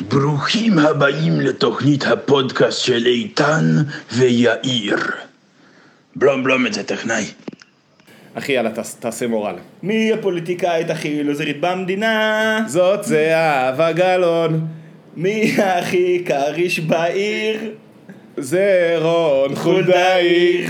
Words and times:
ברוכים 0.00 0.78
הבאים 0.78 1.40
לתוכנית 1.40 2.04
הפודקאסט 2.06 2.80
של 2.84 3.06
איתן 3.06 3.64
ויאיר. 4.12 4.96
בלום 6.16 6.44
בלום 6.44 6.66
את 6.66 6.72
זה 6.74 6.82
טכנאי. 6.84 7.24
אחי, 8.34 8.52
יאללה, 8.52 8.70
תעש- 8.70 8.96
תעשה 9.00 9.26
מורל. 9.26 9.54
מי 9.82 10.12
הפוליטיקאית 10.12 10.90
הכי 10.90 11.22
לוזרית 11.22 11.60
במדינה? 11.60 12.60
זאת 12.66 13.04
זהבה 13.04 13.92
גלאון, 13.92 14.66
מי 15.16 15.54
הכי 15.58 16.22
כריש 16.26 16.80
בעיר? 16.80 17.60
זה 18.36 18.96
רון 19.02 19.54
חולדאי. 19.54 20.66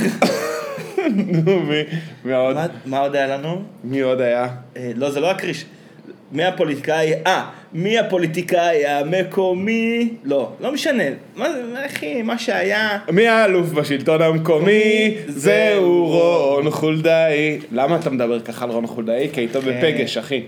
נו, 1.44 1.60
מי- 1.60 1.82
מי 2.24 2.32
עוד? 2.34 2.54
מה- 2.56 2.66
מה 2.86 2.98
עוד 2.98 3.16
היה 3.16 3.26
לנו? 3.38 3.62
מי 3.84 4.00
עוד 4.00 4.20
היה? 4.20 4.46
אה, 4.76 4.90
לא, 4.96 5.10
זה 5.10 5.20
לא 5.20 5.30
הכריש. 5.30 5.64
מי 6.32 6.44
הפוליטיקאי? 6.44 7.12
אה, 7.26 7.50
מי 7.72 7.98
הפוליטיקאי 7.98 8.86
המקומי? 8.86 10.08
לא, 10.24 10.52
לא 10.60 10.72
משנה. 10.72 11.04
מה 11.36 11.52
זה, 11.52 11.62
מה, 11.72 11.86
אחי, 11.86 12.22
מה 12.22 12.38
שהיה... 12.38 12.98
מי 13.12 13.28
האלוף 13.28 13.70
בשלטון 13.70 14.22
המקומי? 14.22 15.16
זהו 15.26 16.06
רון 16.06 16.70
חולדאי. 16.70 17.58
למה 17.72 17.96
אתה 17.96 18.10
מדבר 18.10 18.40
ככה 18.40 18.64
על 18.64 18.70
רון 18.70 18.86
חולדאי? 18.86 19.28
כי 19.32 19.40
איתו 19.40 19.62
בפגש, 19.62 20.16
אחי. 20.16 20.42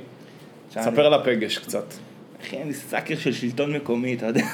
ספר 0.71 1.07
על 1.07 1.15
הפגש 1.15 1.59
קצת. 1.59 1.95
אחי, 2.47 2.63
אני 2.63 2.75
סאקר 2.75 3.17
של 3.19 3.33
שלטון 3.33 3.73
מקומי, 3.73 4.15
אתה 4.15 4.27
יודע. 4.27 4.45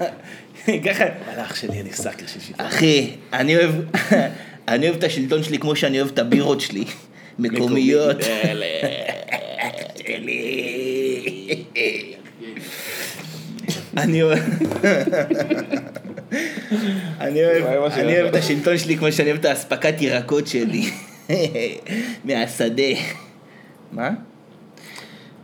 ככה... 0.86 1.04
על 1.04 1.40
אח 1.40 1.54
שלי, 1.54 1.80
אני 1.80 1.92
סאקר 1.92 2.26
של 2.26 2.40
שלטון. 2.40 2.66
אחי, 2.66 3.10
אני 3.32 3.56
אוהב... 3.56 3.70
אני 4.68 4.88
אוהב 4.88 4.98
את 4.98 5.04
השלטון 5.04 5.42
שלי 5.42 5.58
כמו 5.58 5.76
שאני 5.76 6.00
אוהב 6.00 6.10
את 6.12 6.18
הבירות 6.18 6.60
שלי. 6.60 6.84
מקומיות. 7.38 8.16
אני 13.96 14.22
אוהב... 14.22 14.38
את 18.28 18.34
השלטון 18.34 18.78
שלי 18.78 18.96
כמו 18.96 19.12
שאני 19.12 19.28
אוהב 19.30 19.40
את 19.40 19.44
האספקת 19.44 20.02
ירקות 20.02 20.46
שלי. 20.46 20.90
מהשדה. 22.24 22.82
מה? 23.92 24.10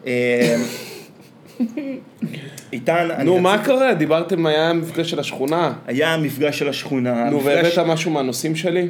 אה, 0.07 0.57
איתן, 2.73 3.09
נו, 3.25 3.39
מה 3.39 3.65
קורה? 3.65 3.95
דיברתם, 3.95 4.47
היה 4.47 4.73
מפגש 4.73 5.11
של 5.11 5.21
השכונה. 5.21 5.73
היה 5.87 6.15
המפגש 6.15 6.59
של 6.59 6.69
השכונה. 6.69 7.31
נו, 7.31 7.41
המפגש- 7.41 7.45
והבאת 7.45 7.79
משהו 7.79 8.11
מהנושאים 8.11 8.57
שלי? 8.57 8.89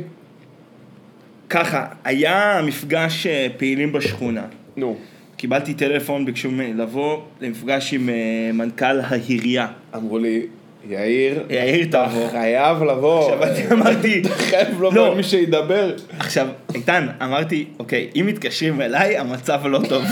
ככה, 1.50 1.86
היה 2.04 2.60
מפגש 2.64 3.26
אה, 3.26 3.46
פעילים 3.56 3.92
בשכונה. 3.92 4.42
נו. 4.76 4.96
קיבלתי 5.42 5.74
טלפון, 5.74 6.24
ביקשו 6.24 6.50
ממני 6.50 6.74
לבוא 6.74 7.20
למפגש 7.40 7.94
עם 7.94 8.08
אה, 8.08 8.52
מנכ"ל 8.52 9.00
העירייה. 9.00 9.66
אמרו 9.94 10.18
לי, 10.18 10.46
יאיר, 10.88 11.42
יאיר 11.50 11.88
אתה 11.88 12.06
תבוא. 12.10 12.28
חייב 12.30 12.82
לבוא. 12.82 13.32
עכשיו 13.32 13.44
אני 13.44 13.72
אמרתי, 13.72 14.22
חייב 14.50 14.68
לבוא 14.68 14.94
לא. 14.94 15.14
מי 15.14 15.22
שידבר. 15.22 15.94
עכשיו, 16.18 16.46
איתן, 16.74 17.06
אמרתי, 17.22 17.64
אוקיי, 17.78 18.10
אם 18.16 18.26
מתקשרים 18.26 18.80
אליי, 18.80 19.18
המצב 19.18 19.60
לא 19.66 19.80
טוב. 19.88 20.04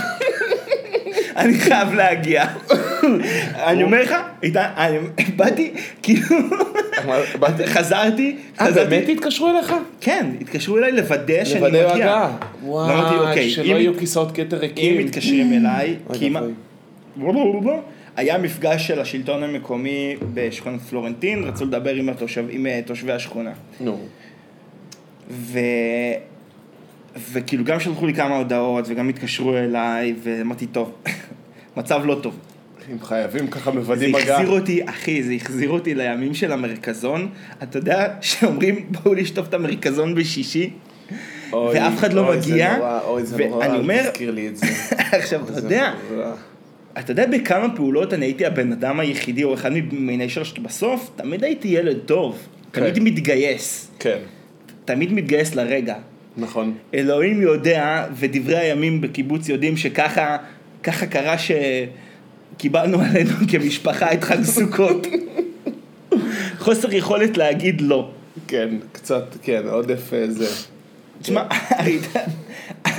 אני 1.36 1.58
חייב 1.58 1.94
להגיע. 1.94 2.44
אני 3.54 3.82
אומר 3.82 4.02
לך, 4.02 4.14
איתן, 4.42 4.68
אני 4.76 4.98
באתי, 5.36 5.72
כאילו, 6.02 6.22
חזרתי, 7.66 8.36
אה, 8.60 8.66
חזרתי, 8.66 8.90
באמת 8.90 9.08
התקשרו 9.08 9.48
אליך? 9.48 9.74
כן, 10.00 10.26
התקשרו 10.40 10.78
אליי 10.78 10.92
לוודא 10.92 11.44
שאני 11.44 11.60
לוודא 11.60 11.90
מגיע. 11.92 12.04
הגעה. 12.04 12.36
ואמרתי, 12.62 13.14
וואי, 13.14 13.28
אוקיי, 13.28 13.50
שלא 13.50 13.76
יהיו 13.76 13.98
כיסאות 13.98 14.36
כתר 14.36 14.56
ריקים. 14.56 14.94
אם 14.94 15.06
מתקשרים 15.06 15.52
אליי. 15.52 15.96
ואבוי. 16.08 17.76
היה 18.16 18.38
מפגש 18.38 18.86
של 18.86 19.00
השלטון 19.00 19.42
המקומי 19.42 20.16
בשכונת 20.34 20.80
פלורנטין, 20.80 21.44
רצו 21.44 21.64
לדבר 21.64 21.94
עם, 21.94 22.08
התושב, 22.08 22.44
עם 22.50 22.66
אה, 22.66 22.80
תושבי 22.86 23.12
השכונה. 23.12 23.52
נו. 23.80 23.98
ו... 25.30 25.58
וכאילו 27.32 27.64
גם 27.64 27.80
שלחו 27.80 28.06
לי 28.06 28.14
כמה 28.14 28.36
הודעות 28.36 28.84
וגם 28.88 29.08
התקשרו 29.08 29.56
אליי 29.56 30.14
ואמרתי 30.22 30.66
טוב, 30.66 30.92
מצב 31.76 32.00
לא 32.04 32.18
טוב. 32.22 32.38
אם 32.92 33.00
חייבים 33.02 33.46
ככה 33.46 33.70
זה 33.70 33.78
מוודאים 33.78 34.14
הגעה. 34.14 34.36
החזיר 34.36 34.50
אותי, 34.50 34.80
אחי, 34.88 35.22
זה 35.22 35.32
החזיר 35.32 35.70
אותי 35.70 35.94
לימים 35.94 36.34
של 36.34 36.52
המרכזון. 36.52 37.28
אתה 37.62 37.78
יודע 37.78 38.14
שאומרים 38.20 38.86
בואו 38.90 39.14
לשטוף 39.14 39.48
את 39.48 39.54
המרכזון 39.54 40.14
בשישי? 40.14 40.70
אוי, 41.52 41.78
ואף 41.78 41.98
אחד 41.98 42.12
לא 42.12 42.28
אוי, 42.28 42.40
זה 42.40 42.52
מגיע, 42.52 42.76
נורא, 42.76 43.00
אוי, 43.04 43.24
זה 43.24 43.46
נורא, 43.46 43.66
אל 43.66 43.76
אומר- 43.76 44.10
תזכיר 44.10 44.30
לי 44.30 44.48
את 44.48 44.56
זה. 44.56 44.66
עכשיו, 45.18 45.44
אתה 45.44 45.52
זה 45.52 45.66
יודע, 45.66 45.92
נורא. 46.12 46.32
אתה 46.98 47.10
יודע 47.12 47.26
בכמה 47.26 47.76
פעולות 47.76 48.14
אני 48.14 48.26
הייתי 48.26 48.46
הבן 48.46 48.72
אדם 48.72 49.00
היחידי 49.00 49.44
או 49.44 49.54
אחד 49.54 49.70
ממיני 49.72 50.28
שלושת 50.28 50.58
בסוף? 50.58 51.10
תמיד 51.16 51.44
הייתי 51.44 51.68
ילד 51.68 51.98
טוב, 52.06 52.38
תמיד 52.70 52.94
כן. 52.94 53.02
מתגייס, 53.02 53.90
כן, 53.98 54.18
תמיד 54.84 55.12
מתגייס 55.12 55.54
לרגע. 55.54 55.94
נכון. 56.36 56.74
אלוהים 56.94 57.42
יודע, 57.42 58.06
ודברי 58.14 58.58
הימים 58.58 59.00
בקיבוץ 59.00 59.48
יודעים 59.48 59.76
שככה 59.76 60.36
ככה 60.82 61.06
קרה 61.06 61.36
שקיבלנו 62.60 63.00
עלינו 63.00 63.30
כמשפחה 63.50 64.12
את 64.12 64.24
חג 64.24 64.42
סוכות. 64.42 65.06
חוסר 66.58 66.94
יכולת 66.94 67.36
להגיד 67.36 67.80
לא. 67.80 68.10
כן, 68.48 68.68
קצת, 68.92 69.24
כן, 69.42 69.62
עודף 69.70 70.10
אה, 70.12 70.30
זה. 70.30 70.46
תשמע, 71.22 71.42
אתה- 71.46 72.20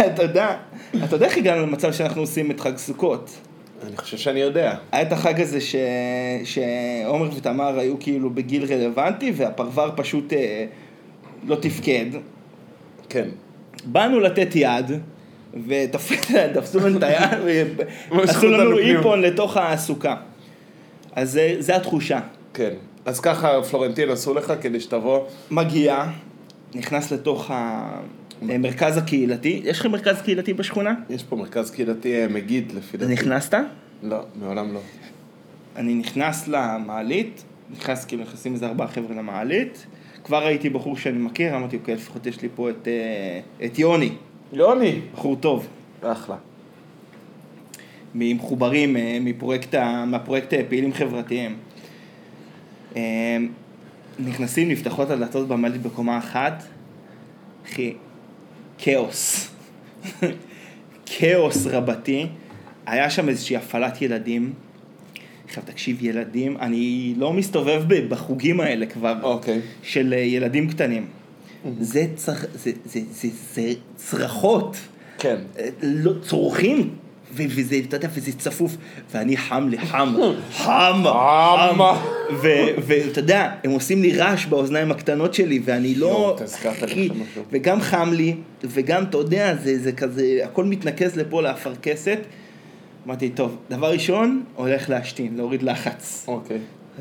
אתה 0.08 0.24
יודע, 0.24 0.58
אתה 1.04 1.16
יודע 1.16 1.26
איך 1.26 1.38
הגענו 1.38 1.62
למצב 1.62 1.94
שאנחנו 1.94 2.22
עושים 2.22 2.52
את 2.52 2.60
חג 2.60 2.78
סוכות? 2.78 3.30
אני 3.88 3.98
חושב 3.98 4.18
שאני 4.18 4.40
יודע. 4.40 4.76
היה 4.92 5.02
את 5.02 5.12
החג 5.14 5.42
הזה 5.42 5.62
ש... 5.62 5.76
שעומר 6.44 7.30
ותמר 7.38 7.80
היו 7.80 8.00
כאילו 8.00 8.30
בגיל 8.30 8.66
רלוונטי 8.74 9.34
והפרבר 9.36 9.92
פשוט 9.96 10.34
אה, 10.34 10.66
לא 11.48 11.56
תפקד. 11.56 12.06
כן. 13.10 13.30
באנו 13.86 14.20
לתת 14.20 14.50
יד, 14.56 14.86
ותפסו 15.68 16.80
לנו 16.80 16.98
את 16.98 17.04
היד, 17.04 17.70
ועשו 18.12 18.48
לנו 18.48 18.64
אותנו 18.64 18.78
פנימה. 18.78 19.00
איפון 19.00 19.22
לתוך 19.22 19.58
הסוכה. 19.58 20.16
אז 21.16 21.32
זה, 21.32 21.56
זה 21.60 21.76
התחושה. 21.76 22.20
כן. 22.54 22.74
אז 23.06 23.20
ככה 23.20 23.64
פלורנטין 23.64 24.10
עשו 24.10 24.34
לך 24.34 24.54
כדי 24.62 24.80
שתבוא. 24.80 25.20
מגיע, 25.52 26.06
נכנס 26.76 27.12
לתוך 27.12 27.52
המרכז 28.42 28.98
הקהילתי. 28.98 29.62
יש 29.64 29.80
לכם 29.80 29.92
מרכז 29.92 30.22
קהילתי 30.22 30.54
בשכונה? 30.54 30.94
יש 31.10 31.24
פה 31.24 31.36
מרכז 31.36 31.72
קהילתי 31.72 32.22
אה, 32.22 32.28
מגיד 32.28 32.72
לפי 32.72 32.98
דעתי. 32.98 33.14
נכנסת? 33.14 33.54
לא, 34.04 34.20
מעולם 34.36 34.74
לא. 34.74 34.80
אני 35.76 35.94
נכנס 35.94 36.48
למעלית, 36.48 37.44
נכנס, 37.72 38.06
כאילו 38.06 38.24
נכנסים 38.24 38.54
איזה 38.54 38.68
ארבעה 38.68 38.88
חבר'ה 38.88 39.16
למעלית. 39.16 39.86
כבר 40.24 40.46
ראיתי 40.46 40.70
בחור 40.70 40.98
שאני 40.98 41.18
מכיר, 41.18 41.56
אמרתי, 41.56 41.78
אוקיי, 41.78 41.96
לפחות 41.96 42.26
יש 42.26 42.42
לי 42.42 42.50
פה 42.56 42.70
את, 42.70 42.88
אה, 42.88 43.66
את 43.66 43.80
יוני, 43.80 44.12
יוני. 44.54 45.00
בחור 45.14 45.36
טוב. 45.36 45.68
אחלה. 46.02 46.36
ממחוברים 48.16 48.98
אה, 48.98 49.18
מפרויקט, 49.22 49.76
מהפרויקט 50.08 50.54
אה, 50.54 50.62
פעילים 50.70 50.94
חברתיים. 50.94 51.58
אה, 52.96 53.38
נכנסים, 54.20 54.70
נפתחות 54.70 55.10
הדלתות 55.10 55.48
במעלית 55.48 55.82
בקומה 55.82 56.18
אחת, 56.18 56.64
אחי, 57.66 57.94
כאוס. 58.78 59.52
כאוס 61.06 61.68
רבתי. 61.68 62.28
היה 62.86 63.10
שם 63.10 63.30
איזושהי 63.30 63.56
הפעלת 63.56 64.02
ילדים. 64.02 64.54
עכשיו 65.46 65.64
תקשיב, 65.66 66.04
ילדים, 66.04 66.58
אני 66.58 67.14
לא 67.18 67.34
מסתובב 67.34 67.84
בחוגים 68.10 68.60
האלה 68.60 68.86
כבר, 68.86 69.16
אוקיי. 69.24 69.62
של 69.84 70.14
ילדים 70.14 70.70
קטנים. 70.70 71.21
זה, 71.80 72.06
צר... 72.16 72.34
זה, 72.54 72.72
זה, 72.86 73.00
זה, 73.12 73.28
זה 73.54 73.74
צרחות. 73.96 74.78
כן. 75.18 75.38
לא, 75.82 76.12
צורכים, 76.22 76.90
וזה, 77.34 77.82
אתה 77.88 77.96
יודע, 77.98 78.08
וזה 78.14 78.32
צפוף, 78.32 78.78
ואני 79.12 79.38
חם 79.38 79.68
לי, 79.70 79.78
חם, 79.92 80.14
חם, 80.52 81.04
ואתה 82.88 83.20
יודע, 83.20 83.52
הם 83.64 83.72
עושים 83.72 84.02
לי 84.02 84.18
רעש 84.18 84.46
באוזניים 84.46 84.92
הקטנות 84.92 85.34
שלי, 85.34 85.62
ואני 85.66 85.96
לא... 85.96 86.38
אחי. 86.84 87.10
וגם 87.52 87.82
חם 87.82 88.14
לי, 88.14 88.36
וגם, 88.64 89.04
אתה 89.04 89.18
יודע, 89.18 89.56
זה, 89.64 89.80
זה 89.80 89.92
כזה, 89.92 90.40
הכל 90.44 90.66
מתנקז 90.66 91.16
לפה 91.16 91.42
לאפרכסת. 91.42 92.20
אמרתי, 93.06 93.30
טוב, 93.30 93.58
דבר 93.70 93.92
ראשון, 93.92 94.44
הולך 94.56 94.90
להשתין, 94.90 95.38
להוריד 95.38 95.64
לחץ. 95.64 96.26
אוקיי. 96.28 96.58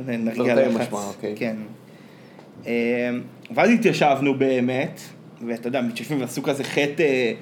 נרגיע 0.07 0.55
תרתי 0.55 0.75
לחץ. 0.75 0.93
אוקיי. 0.93 1.35
כן. 1.37 1.57
אמ, 2.67 2.73
ואז 3.55 3.71
התיישבנו 3.71 4.35
באמת, 4.35 5.01
ואתה 5.47 5.69
יודע, 5.69 5.81
מתיישבים 5.81 6.21
ועשו 6.21 6.43
כזה 6.43 6.65
חטא, 6.65 7.03
אה, 7.03 7.33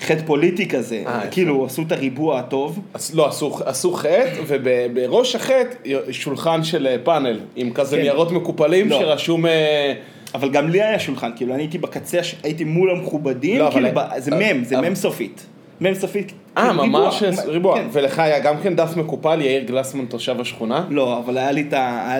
חטא 0.00 0.22
פוליטי 0.26 0.68
כזה, 0.68 1.02
אה, 1.06 1.18
יפה. 1.20 1.30
כאילו 1.30 1.66
עשו 1.66 1.82
את 1.82 1.92
הריבוע 1.92 2.38
הטוב. 2.38 2.80
אז 2.94 3.14
לא, 3.14 3.28
עשו, 3.28 3.58
עשו 3.64 3.92
חטא, 3.92 4.40
ובראש 4.46 5.34
החטא 5.36 5.74
שולחן 6.10 6.64
של 6.64 6.86
אה, 6.86 6.96
פאנל, 7.04 7.40
עם 7.56 7.72
כזה 7.72 7.96
כן. 7.96 8.02
ניירות 8.02 8.32
מקופלים 8.32 8.88
לא. 8.88 8.98
שרשום... 8.98 9.46
אה, 9.46 9.94
אבל 10.34 10.50
גם 10.50 10.68
לי 10.68 10.82
היה 10.82 10.98
שולחן, 10.98 11.30
כאילו 11.36 11.54
אני 11.54 11.62
הייתי 11.62 11.78
בקצה, 11.78 12.18
הייתי 12.42 12.64
מול 12.64 12.90
המכובדים, 12.90 13.58
לא, 13.58 13.70
כאילו 13.72 13.88
אבל- 13.88 14.04
זה 14.18 14.30
מם, 14.30 14.64
זה 14.64 14.80
מם 14.80 14.94
סופית. 14.94 15.46
מ"ם 15.86 15.94
סופית. 15.94 16.32
אה, 16.58 16.70
ריבוע. 16.70 16.86
ממש 16.86 17.22
ריבוע. 17.46 17.76
כן. 17.78 17.86
ולך 17.92 18.18
היה 18.18 18.38
גם 18.40 18.54
כן 18.62 18.76
דף 18.76 18.96
מקופל, 18.96 19.40
יאיר 19.40 19.64
גלסמן 19.64 20.04
תושב 20.04 20.40
השכונה? 20.40 20.86
לא, 20.90 21.18
אבל 21.18 21.38
היה 21.38 21.52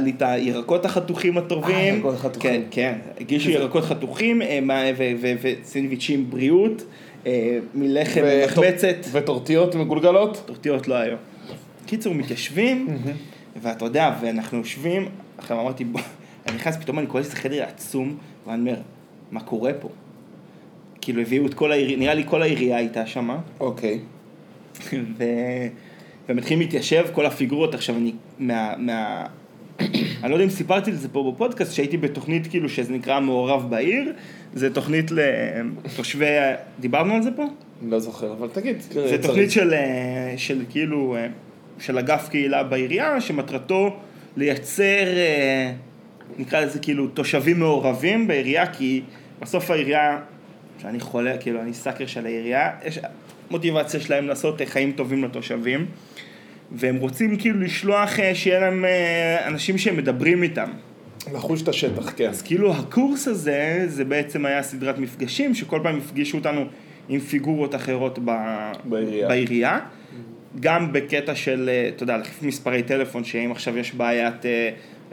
לי 0.01 0.13
את 0.17 0.23
הירקות 0.23 0.85
החתוכים 0.85 1.39
הטובים. 1.39 1.75
אה, 1.77 1.83
ירקות 1.83 2.15
החתוכים. 2.15 2.51
כן, 2.51 2.61
כן. 2.71 2.95
הגישו 3.21 3.51
ירקות 3.51 3.85
חתוכים 3.85 4.43
אה, 4.43 4.59
מה- 4.63 4.83
ו- 4.97 5.13
ו- 5.21 5.33
וסנדוויצ'ים 5.43 6.31
בריאות, 6.31 6.83
אה, 7.27 7.59
מלחם 7.75 8.21
מחמצת. 8.45 8.97
וטורטיות 9.13 9.75
מגולגלות? 9.75 10.43
טורטיות 10.47 10.89
לא 10.89 10.95
היו. 10.95 11.17
קיצור, 11.87 12.15
מתיישבים, 12.15 12.99
ואתה 13.63 13.85
יודע, 13.85 14.15
ואנחנו 14.21 14.59
יושבים, 14.59 15.09
עכשיו 15.39 15.61
אמרתי, 15.61 15.85
בוא, 15.85 16.01
אני 16.47 16.57
נכנס, 16.57 16.77
פתאום 16.77 16.99
אני 16.99 17.07
קורא 17.07 17.23
שזה 17.23 17.37
חדר 17.37 17.63
עצום, 17.63 18.17
ואני 18.47 18.61
אומר, 18.61 18.77
מה 19.33 19.41
קורה 19.41 19.73
פה? 19.73 19.89
כאילו 21.05 21.21
הביאו 21.21 21.47
את 21.47 21.55
כל 21.55 21.73
העירייה, 21.73 21.99
נראה 21.99 22.15
לי 22.15 22.25
כל 22.27 22.43
העירייה 22.43 22.77
הייתה 22.77 23.07
שמה, 23.07 23.39
אוקיי. 23.61 23.99
ו... 24.93 25.25
ומתחילים 26.29 26.61
להתיישב 26.61 27.05
כל 27.13 27.27
הפיגורות, 27.27 27.75
עכשיו 27.75 27.97
אני, 27.97 28.13
מה... 28.39 28.75
מה... 28.79 29.27
אני 30.23 30.31
לא 30.31 30.35
יודע 30.35 30.45
אם 30.45 30.51
סיפרתי 30.51 30.91
על 30.91 30.97
זה 30.97 31.09
פה 31.09 31.33
בפודקאסט, 31.35 31.73
שהייתי 31.73 31.97
בתוכנית 31.97 32.47
כאילו 32.47 32.69
שזה 32.69 32.93
נקרא 32.93 33.21
מעורב 33.21 33.71
בעיר, 33.71 34.13
זה 34.55 34.75
תוכנית 34.75 35.11
לתושבי, 35.11 36.27
דיברנו 36.81 37.15
על 37.15 37.23
זה 37.23 37.31
פה? 37.37 37.45
לא 37.83 37.99
זוכר, 37.99 38.33
אבל 38.33 38.49
תגיד. 38.49 38.81
זה 38.81 39.23
תוכנית 39.23 39.51
של, 39.51 39.75
אה, 39.75 40.35
של 40.37 40.65
כאילו, 40.71 41.17
אה, 41.17 41.27
של 41.79 41.99
אגף 41.99 42.29
קהילה 42.29 42.63
בעירייה, 42.63 43.21
שמטרתו 43.21 43.97
לייצר, 44.37 45.07
אה, 45.17 45.73
נקרא 46.39 46.61
לזה 46.61 46.79
כאילו 46.79 47.09
תושבים 47.09 47.59
מעורבים 47.59 48.27
בעירייה, 48.27 48.67
כי 48.73 49.03
בסוף 49.41 49.71
העירייה, 49.71 50.19
שאני 50.83 51.01
חולה, 51.01 51.39
כאילו 51.39 51.61
אני 51.61 51.75
סאקר 51.75 52.07
של 52.07 52.27
העירייה, 52.27 52.71
יש 52.85 52.99
מוטיבציה 53.51 54.01
שלהם 54.01 54.27
לעשות 54.27 54.61
אה, 54.61 54.67
חיים 54.67 54.93
טובים 54.93 55.25
לתושבים, 55.25 55.87
והם 56.73 56.97
רוצים 56.97 57.37
כאילו 57.37 57.61
לשלוח, 57.61 58.21
אה, 58.21 58.35
שיהיה 58.35 58.61
להם 58.61 58.85
אה, 58.85 59.47
אנשים 59.47 59.79
שהם 59.79 59.97
מדברים 59.97 60.43
איתם. 60.43 60.71
לחוש 61.35 61.63
את 61.63 61.69
השטח, 61.69 62.13
כן. 62.17 62.29
אז 62.29 62.43
כאילו 62.43 62.73
הקורס 62.73 63.29
הזה, 63.29 63.85
זה 63.87 64.05
בעצם 64.05 64.47
היה 64.47 64.63
סדרת 64.63 64.99
מפגשים, 64.99 65.55
שכל 65.55 65.81
פעם 65.83 65.99
הפגישו 65.99 66.39
אותנו 66.39 66.65
עם 67.09 67.21
פיגורות 67.21 67.75
אחרות 67.75 68.19
ב... 68.25 68.31
בעירייה. 68.85 69.29
בעירייה. 69.29 69.79
גם 70.61 70.93
בקטע 70.93 71.35
של, 71.35 71.71
אתה 71.89 72.03
יודע, 72.03 72.17
להחליף 72.17 72.43
מספרי 72.43 72.83
טלפון, 72.83 73.25
שאם 73.25 73.51
עכשיו 73.53 73.79
יש 73.79 73.95
בעיית 73.95 74.47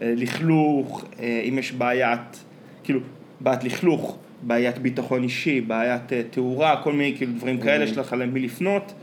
אה, 0.01 0.13
לכלוך, 0.15 1.05
אה, 1.19 1.41
אם 1.49 1.59
יש 1.59 1.71
בעיית, 1.71 2.43
כאילו, 2.83 2.99
בעיית 3.39 3.63
לכלוך, 3.63 4.17
בעיית 4.43 4.77
ביטחון 4.77 5.23
אישי, 5.23 5.61
בעיית 5.61 6.13
אה, 6.13 6.21
תאורה, 6.29 6.81
כל 6.83 6.93
מיני 6.93 7.17
כאילו 7.17 7.31
דברים 7.37 7.59
כאלה, 7.61 7.83
יש 7.83 7.97
לך 7.97 8.15
למי 8.19 8.39
לפנות. 8.39 8.93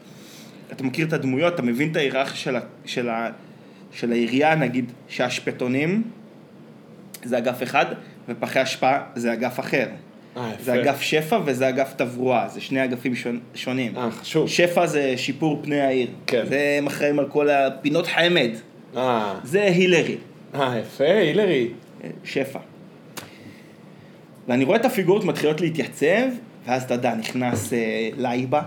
אתה 0.72 0.84
מכיר 0.84 1.06
את 1.06 1.12
הדמויות, 1.12 1.54
אתה 1.54 1.62
מבין 1.62 1.90
את 1.90 1.96
ההיררכיה 1.96 2.34
של, 2.36 2.56
ה- 2.56 2.60
של, 2.84 3.08
ה- 3.08 3.30
של 3.92 4.12
העירייה, 4.12 4.54
נגיד 4.54 4.92
שהשפטונים 5.08 6.02
זה 7.24 7.38
אגף 7.38 7.62
אחד, 7.62 7.86
ופחי 8.28 8.62
אשפה 8.62 8.92
זה 9.14 9.32
אגף 9.32 9.60
אחר. 9.60 9.86
אה. 10.36 10.50
זה 10.60 10.74
אגף 10.82 11.00
שפע 11.00 11.38
וזה 11.44 11.68
אגף 11.68 11.94
תברואה, 11.96 12.48
זה 12.48 12.60
שני 12.60 12.84
אגפים 12.84 13.12
שונים. 13.54 13.96
אה, 13.96 14.10
חשוב. 14.10 14.48
שפע 14.48 14.86
זה 14.86 15.14
שיפור 15.16 15.60
פני 15.62 15.80
העיר. 15.80 16.08
כן. 16.26 16.44
זה 16.48 16.78
אחראים 16.86 17.18
על 17.18 17.28
כל 17.28 17.50
הפינות 17.50 18.06
חמד. 18.06 18.50
אה, 18.96 19.34
זה 19.44 19.62
הילרי, 19.62 20.16
אה, 20.54 20.78
יפה, 20.78 21.04
הילרי. 21.04 21.68
שפע. 22.24 22.58
ואני 24.48 24.64
רואה 24.64 24.76
את 24.76 24.84
הפיגורות 24.84 25.24
מתחילות 25.24 25.60
להתייצב, 25.60 26.26
ואז 26.66 26.82
אתה 26.82 26.94
יודע, 26.94 27.14
נכנס 27.14 27.72
אה, 27.72 28.08
לייבה, 28.16 28.62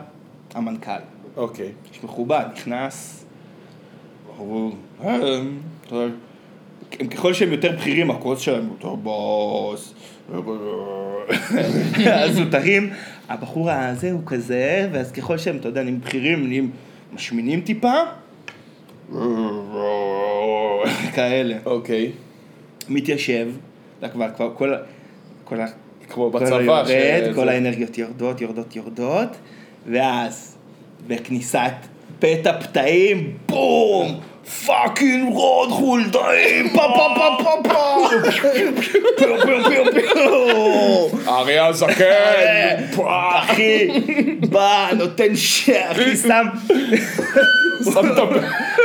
המנכ"ל. 0.53 0.91
אוקיי. 1.37 1.69
איש 1.93 2.03
מכובד, 2.03 2.45
נכנס, 2.53 3.25
הוא, 4.37 4.73
"אה, 5.03 5.17
הם 6.99 7.07
ככל 7.07 7.33
שהם 7.33 7.51
יותר 7.51 7.71
בכירים, 7.71 8.11
הכוס 8.11 8.39
שלהם 8.39 8.67
יותר 8.67 8.95
בוס, 8.95 9.93
אז 12.13 12.35
זוטרים, 12.35 12.89
הבחור 13.29 13.71
הזה 13.71 14.11
הוא 14.11 14.21
כזה, 14.25 14.89
ואז 14.91 15.11
ככל 15.11 15.37
שהם, 15.37 15.57
אתה 15.57 15.67
יודע, 15.67 15.81
נהיים 15.83 16.01
בכירים, 16.01 16.47
נהיים 16.47 16.71
משמינים 17.13 17.61
טיפה, 17.61 17.93
כאלה. 21.15 21.55
אוקיי. 21.65 22.11
מתיישב, 22.89 23.47
כבר, 24.11 24.29
כבר, 24.35 24.51
כל, 24.57 24.73
כל, 25.51 25.61
ה- 25.61 25.67
כמו 26.09 26.31
כל 26.31 26.39
בצבא. 26.39 26.57
היורד, 26.57 26.85
שזה- 26.85 27.31
כל 27.35 27.49
האנרגיות 27.49 27.97
יורדות, 27.97 28.41
יורדות, 28.41 28.75
יורדות, 28.75 29.29
ואז 29.87 30.57
בכניסת 31.07 31.71
פתע 32.19 32.59
פתאים, 32.59 33.37
בום! 33.49 34.19
פאקינג 34.65 35.33
רוד 35.33 35.69
חולדאי, 35.71 36.69
פה 36.73 36.81
פה 36.95 37.07
פה 37.15 37.43
פה 37.43 37.69
פה! 37.69 38.07
פיו 38.31 39.41
פיו 39.41 39.63
פיו 39.69 39.85
פיו! 39.93 41.19
אריה 41.27 41.65
הזקן! 41.65 42.75
אחי, 43.07 43.87
בא, 44.49 44.87
נותן 44.97 45.35
ש... 45.35 45.69
אחי, 45.69 46.17
שם... 46.17 46.45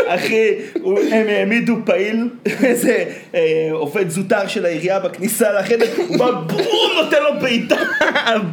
אחי, 0.06 0.48
הוא- 0.82 0.98
הם 1.12 1.26
העמידו 1.28 1.74
פעיל, 1.84 2.28
איזה 2.64 3.04
אה, 3.34 3.40
עובד 3.72 4.08
זוטר 4.08 4.46
של 4.48 4.64
העירייה 4.66 4.98
בכניסה 5.00 5.52
לחדר, 5.52 5.86
הוא 6.08 6.18
בא 6.18 6.30
בום, 6.30 6.64
נותן 7.04 7.22
לו 7.22 7.40
בעיטה, 7.40 7.76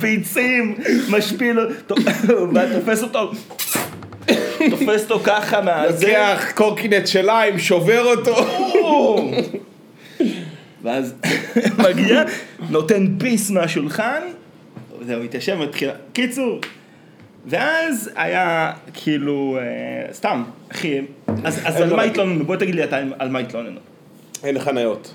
ביצים, 0.01 0.75
משפיל 1.09 1.59
אותו, 1.59 1.95
ואז 2.53 2.69
תופס 2.73 3.03
אותו, 3.03 3.31
תופס 4.69 5.11
אותו 5.11 5.19
ככה 5.23 5.61
מהזה, 5.61 6.07
לוקח 6.07 6.51
קורקינט 6.55 7.07
של 7.07 7.25
ליים, 7.25 7.59
שובר 7.59 8.15
אותו. 8.15 8.35
ואז 10.83 11.15
מגיע, 11.89 12.23
נותן 12.69 13.17
ביס 13.17 13.49
מהשולחן, 13.49 14.21
זהו, 15.01 15.23
מתיישב, 15.23 15.55
מתחיל, 15.55 15.89
קיצור, 16.13 16.59
ואז 17.45 18.09
היה 18.15 18.71
כאילו, 18.93 19.57
אה, 19.61 20.13
סתם, 20.13 20.43
אחי, 20.71 21.01
אז, 21.43 21.59
אז 21.65 21.81
על 21.81 21.95
מה. 21.95 22.03
התלוננו? 22.03 22.45
בוא 22.45 22.55
תגיד 22.55 22.75
לי 22.75 22.83
אתה 22.83 22.97
על 23.19 23.29
מה 23.29 23.39
התלוננו. 23.39 23.79
אין 24.43 24.59
חניות. 24.59 25.13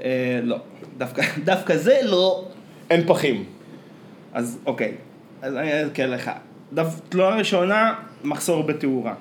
אה, 0.00 0.40
לא, 0.42 0.56
דווקא, 0.98 1.22
דווקא 1.44 1.76
זה 1.76 1.98
לא. 2.02 2.44
אין 2.90 3.06
פחים. 3.06 3.44
אז 4.34 4.58
אוקיי, 4.66 4.92
אז 5.42 5.56
אני 5.56 5.72
אזכיר 5.72 6.10
לך. 6.10 6.30
תלונה 7.08 7.36
ראשונה, 7.36 7.94
מחסור 8.24 8.62
בתאורה. 8.62 9.14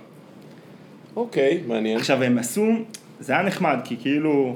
אוקיי, 1.15 1.63
מעניין. 1.68 1.97
עכשיו 1.97 2.24
הם 2.24 2.38
עשו, 2.38 2.71
זה 3.19 3.33
היה 3.33 3.44
נחמד, 3.44 3.80
כי 3.83 3.97
כאילו 3.97 4.56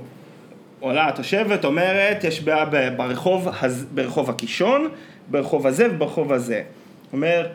עולה 0.79 1.07
התושבת, 1.07 1.65
אומרת, 1.65 2.23
יש 2.23 2.41
בעיה 2.41 2.89
ברחוב, 2.97 3.47
ברחוב 3.93 4.29
הקישון, 4.29 4.89
ברחוב 5.27 5.67
הזה 5.67 5.87
וברחוב 5.91 6.33
הזה. 6.33 6.63
אומר, 7.13 7.47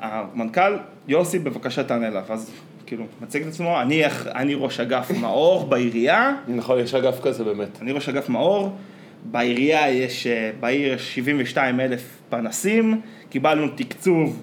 המנכ"ל, 0.00 0.76
יוסי, 1.08 1.38
בבקשה 1.38 1.84
תענה 1.84 2.10
לה. 2.10 2.22
ואז 2.28 2.50
כאילו, 2.86 3.04
מציג 3.20 3.42
את 3.42 3.48
עצמו, 3.48 3.80
אני, 3.80 4.02
אני 4.34 4.54
ראש 4.54 4.80
אגף 4.80 5.10
מאור 5.20 5.66
בעירייה, 5.66 6.34
נכון, 6.48 6.78
יש 6.78 6.94
אגף 6.94 7.20
כזה 7.22 7.44
באמת. 7.44 7.82
אני 7.82 7.92
ראש 7.92 8.08
אגף 8.08 8.28
מאור, 8.28 8.76
בעירייה 9.24 9.90
יש, 9.90 10.26
אה, 10.26 10.50
בעיר 10.60 10.92
יש 10.92 11.14
72 11.14 11.80
אלף 11.80 12.18
פנסים, 12.28 13.00
קיבלנו 13.30 13.68
תקצוב 13.74 14.42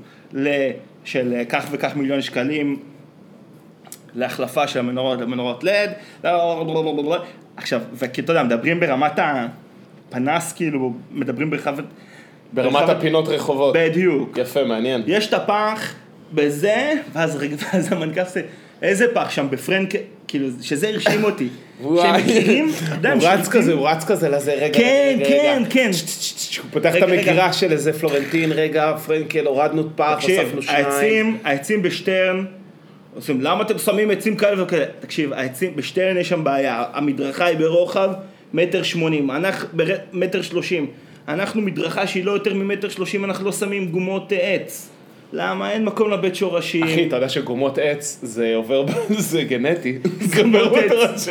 של 1.03 1.33
אה, 1.33 1.45
כך 1.49 1.65
וכך 1.71 1.95
מיליון 1.95 2.21
שקלים 2.21 2.79
להחלפה 4.15 4.67
של 4.67 4.79
המנורות 4.79 5.21
למנורות 5.21 5.63
לד, 5.63 5.91
עכשיו, 7.57 7.81
ואתה 7.93 8.19
יודע, 8.31 8.43
מדברים 8.43 8.79
ברמת 8.79 9.19
הפנס, 9.19 10.53
כאילו, 10.53 10.93
מדברים 11.11 11.49
ברחבת... 11.49 11.83
ברמת 12.53 12.89
הפינות 12.89 13.27
רחובות. 13.27 13.75
בדיוק. 13.77 14.37
יפה, 14.37 14.63
מעניין. 14.63 15.03
יש 15.07 15.27
את 15.27 15.33
הפח 15.33 15.93
בזה, 16.33 16.93
ואז 17.13 17.43
המנכ"ל 17.91 18.19
עושה, 18.19 18.39
איזה 18.81 19.05
פח 19.13 19.29
שם 19.29 19.47
בפרנק, 19.49 19.89
כאילו, 20.27 20.47
שזה 20.61 20.87
הרשים 20.89 21.23
אותי. 21.23 21.47
שהם 22.01 22.15
מכירים, 22.15 22.71
הוא 23.03 23.27
רץ 23.27 23.47
כזה, 23.47 23.73
הוא 23.73 23.87
רץ 23.89 24.05
כזה 24.05 24.29
לזה, 24.29 24.53
רגע, 24.53 24.79
כן, 24.79 25.19
כן. 25.27 25.63
כן. 25.69 25.89
הוא 26.61 26.71
פותח 26.71 26.95
את. 26.97 27.01
המגירה 27.03 27.53
של 27.53 27.71
איזה 27.71 27.93
פלורנטין, 27.93 28.51
רגע, 28.51 28.93
פרנקל, 29.05 29.45
הורדנו 29.45 29.83
פח, 29.95 30.19
הוספנו 30.21 30.61
שניים. 30.61 30.85
העצים, 30.85 31.37
העצים 31.43 31.81
בשטרן, 31.81 32.45
עושים, 33.15 33.41
למה 33.41 33.63
אתם 33.63 33.77
שמים 33.77 34.11
עצים 34.11 34.35
כאלה 34.35 34.63
וכאלה? 34.63 34.85
תקשיב, 34.99 35.33
העצים, 35.33 35.75
בשטרן 35.75 36.17
יש 36.17 36.29
שם 36.29 36.43
בעיה, 36.43 36.83
המדרכה 36.93 37.45
היא 37.45 37.57
ברוחב 37.57 38.09
מטר 38.53 38.83
שמונים, 38.83 39.31
אנחנו, 39.31 39.67
מטר 40.13 40.41
שלושים, 40.41 40.87
אנחנו 41.27 41.61
מדרכה 41.61 42.07
שהיא 42.07 42.25
לא 42.25 42.31
יותר 42.31 42.53
ממטר 42.53 42.89
שלושים, 42.89 43.25
אנחנו 43.25 43.45
לא 43.45 43.51
שמים 43.51 43.91
גומות 43.91 44.33
אה, 44.33 44.53
עץ. 44.53 44.89
למה? 45.33 45.71
אין 45.71 45.85
מקום 45.85 46.11
לבית 46.11 46.35
שורשים. 46.35 46.83
אחי, 46.83 47.07
אתה 47.07 47.15
יודע 47.15 47.29
שגומות 47.29 47.77
עץ 47.77 48.19
זה 48.21 48.55
עובר, 48.55 48.85
זה 49.29 49.43
גנטי. 49.43 49.97
זה 50.19 50.41
עובר 50.41 50.69
גומות 50.69 50.91
עץ. 50.91 51.27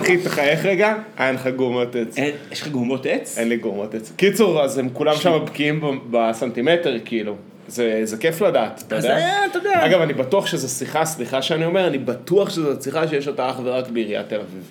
אחי, 0.00 0.16
תחייך 0.16 0.64
רגע, 0.64 0.94
אין 1.18 1.34
לך 1.34 1.46
גומות 1.56 1.96
עץ. 1.96 2.16
יש 2.52 2.62
לך 2.62 2.68
גומות 2.68 3.06
עץ? 3.06 3.38
אין 3.38 3.48
לי 3.48 3.56
גומות 3.56 3.94
עץ. 3.94 4.12
קיצור, 4.16 4.62
אז 4.62 4.78
הם 4.78 4.88
כולם 4.92 5.14
שם 5.16 5.38
בקיאים 5.46 6.00
בסנטימטר, 6.10 6.96
כאילו. 7.04 7.36
זה 7.68 8.00
זה 8.04 8.16
כיף 8.16 8.42
לדעת, 8.42 8.82
אתה 8.86 8.96
אז 8.96 9.04
יודע? 9.04 9.18
זה, 9.18 9.26
אתה 9.50 9.58
יודע. 9.58 9.86
אגב, 9.86 10.00
אני 10.00 10.12
בטוח 10.12 10.46
שזו 10.46 10.68
שיחה, 10.68 11.04
סליחה 11.04 11.42
שאני 11.42 11.64
אומר, 11.64 11.86
אני 11.86 11.98
בטוח 11.98 12.50
שזו 12.50 12.82
שיחה 12.82 13.08
שיש 13.08 13.28
אותה 13.28 13.50
אך 13.50 13.60
ורק 13.64 13.88
בעיריית 13.88 14.28
תל 14.28 14.36
אביב. 14.36 14.70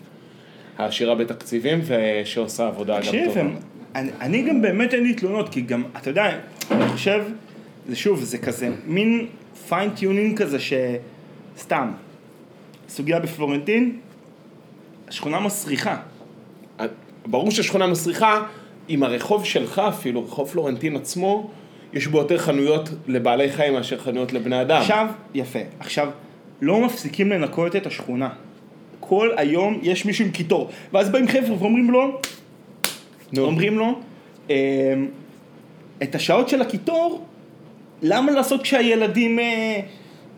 העשירה 0.78 1.16
בתקציבים 1.16 1.82
ושעושה 1.86 2.68
עבודה 2.68 2.96
גם 2.96 3.02
תקשיב, 3.02 3.28
טובה. 3.28 3.42
אני, 3.96 4.10
אני 4.22 4.42
גם 4.42 4.62
באמת 4.62 4.94
אין 4.94 5.04
לי 5.04 5.14
תלונות, 5.14 5.50
כי 5.50 5.62
גם, 5.62 5.84
אתה 5.98 6.10
יודע, 6.10 6.40
אני 6.72 6.88
חושב, 6.88 7.24
זה 7.90 7.96
שוב, 7.96 8.24
זה 8.24 8.38
כזה 8.38 8.70
מין 8.86 9.28
fine 9.70 9.97
tuning 9.97 10.38
כזה 10.38 10.58
שסתם, 10.60 11.92
סוגיה 12.90 13.20
בפלורנטין, 13.20 13.98
שכונה 15.10 15.40
מסריחה. 15.40 15.98
ברור 17.26 17.52
ששכונה 17.52 17.88
מסריחה, 17.88 18.44
עם 18.88 19.04
הרחוב 19.04 19.46
שלך 19.46 19.80
אפילו, 19.80 20.26
רחוב 20.26 20.50
פלורנטין 20.50 20.96
עצמו, 20.96 21.52
יש 21.94 22.08
בו 22.08 22.18
יותר 22.18 22.38
חנויות 22.38 22.90
לבעלי 23.08 23.52
חיים 23.52 23.74
מאשר 23.74 23.98
חנויות 23.98 24.34
לבני 24.34 24.62
אדם. 24.62 24.82
עכשיו, 24.82 25.08
יפה, 25.34 25.60
עכשיו, 25.80 26.10
לא 26.62 26.82
מפסיקים 26.82 27.30
לנקות 27.30 27.76
את 27.76 27.86
השכונה. 27.86 28.30
כל 29.00 29.30
היום 29.38 29.80
יש 29.82 30.06
מישהו 30.06 30.26
עם 30.26 30.32
קיטור, 30.32 30.70
ואז 30.94 31.10
באים 31.10 31.28
חבר'ה 31.28 31.58
ואומרים 31.60 31.92
לו, 31.92 32.22
נו. 33.34 33.42
אומרים 33.42 33.78
לו, 33.78 34.00
אמ, 34.50 34.56
את 36.04 36.16
השעות 36.16 36.50
של 36.50 36.62
הקיטור, 36.62 37.26
למה 38.02 38.32
לעשות 38.32 38.62
כשהילדים, 38.62 39.40
אה, 39.40 39.80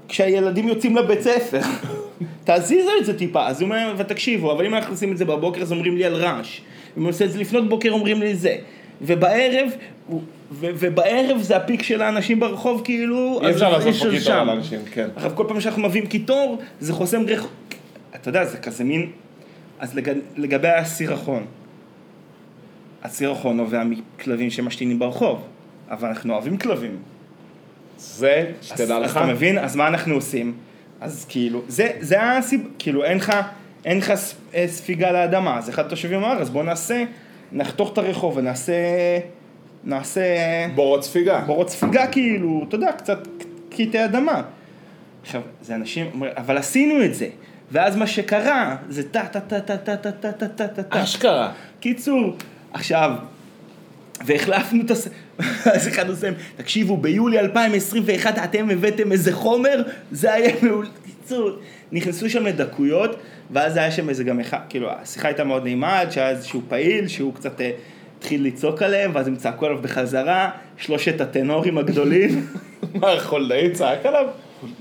כשהילדים 0.07 0.67
יוצאים 0.67 0.97
לבית 0.97 1.21
ספר? 1.21 1.61
תזיזו 2.45 2.91
את 2.99 3.05
זה 3.05 3.17
טיפה. 3.17 3.47
אז 3.47 3.61
הוא 3.61 3.65
אומר, 3.65 3.93
ותקשיבו, 3.97 4.51
אבל 4.51 4.65
אם 4.65 4.75
אנחנו 4.75 4.93
עושים 4.93 5.11
את 5.11 5.17
זה 5.17 5.25
בבוקר 5.25 5.61
אז 5.61 5.71
אומרים 5.71 5.97
לי 5.97 6.05
על 6.05 6.15
רעש. 6.15 6.61
אם 6.97 7.01
אני 7.01 7.07
עושה 7.07 7.25
את 7.25 7.31
זה 7.31 7.39
לפנות 7.39 7.69
בוקר 7.69 7.91
אומרים 7.91 8.21
לי 8.21 8.35
זה. 8.35 8.55
ובערב, 9.01 9.69
ו- 10.09 10.15
ובערב 10.59 11.37
זה 11.41 11.57
הפיק 11.57 11.83
של 11.83 12.01
האנשים 12.01 12.39
ברחוב 12.39 12.81
כאילו, 12.83 13.39
אי 13.43 13.51
אפשר 13.51 13.71
לעשות 13.71 13.95
פה 13.95 14.17
קיטור. 14.17 14.33
על 14.33 14.49
אנשים, 14.49 14.79
כן. 14.91 15.07
עכשיו 15.15 15.31
כל 15.35 15.45
פעם 15.47 15.61
שאנחנו 15.61 15.81
מביאים 15.81 16.07
קיטור, 16.07 16.57
זה 16.79 16.93
חוסם 16.93 17.21
ריח... 17.21 17.47
אתה 18.15 18.29
יודע, 18.29 18.45
זה 18.45 18.57
כזה 18.57 18.83
מין... 18.83 19.11
אז 19.79 19.95
לג... 19.95 20.09
לגבי 20.37 20.67
הסירחון. 20.67 21.45
הסירחון 23.03 23.57
נובע 23.57 23.83
מכלבים 23.83 24.49
שמשתינים 24.49 24.99
ברחוב, 24.99 25.43
אבל 25.89 26.07
אנחנו 26.07 26.33
אוהבים 26.33 26.57
כלבים. 26.57 26.97
זה, 27.97 28.45
אז, 28.59 28.65
שתדע 28.67 28.97
אז 28.97 29.03
לך, 29.03 29.17
אתה 29.17 29.25
מבין? 29.25 29.57
אז 29.57 29.75
מה 29.75 29.87
אנחנו 29.87 30.15
עושים? 30.15 30.53
אז 31.01 31.25
כאילו, 31.29 31.61
זה, 31.67 31.91
זה 31.99 32.31
הסיב... 32.37 32.67
כאילו, 32.79 33.03
אין 33.03 33.17
לך, 33.17 33.33
אין 33.85 33.97
לך 33.97 34.13
אה, 34.53 34.65
ספיגה 34.67 35.11
לאדמה, 35.11 35.57
אז 35.57 35.69
אחד 35.69 35.85
התושבים 35.85 36.23
אמר, 36.23 36.41
אז 36.41 36.49
בוא 36.49 36.63
נעשה, 36.63 37.03
נחתוך 37.51 37.93
את 37.93 37.97
הרחוב 37.97 38.37
ונעשה... 38.37 38.73
נעשה... 39.83 40.21
בורות 40.75 41.03
ספיגה. 41.03 41.39
בורות 41.39 41.69
ספיגה 41.69 42.07
כאילו, 42.07 42.65
אתה 42.67 42.75
יודע, 42.75 42.91
קצת 42.91 43.27
קטעי 43.69 44.05
אדמה. 44.05 44.41
עכשיו, 45.21 45.41
זה 45.61 45.75
אנשים, 45.75 46.23
אבל 46.37 46.57
עשינו 46.57 47.05
את 47.05 47.15
זה. 47.15 47.27
ואז 47.71 47.95
מה 47.95 48.07
שקרה, 48.07 48.75
זה 48.89 49.09
טה 49.09 49.25
טה 49.25 49.39
טה 49.39 49.59
טה 49.59 49.77
טה 49.77 49.95
טה 49.97 50.11
טה 50.11 50.31
טה 50.31 50.47
טה 50.47 50.67
טה 50.67 50.83
טה. 50.83 51.03
אשכרה. 51.03 51.51
קיצור, 51.79 52.35
עכשיו, 52.73 53.11
והחלפנו 54.25 54.81
את 54.85 54.91
הס... 54.91 55.07
אז 55.75 55.87
אחד 55.87 56.09
עושה, 56.09 56.29
תקשיבו, 56.57 56.97
ביולי 56.97 57.39
2021 57.39 58.37
אתם 58.37 58.69
הבאתם 58.69 59.11
איזה 59.11 59.33
חומר, 59.33 59.81
זה 60.11 60.33
היה 60.33 60.53
מעולה. 60.61 60.89
קיצור, 61.05 61.49
נכנסו 61.91 62.29
שם 62.29 62.45
לדקויות, 62.45 63.15
ואז 63.51 63.77
היה 63.77 63.91
שם 63.91 64.09
איזה 64.09 64.23
גם 64.23 64.39
אחד, 64.39 64.59
כאילו, 64.69 64.89
השיחה 64.91 65.27
הייתה 65.27 65.43
מאוד 65.43 65.63
נעימה, 65.63 65.99
עד 65.99 66.11
שהיה 66.11 66.29
איזשהו 66.29 66.61
פעיל, 66.67 67.07
שהוא 67.07 67.33
קצת 67.33 67.61
אה, 67.61 67.71
התחיל 68.17 68.45
לצעוק 68.45 68.81
עליהם, 68.81 69.11
ואז 69.13 69.27
הם 69.27 69.35
צעקו 69.35 69.65
עליו 69.65 69.81
בחזרה, 69.81 70.49
שלושת 70.77 71.21
הטנורים 71.21 71.77
הגדולים. 71.77 72.47
מה, 73.01 73.19
חולדאי 73.19 73.71
צעק 73.71 74.05
עליו? 74.05 74.25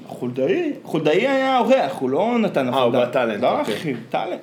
חולדאי, 0.07 0.73
חולדאי 0.83 1.27
היה 1.29 1.59
אורח, 1.59 1.97
הוא 1.99 2.11
לא 2.11 2.39
נתן 2.39 2.69
הוא 2.69 2.81
עבודה. 2.81 3.07
בטאלנט, 3.07 3.43
לא, 3.43 3.61
אוקיי. 3.61 3.75
אחי, 3.75 3.95
טאלנט. 4.11 4.41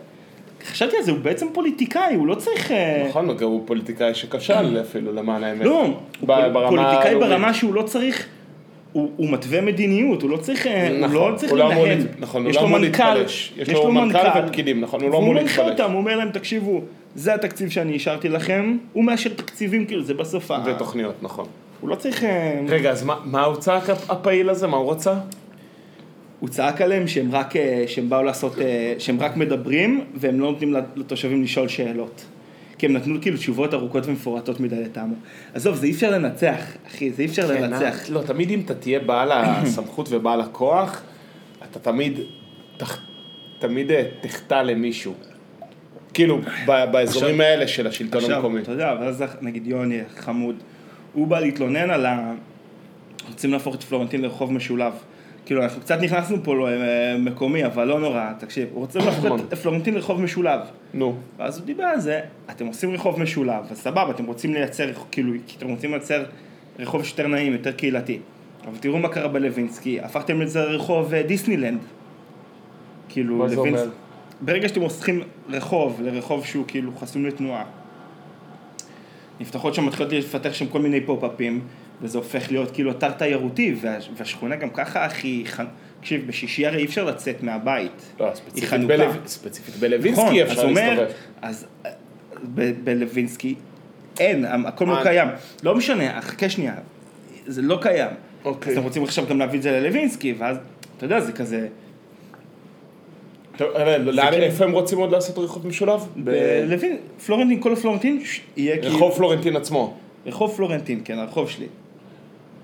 חשבתי 0.66 0.98
על 0.98 1.04
זה, 1.04 1.12
הוא 1.12 1.20
בעצם 1.20 1.48
פוליטיקאי, 1.54 2.16
הוא 2.16 2.28
לא 2.28 2.36
צריך... 2.36 2.72
אה, 2.72 3.06
נכון, 3.10 3.30
וגם 3.30 3.48
הוא 3.48 3.62
פוליטיקאי 3.68 4.14
שכשל 4.14 4.54
אפילו, 4.90 5.12
למען 5.14 5.44
האמת. 5.44 5.66
לא, 5.66 5.86
הוא 6.22 6.30
פוליטיקאי. 6.70 7.16
ברמה 7.16 7.54
שהוא 7.54 7.74
לא 7.74 7.82
צריך, 7.82 8.26
הוא 8.92 9.12
הוא 9.16 9.30
מתווה 9.30 9.62
מדיניות, 9.62 10.22
הוא 10.22 10.30
לא 10.30 10.38
צריך, 10.38 10.68
אה, 10.68 10.90
הוא 10.90 10.98
נכון, 11.00 11.32
לא 11.32 11.36
צריך 11.38 11.52
הוא 11.52 11.60
לא 11.60 11.72
אמור 11.72 11.84
לנהל. 11.86 11.98
להת- 11.98 12.20
נכון, 12.20 12.42
הוא 12.42 12.50
יש 12.50 12.56
לא 12.56 12.62
לו 12.62 12.68
אמור 12.68 12.80
מנכ"ל, 12.80 13.14
להתפלש. 13.14 13.54
יש 13.58 13.70
לו 13.70 13.92
מנכ"ל 13.92 14.18
ופקידים, 14.46 14.82
נכון, 14.82 15.02
הוא 15.02 15.10
לא 15.10 15.18
אמור 15.18 15.30
והוא 15.30 15.42
מנחה 15.42 15.62
להתפלש. 15.64 15.80
אותם, 15.82 15.92
הוא 15.92 16.00
אומר 16.02 16.16
להם, 16.18 16.30
תקשיבו, 16.30 16.82
זה 17.16 17.34
התקציב 17.34 17.70
שאני 17.70 17.92
אישרתי 17.94 18.30
לכם, 18.30 18.78
הוא 18.94 19.04
מאשר 19.04 19.30
תקציבים, 19.30 19.86
כאילו, 19.86 20.04
זה 20.04 20.14
בסוף 20.14 20.52
ה... 20.52 20.64
ותוכניות, 20.66 21.16
נכון. 21.22 21.46
הוא 21.82 21.90
לא 21.90 21.96
צריך... 21.96 22.24
אה, 22.24 22.60
רגע, 22.68 22.90
אז 22.92 23.04
מה- 23.04 23.16
מה 23.26 23.44
הוא 23.44 23.56
צעק 23.56 23.84
הפעיל 24.10 24.50
הזה? 24.50 24.68
מה 24.68 24.78
הוא 24.78 24.92
רצה? 24.92 25.14
הוא 26.46 26.50
צעק 26.52 26.82
עליהם 26.82 27.08
שהם 27.08 27.32
רק, 27.32 27.56
אה, 27.56 27.84
שהם 27.88 28.10
באו 28.10 28.24
לעשות, 28.24 28.60
אה, 28.60 28.94
שהם 29.00 29.20
רק 29.20 29.38
מדברים, 29.38 30.06
והם 30.16 30.40
לא 30.40 30.52
נותנים 30.52 30.76
לתושבים 30.96 31.44
לשאול 31.44 31.68
שאלות. 31.68 32.26
כי 32.78 32.86
הם 32.86 32.94
נתנו 32.94 33.22
כאילו 33.22 33.38
תשובות 33.38 33.74
ארוכות 33.74 34.06
ומפורטות 34.06 34.60
מדי 34.60 34.76
לטעמו. 34.84 35.16
עזוב, 35.54 35.76
זה 35.76 35.86
אי 35.86 35.92
אפשר 35.92 36.12
לנצח, 36.12 36.62
אחי, 36.88 37.12
זה 37.12 37.22
אי 37.22 37.28
אפשר 37.28 37.52
לנצח. 37.52 38.10
לא, 38.10 38.22
תמיד 38.22 38.50
אם 38.52 38.62
אתה 38.66 38.74
תהיה 38.76 39.00
בעל 39.00 39.32
הסמכות 39.32 40.08
ובעל 40.12 40.42
הכוח, 40.42 41.02
אתה 41.72 41.80
תמיד, 41.80 42.20
תח- 42.78 43.00
תמיד 43.60 43.92
אה, 43.92 44.04
תחטא 44.22 44.56
למישהו. 44.62 45.14
כאילו, 46.14 46.40
באזורים 46.66 47.36
עכשיו- 47.36 47.42
האלה 47.42 47.68
של 47.68 47.88
השלטון 47.88 48.22
עכשיו, 48.22 48.36
המקומי. 48.36 48.62
אתה 48.62 48.72
יודע, 48.72 48.96
ואז 49.02 49.24
נגיד 49.42 49.68
יוני 49.68 50.00
חמוד, 50.18 50.56
הוא 51.14 51.28
בא 51.28 51.40
להתלונן 51.40 51.90
על 51.90 52.06
ה... 52.06 52.34
רוצים 53.30 53.52
להפוך 53.52 53.76
את 53.76 53.84
פלורנטין 53.84 54.22
לרחוב 54.22 54.54
משולב. 54.54 54.94
כאילו, 55.46 55.64
אנחנו 55.64 55.82
קצת 55.82 56.00
נכנסנו 56.02 56.38
פה 56.44 56.56
למקומי, 56.70 57.66
אבל 57.66 57.88
לא 57.88 58.00
נורא, 58.00 58.32
תקשיב, 58.40 58.68
הוא 58.74 58.80
רוצה 58.80 59.00
להפוך 59.00 59.26
נכון. 59.26 59.40
את 59.40 59.54
פלורנטין 59.54 59.94
לרחוב 59.94 60.22
משולב. 60.22 60.60
נו, 60.94 61.16
ואז 61.38 61.58
הוא 61.58 61.66
דיבר 61.66 61.84
על 61.84 62.00
זה, 62.00 62.22
אתם 62.50 62.66
עושים 62.66 62.92
רחוב 62.92 63.20
משולב, 63.20 63.64
אז 63.72 63.78
סבבה, 63.78 64.12
אתם 64.12 64.26
רוצים 64.26 64.54
לייצר, 64.54 64.90
כאילו, 65.12 65.34
כי 65.48 65.58
אתם 65.58 65.70
רוצים 65.70 65.92
לייצר 65.92 66.24
רחוב 66.80 67.02
יותר 67.06 67.28
נעים, 67.28 67.54
יותר 67.54 67.72
קהילתי. 67.72 68.20
אבל 68.68 68.78
תראו 68.80 68.98
מה 68.98 69.10
קרה 69.10 69.28
בלווינסקי, 69.28 70.00
הפכתם 70.02 70.42
את 70.42 70.50
זה 70.50 70.60
לרחוב 70.60 71.14
אה, 71.14 71.24
דיסנילנד. 71.24 71.80
כאילו, 73.10 73.36
מה 73.36 73.48
זה 73.48 73.56
אומר? 73.56 73.90
ברגע 74.42 74.70
שאתם 74.70 74.82
הופכים 74.82 75.22
רחוב 75.50 76.02
לרחוב 76.04 76.46
שהוא 76.46 76.66
כאילו 76.68 76.92
חסום 77.00 77.26
לתנועה, 77.26 77.64
נפתחות 79.40 79.74
שם, 79.74 79.86
מתחילות 79.86 80.14
לפתח 80.14 80.54
שם 80.54 80.68
כל 80.68 80.80
מיני 80.80 81.02
פופ-אפים, 81.02 81.62
וזה 82.02 82.18
הופך 82.18 82.52
להיות 82.52 82.72
כאילו 82.72 82.92
אתר 82.92 83.12
תיירותי, 83.12 83.76
וה, 83.82 83.98
והשכונה 84.18 84.56
גם 84.56 84.70
ככה 84.70 85.06
הכי. 85.06 85.44
תקשיב, 86.00 86.28
בשישי 86.28 86.66
הרי 86.66 86.78
אי 86.78 86.86
אפשר 86.86 87.04
לצאת 87.06 87.44
מהבית. 87.44 87.92
לא, 88.20 88.30
ספציפית. 88.34 88.80
בלו- 88.88 89.06
ספציפית 89.26 89.76
בלווינסקי 89.76 90.24
נכון, 90.24 90.40
אז 90.40 90.52
אפשר 90.52 90.64
אומר, 90.68 90.90
להסתובב. 90.90 91.12
אז 91.42 91.66
אה, 91.86 91.92
ב- 92.56 92.74
בלווינסקי 92.84 93.56
אין, 94.20 94.46
הכל 94.46 94.86
לא 94.86 94.98
אה. 94.98 95.04
קיים. 95.04 95.28
לא 95.64 95.76
משנה, 95.76 96.22
חכה 96.22 96.50
שנייה, 96.50 96.74
זה 97.46 97.62
לא 97.62 97.78
קיים. 97.82 98.10
אוקיי. 98.46 98.72
אז 98.72 98.78
אתם 98.78 98.88
רוצים 98.88 99.04
עכשיו 99.04 99.26
גם 99.30 99.40
להביא 99.40 99.58
את 99.58 99.64
זה 99.64 99.72
ללווינסקי, 99.72 100.34
ואז, 100.38 100.58
אתה 100.98 101.06
יודע, 101.06 101.20
זה 101.20 101.32
כזה, 101.32 101.68
כאילו- 104.32 104.44
איפה 104.44 104.64
הם 104.64 104.72
רוצים 104.72 104.98
עוד 105.00 105.12
לעשות 105.12 105.38
רחוב 105.38 105.68
משולב? 105.68 106.00
פלורנטין, 107.26 107.62
כל 107.62 107.74
הפלורנטין 107.74 108.22
יהיה 108.58 108.78
כאילו, 108.78 108.92
ברחוב 108.92 109.14
פלורנטין 109.18 109.56
עצמו. 109.56 109.98
רחוב 110.26 110.54
פלורנטין, 110.56 111.02
כן, 111.06 111.20
הרחוב 111.20 111.50
שלי. 111.50 111.66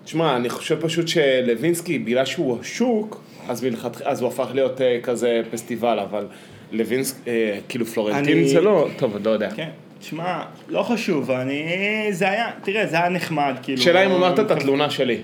תשמע, 0.05 0.36
אני 0.36 0.50
חושב 0.50 0.81
פשוט 0.81 1.08
שלווינסקי, 1.08 2.00
בגלל 2.00 2.25
שהוא 2.25 2.58
השוק, 2.62 3.22
אז, 3.50 3.63
מלכת... 3.63 4.01
אז 4.01 4.22
הוא 4.22 4.29
הפך 4.29 4.48
להיות 4.53 4.81
אה, 4.81 5.00
כזה 5.03 5.41
פסטיבל, 5.51 6.00
אבל 6.00 6.25
לוינסקי, 6.72 7.29
אה, 7.29 7.58
כאילו 7.70 7.86
פלורנטין 7.86 8.38
אני- 8.38 8.48
זה 8.48 8.62
לא, 8.62 8.88
טוב, 8.98 9.17
לא 9.25 9.29
יודע. 9.29 9.50
כן, 9.55 9.70
תשמע, 10.00 10.41
לא 10.70 10.84
חשוב, 10.84 11.31
אני, 11.31 11.63
זה 12.12 12.29
היה, 12.29 12.50
תראה, 12.63 12.88
זה 12.88 12.96
היה 12.96 13.10
נחמד, 13.10 13.53
כאילו. 13.63 13.81
שאלה 13.81 14.05
אם 14.05 14.12
אמרת 14.12 14.39
את 14.39 14.51
התלונה 14.51 14.89
שלי. 14.89 15.17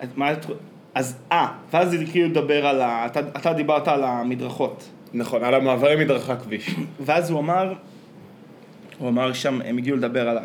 אז 0.00 0.08
מה, 0.16 0.30
אז, 0.94 1.16
אה, 1.32 1.46
ואז 1.72 1.90
זה 1.90 2.04
כאילו 2.12 2.28
לדבר 2.28 2.66
על 2.66 2.80
ה... 2.80 3.06
אתה, 3.06 3.20
אתה 3.20 3.52
דיברת 3.52 3.88
על 3.88 4.04
המדרכות. 4.04 4.84
נכון, 5.14 5.44
על 5.44 5.54
המעברי 5.54 5.96
מדרכה 5.96 6.36
כביש. 6.36 6.74
ואז 7.00 7.30
הוא 7.30 7.40
אמר, 7.40 7.72
הוא 8.98 9.08
אמר 9.08 9.32
שם, 9.32 9.60
הם 9.64 9.78
הגיעו 9.78 9.96
לדבר 9.96 10.28
על 10.28 10.38
ה... 10.38 10.40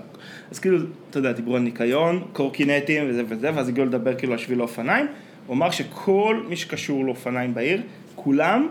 אז 0.52 0.60
כאילו, 0.60 0.78
אתה 1.10 1.20
יודע, 1.20 1.32
דיברו 1.32 1.56
על 1.56 1.62
ניקיון, 1.62 2.24
קורקינטים 2.34 3.04
וזה 3.10 3.24
וזה, 3.30 3.50
ואז 3.56 3.70
הגיעו 3.70 3.86
לדבר 3.86 4.16
כאילו 4.16 4.34
על 4.34 4.40
שביל 4.40 4.60
האופניים. 4.60 5.08
הוא 5.48 5.56
אמר 5.56 5.72
שכל 5.72 6.44
מי 6.50 6.56
שקשור 6.56 7.06
לאופניים 7.06 7.54
בעיר, 7.54 7.82
כולם, 8.16 8.68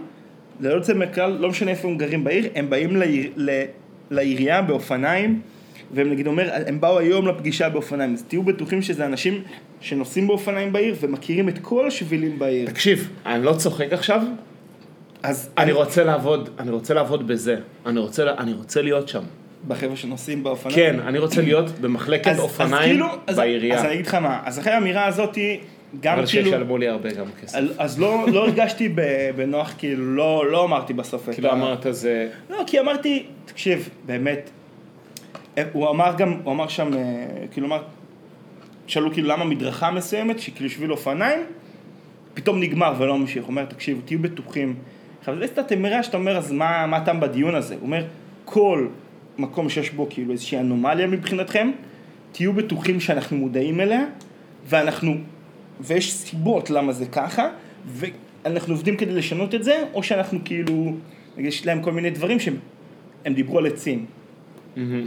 ללא 0.60 0.74
יוצא 0.74 0.94
מהכלל, 0.94 1.36
לא 1.40 1.48
משנה 1.48 1.70
איפה 1.70 1.88
הם 1.88 1.96
גרים 1.96 2.24
בעיר, 2.24 2.48
הם 2.54 2.70
באים 2.70 2.96
לעיר, 2.96 3.30
ל, 3.36 3.62
לעירייה 4.10 4.62
באופניים, 4.62 5.40
והם 5.94 6.10
נגיד 6.10 6.26
אומר, 6.26 6.50
הם 6.66 6.80
באו 6.80 6.98
היום 6.98 7.28
לפגישה 7.28 7.68
באופניים, 7.68 8.14
אז 8.14 8.24
תהיו 8.28 8.42
בטוחים 8.42 8.82
שזה 8.82 9.06
אנשים 9.06 9.42
שנוסעים 9.80 10.26
באופניים 10.26 10.72
בעיר 10.72 10.94
ומכירים 11.00 11.48
את 11.48 11.58
כל 11.58 11.86
השבילים 11.86 12.38
בעיר. 12.38 12.70
תקשיב, 12.70 13.10
אני 13.26 13.44
לא 13.44 13.52
צוחק 13.52 13.92
עכשיו, 13.92 14.22
אז 15.22 15.50
אני 15.58 15.72
רוצה 15.72 16.04
לעבוד, 16.04 16.50
אני 16.58 16.70
רוצה 16.70 16.94
לעבוד 16.94 17.26
בזה. 17.26 17.56
אני 17.86 18.00
רוצה, 18.00 18.34
אני 18.38 18.52
רוצה 18.52 18.82
להיות 18.82 19.08
שם. 19.08 19.22
בחבר'ה 19.68 19.96
שנוסעים 19.96 20.42
באופניים. 20.42 20.76
כן, 20.76 21.00
אני 21.00 21.18
רוצה 21.18 21.42
להיות 21.42 21.70
במחלקת 21.80 22.26
אז- 22.26 22.36
אז 22.36 22.40
אופניים 22.42 22.90
כאילו- 22.92 23.06
אז- 23.26 23.36
בעירייה. 23.36 23.78
אז 23.78 23.84
אני 23.84 23.94
אגיד 23.94 24.06
לך 24.06 24.14
מה, 24.14 24.40
אז 24.44 24.58
אחרי 24.58 24.72
האמירה 24.72 25.06
הזאתי, 25.06 25.60
גם 26.00 26.18
אבל 26.18 26.26
כאילו, 26.26 26.44
שישלמו 26.50 26.78
לי 26.78 26.88
הרבה 26.88 27.10
גם 27.12 27.26
כסף. 27.42 27.54
אז- 27.58 27.64
אז 27.78 28.00
לא 28.00 28.24
לא 28.32 28.44
הרגשתי 28.44 28.94
בנוח, 29.36 29.74
כאילו, 29.78 30.04
לא 30.16 30.50
לא 30.50 30.64
אמרתי 30.64 30.92
בסוף 30.92 31.28
את 31.28 31.34
כאילו 31.34 31.48
ה- 31.48 31.52
אמרת 31.52 31.86
זה... 31.90 32.28
לא, 32.50 32.62
כי 32.66 32.80
אמרתי, 32.80 33.22
תקשיב, 33.44 33.88
באמת, 34.06 34.50
אה, 35.58 35.62
הוא 35.72 35.90
אמר 35.90 36.14
גם, 36.18 36.36
הוא 36.44 36.52
אמר 36.52 36.68
שם, 36.68 36.94
אה, 36.94 37.00
כאילו 37.52 37.66
אמר, 37.66 37.82
שאלו 38.86 39.12
כאילו 39.12 39.28
למה 39.28 39.44
מדרכה 39.44 39.90
מסוימת, 39.90 40.40
שכאילו 40.40 40.70
שביל 40.70 40.92
אופניים, 40.92 41.40
פתאום 42.34 42.60
נגמר 42.60 42.94
ולא 42.98 43.18
ממשיך. 43.18 43.42
הוא 43.44 43.50
אומר, 43.50 43.64
תקשיבו, 43.64 44.00
תהיו 44.04 44.18
בטוחים. 44.18 44.74
עכשיו, 45.20 45.38
זה 45.38 45.48
קצת 45.48 45.72
אמירה 45.72 46.02
שאתה 46.02 46.16
אומר, 46.16 46.36
אז 46.36 46.52
מה 46.52 46.96
הטעם 46.96 47.20
בדיון 47.20 47.54
הזה? 47.54 47.74
הוא 47.74 47.82
אומר, 47.82 48.04
כל 48.44 48.86
מקום 49.40 49.68
שיש 49.68 49.90
בו 49.90 50.06
כאילו 50.10 50.32
איזושהי 50.32 50.58
אנומליה 50.58 51.06
מבחינתכם, 51.06 51.70
תהיו 52.32 52.52
בטוחים 52.52 53.00
שאנחנו 53.00 53.36
מודעים 53.36 53.80
אליה, 53.80 54.04
ואנחנו, 54.66 55.14
ויש 55.80 56.12
סיבות 56.12 56.70
למה 56.70 56.92
זה 56.92 57.06
ככה, 57.06 57.48
ואנחנו 57.86 58.74
עובדים 58.74 58.96
כדי 58.96 59.12
לשנות 59.12 59.54
את 59.54 59.64
זה, 59.64 59.84
או 59.94 60.02
שאנחנו 60.02 60.38
כאילו, 60.44 60.92
יש 61.38 61.66
להם 61.66 61.82
כל 61.82 61.92
מיני 61.92 62.10
דברים 62.10 62.40
שהם 62.40 62.56
הם 63.24 63.34
דיברו 63.34 63.58
על 63.58 63.66
עצים. 63.66 64.06
מהמם. 64.76 65.06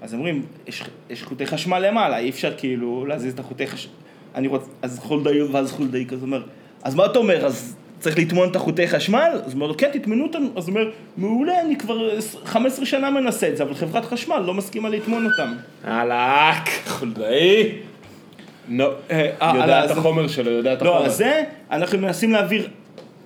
אז 0.00 0.14
אומרים, 0.14 0.42
יש, 0.66 0.82
יש 1.10 1.22
חוטי 1.22 1.46
חשמל 1.46 1.78
למעלה, 1.78 2.18
אי 2.18 2.30
אפשר 2.30 2.54
כאילו 2.56 3.06
להזיז 3.06 3.32
את 3.32 3.38
החוטי 3.38 3.66
חשמל. 3.66 3.92
אני 4.34 4.48
רוצה, 4.48 4.66
אז 4.82 4.98
חולדאי, 4.98 5.42
ואז 5.42 5.72
חולדאי 5.72 6.06
כזה 6.06 6.22
אומר, 6.22 6.44
אז 6.82 6.94
מה 6.94 7.06
אתה 7.06 7.18
אומר, 7.18 7.46
אז 7.46 7.76
צריך 8.02 8.18
לטמון 8.18 8.48
את 8.50 8.56
החוטי 8.56 8.88
חשמל? 8.88 9.30
אז 9.34 9.40
הוא 9.44 9.52
אומר 9.54 9.66
לו, 9.66 9.76
כן, 9.76 9.90
תטמנו 9.92 10.24
אותם. 10.24 10.42
אז 10.56 10.68
הוא 10.68 10.76
אומר, 10.76 10.90
מעולה, 11.16 11.60
אני 11.60 11.76
כבר 11.76 12.20
15 12.44 12.86
שנה 12.86 13.10
מנסה 13.10 13.48
את 13.48 13.56
זה, 13.56 13.62
אבל 13.62 13.74
חברת 13.74 14.04
חשמל 14.04 14.38
לא 14.38 14.54
מסכימה 14.54 14.88
לטמון 14.88 15.26
אותם. 15.26 15.52
אהלק, 15.84 16.68
חולדאי. 16.86 17.72
נו, 18.68 18.84
אה, 19.10 19.30
אה, 19.42 19.56
יודע 19.56 19.84
את 19.84 19.90
החומר 19.90 20.28
שלו, 20.28 20.50
יודע 20.50 20.72
את 20.72 20.82
לא, 20.82 20.90
החומר. 20.90 21.06
אז 21.06 21.16
זה, 21.16 21.42
אנחנו 21.70 21.98
מנסים 21.98 22.32
להעביר, 22.32 22.68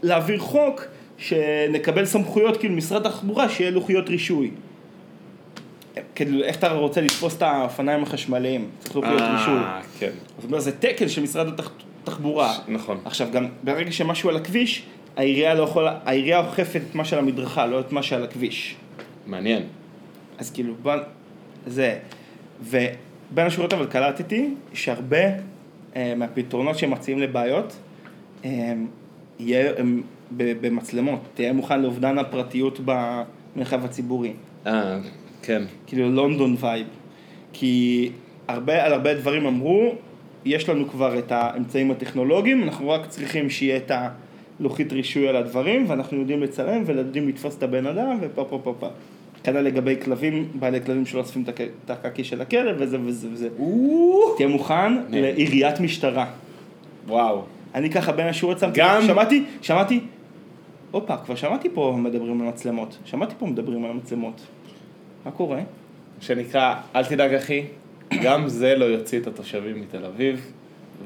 להעביר 0.03 0.39
חוק 0.39 0.85
שנקבל 1.19 2.05
סמכויות, 2.05 2.57
כאילו 2.57 2.75
משרד 2.75 3.07
התחבורה, 3.07 3.49
שיהיה 3.49 3.71
לוחיות 3.71 4.09
רישוי. 4.09 4.51
כאילו, 6.15 6.43
איך 6.43 6.57
אתה 6.57 6.73
רוצה 6.73 7.01
לתפוס 7.01 7.37
את 7.37 7.43
האופניים 7.43 8.03
החשמליים? 8.03 8.69
צריך 8.79 8.97
לוחיות 8.97 9.21
רישוי. 9.21 9.59
אה, 9.59 9.81
כן, 9.99 10.11
זאת 10.37 10.45
אומרת, 10.45 10.63
זה 10.63 10.73
תקן 10.73 11.09
של 11.09 11.23
משרד 11.23 11.49
התחבורה. 11.49 11.96
נכון. 12.69 13.01
עכשיו, 13.05 13.29
גם 13.33 13.47
ברגע 13.65 13.93
שמשהו 13.93 14.31
על 14.31 14.37
הכביש, 14.37 14.83
העירייה 15.17 15.55
לא 15.55 15.63
יכולה, 15.63 15.99
העירייה 16.05 16.39
אוכפת 16.39 16.81
את 16.91 16.95
מה 16.95 17.05
שעל 17.05 17.19
המדרכה, 17.19 17.67
לא 17.67 17.81
את 17.81 17.93
מה 17.93 18.03
שעל 18.03 18.25
הכביש. 18.25 18.77
מעניין. 19.27 19.63
אז 20.39 20.51
כאילו, 20.51 20.75
בוא, 20.83 20.93
זה. 21.67 21.99
ובין 22.63 23.47
השורות 23.47 23.73
אבל 23.73 23.87
קלטתי 23.87 24.55
שהרבה 24.73 25.27
אה, 25.97 26.15
מהפתרונות 26.17 26.79
שהם 26.79 26.91
מציעים 26.91 27.19
לבעיות, 27.21 27.77
אה, 28.45 28.73
יהיה 29.39 29.73
הם, 29.79 30.03
ב- 30.37 30.67
במצלמות. 30.67 31.21
תהיה 31.35 31.53
מוכן 31.53 31.83
לאובדן 31.83 32.19
הפרטיות 32.19 32.81
במרחב 32.85 33.85
הציבורי. 33.85 34.33
אה, 34.67 34.99
כן. 35.43 35.63
כאילו 35.87 36.11
לונדון 36.11 36.57
vibe. 36.61 36.87
כי 37.53 38.11
הרבה, 38.49 38.85
על 38.85 38.93
הרבה 38.93 39.15
דברים 39.15 39.47
אמרו, 39.47 39.95
יש 40.47 40.69
לנו 40.69 40.89
כבר 40.89 41.19
את 41.19 41.33
האמצעים 41.33 41.91
הטכנולוגיים, 41.91 42.63
אנחנו 42.63 42.89
רק 42.91 43.07
צריכים 43.09 43.51
שיהיה 43.51 43.77
את 43.77 43.93
הלוחית 44.61 44.93
רישוי 44.93 45.29
על 45.29 45.37
הדברים, 45.37 45.85
ואנחנו 45.89 46.19
יודעים 46.19 46.43
לצלם 46.43 46.83
ויודעים 46.87 47.29
לתפוס 47.29 47.59
את 47.59 47.63
הבן 47.63 47.87
אדם, 47.87 48.19
ופה 48.21 48.45
פה 48.45 48.61
פה 48.65 48.75
פה. 48.79 48.89
כנ"ל 49.45 49.61
לגבי 49.61 49.97
כלבים, 50.05 50.49
בעלי 50.55 50.81
כלבים 50.81 51.07
שלא 51.07 51.21
אוספים 51.21 51.43
את 51.43 51.49
הק- 51.49 51.61
את 51.85 51.91
הקקי 51.91 52.25
של 52.25 52.41
הכלב, 52.41 52.77
וזה 52.79 52.99
וזה 53.05 53.29
וזה. 53.33 53.49
תהיה 54.37 54.49
מוכן 54.49 54.93
לעיריית 55.11 55.81
משטרה. 55.81 56.27
וואו. 57.09 57.43
אני 57.75 57.91
ככה 57.91 58.13
בין 58.13 58.27
השורות 58.27 58.59
שמתי, 58.59 58.81
גם- 58.81 59.03
שמעתי, 59.07 59.45
שמעתי, 59.63 60.01
הופה, 60.91 61.17
כבר 61.17 61.35
שמעתי 61.35 61.69
פה 61.75 61.95
מדברים 61.99 62.41
על 62.41 62.49
מצלמות, 62.49 62.99
שמעתי 63.05 63.35
פה 63.39 63.47
מדברים 63.47 63.85
על 63.85 63.93
מצלמות. 63.93 64.41
מה 65.27 65.31
קורה? 65.31 65.61
שנקרא, 66.21 66.75
אל 66.97 67.05
תדאג 67.05 67.35
אחי, 67.35 67.63
גם 68.23 68.49
זה 68.49 68.75
לא 68.75 68.85
יוציא 68.85 69.19
את 69.19 69.27
התושבים 69.27 69.81
מתל 69.81 70.05
אביב, 70.05 70.53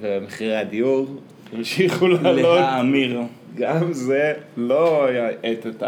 ומחירי 0.00 0.56
הדיור 0.56 1.06
ימשיכו 1.52 2.08
לעלות. 2.08 2.60
להאמיר. 2.60 3.20
גם 3.56 3.92
זה 3.92 4.32
לא 4.56 5.08
יאט 5.42 5.66
את 5.66 5.82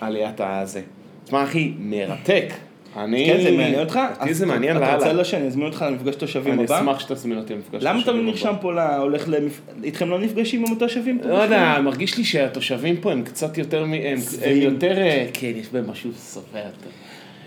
העליית 0.00 0.40
הזה. 0.40 0.80
תשמע 1.24 1.44
אחי, 1.44 1.72
מרתק. 1.78 2.52
אני... 2.96 3.26
כן, 3.26 3.42
זה 3.42 3.50
מעניין 3.50 3.80
אותך? 3.80 4.00
אותי 4.20 4.34
זה 4.34 4.46
מעניין 4.46 4.76
אתה 4.76 4.94
רוצה 4.94 5.06
לאללה. 5.06 5.18
לא 5.18 5.24
שאני 5.24 5.46
אזמין 5.46 5.66
אותך 5.66 5.84
למפגש 5.88 6.14
תושבים 6.14 6.54
אני 6.54 6.64
הבא? 6.64 6.78
אשמח 6.78 7.00
שתזמין 7.00 7.38
אותי 7.38 7.54
למפגש 7.54 7.82
למה 7.82 8.02
אתה 8.02 8.12
נרשם 8.12 8.48
הבא. 8.48 8.58
פה, 8.60 8.96
הולך 8.96 9.24
למפ... 9.28 9.60
איתכם 9.84 10.10
לא 10.10 10.18
נפגשים 10.18 10.64
עם 10.66 10.72
התושבים 10.72 11.18
פה? 11.18 11.28
לא 11.28 11.34
יודע, 11.34 11.78
מרגיש 11.84 12.18
לי 12.18 12.24
שהתושבים 12.24 12.96
פה 12.96 13.12
הם 13.12 13.22
קצת 13.22 13.58
יותר, 13.58 13.84
מ- 13.84 13.92
הם. 13.92 14.18
יותר, 14.52 14.98
אה, 14.98 15.26
כן, 15.32 15.52
יש 15.56 15.68
בהם 15.72 15.90
משהו 15.90 16.10
יותר. 16.58 16.90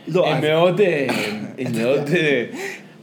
לא, 0.08 0.28
הם 0.28 0.42
מאוד, 0.42 0.82
אה, 0.82 1.08
הם 1.60 1.72
מאוד, 1.82 2.10
אה, 2.10 2.46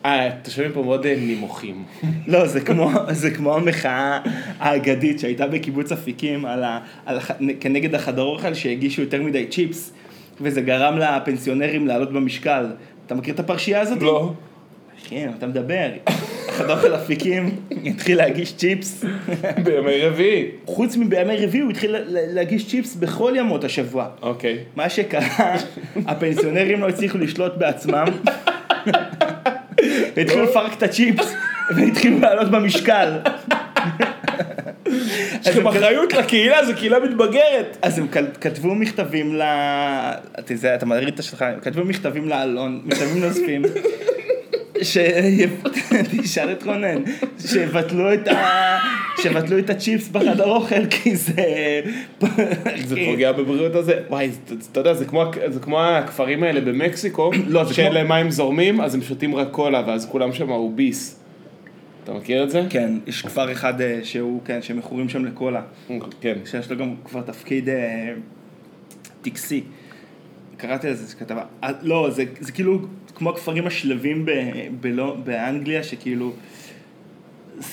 אה, 0.04 0.26
התושבים 0.26 0.72
פה 0.72 0.82
מאוד 0.82 1.06
אה, 1.06 1.14
נימוכים. 1.16 1.84
לא, 2.26 2.46
זה 2.46 2.60
כמו, 2.60 2.90
זה 3.10 3.30
כמו 3.30 3.54
המחאה 3.56 4.20
האגדית 4.58 5.20
שהייתה 5.20 5.46
בקיבוץ 5.46 5.92
אפיקים 5.92 6.44
על 6.44 6.64
ה, 6.64 6.80
על 7.06 7.16
הח, 7.16 7.30
כנגד 7.60 7.94
החדר 7.94 8.22
אוכל 8.22 8.54
שהגישו 8.54 9.00
יותר 9.00 9.22
מדי 9.22 9.46
צ'יפס, 9.46 9.92
וזה 10.40 10.60
גרם 10.60 10.98
לפנסיונרים 10.98 11.86
לעלות 11.86 12.12
במשקל. 12.12 12.66
אתה 13.06 13.14
מכיר 13.14 13.34
את 13.34 13.40
הפרשייה 13.40 13.80
הזאת? 13.80 14.02
לא. 14.02 14.32
כן, 15.08 15.30
אתה 15.38 15.46
מדבר. 15.46 15.88
החדר 16.54 16.72
אוכל 16.72 16.94
אפיקים 16.94 17.50
התחיל 17.86 18.16
להגיש 18.18 18.52
צ'יפס. 18.56 19.04
בימי 19.64 20.00
רביעי. 20.06 20.46
חוץ 20.66 20.96
מבימי 20.96 21.36
רביעי 21.46 21.62
הוא 21.62 21.70
התחיל 21.70 21.90
לה- 21.92 21.98
להגיש 22.08 22.68
צ'יפס 22.70 22.94
בכל 22.94 23.32
ימות 23.36 23.64
השבוע. 23.64 24.06
אוקיי. 24.22 24.58
מה 24.76 24.88
שקרה, 24.88 25.56
הפנסיונרים 26.06 26.80
לא 26.80 26.88
הצליחו 26.88 27.18
לשלוט 27.18 27.52
בעצמם, 27.56 28.04
והתחילו 30.16 30.44
לפרק 30.44 30.72
את 30.78 30.82
הצ'יפס, 30.82 31.34
והתחילו 31.76 32.18
לעלות 32.20 32.50
במשקל. 32.50 33.12
יש 35.40 35.48
לכם 35.48 35.66
אחריות 35.66 36.12
לקהילה, 36.12 36.64
זו 36.66 36.72
קהילה 36.76 36.98
מתבגרת. 37.00 37.76
אז 37.82 37.98
הם 37.98 38.06
כתבו 38.40 38.74
מכתבים 38.74 39.34
ל... 39.34 39.42
אתה 40.38 40.52
יודע, 40.52 40.74
אתה 40.74 40.86
מריד 40.86 41.08
את 41.08 41.18
השולחן, 41.18 41.52
כתבו 41.62 41.84
מכתבים 41.84 42.28
לאלון, 42.28 42.80
מכתבים 42.84 43.24
נוספים. 43.24 43.62
תשאל 44.80 46.52
את 46.52 46.62
רונן, 46.62 47.02
שיבטלו 47.46 48.14
את 48.14 48.28
ה... 48.28 48.78
שיבטלו 49.22 49.58
את 49.58 49.70
הצ'יפס 49.70 50.08
בחדר 50.08 50.44
אוכל, 50.50 50.86
כי 50.90 51.16
זה... 51.16 51.80
זה 52.84 52.96
פוגע 53.10 53.32
בבריאות 53.32 53.74
הזה. 53.74 54.00
וואי, 54.08 54.30
אתה 54.72 54.80
יודע, 54.80 54.94
זה 54.94 55.04
כמו- 55.04 55.24
זה 55.48 55.60
כמו 55.60 55.80
הכפרים 55.80 56.42
האלה 56.42 56.60
במקסיקו, 56.60 57.30
לא, 57.46 57.72
שאין 57.72 57.92
להם 57.92 58.08
מים 58.08 58.30
זורמים, 58.30 58.80
אז 58.80 58.94
הם 58.94 59.02
שותים 59.02 59.34
רק 59.36 59.48
קולה, 59.50 59.82
ואז 59.86 60.06
כולם 60.10 60.32
שם 60.32 60.50
אוביס. 60.50 61.20
אתה 62.04 62.12
מכיר 62.12 62.44
את 62.44 62.50
זה? 62.50 62.62
כן, 62.70 62.92
יש 63.06 63.22
כפר 63.22 63.52
אחד 63.52 63.80
אה, 63.80 64.00
שהוא, 64.02 64.40
כן, 64.44 64.62
שמכורים 64.62 65.08
שם 65.08 65.24
לקולה. 65.24 65.62
כן. 66.20 66.34
שיש 66.50 66.70
לו 66.70 66.76
גם 66.78 66.94
כבר 67.04 67.20
תפקיד 67.20 67.68
אה, 67.68 68.12
טקסי. 69.22 69.62
קראתי 70.66 70.88
על 70.88 70.94
זה 70.94 71.16
כתבה. 71.16 71.42
אה, 71.64 71.68
לא, 71.82 72.10
זה, 72.10 72.24
זה 72.40 72.52
כאילו 72.52 72.78
כמו 73.14 73.30
הכפרים 73.30 73.66
השלווים 73.66 74.26
ב, 74.26 74.30
בלא, 74.80 75.16
באנגליה, 75.24 75.82
שכאילו 75.82 76.32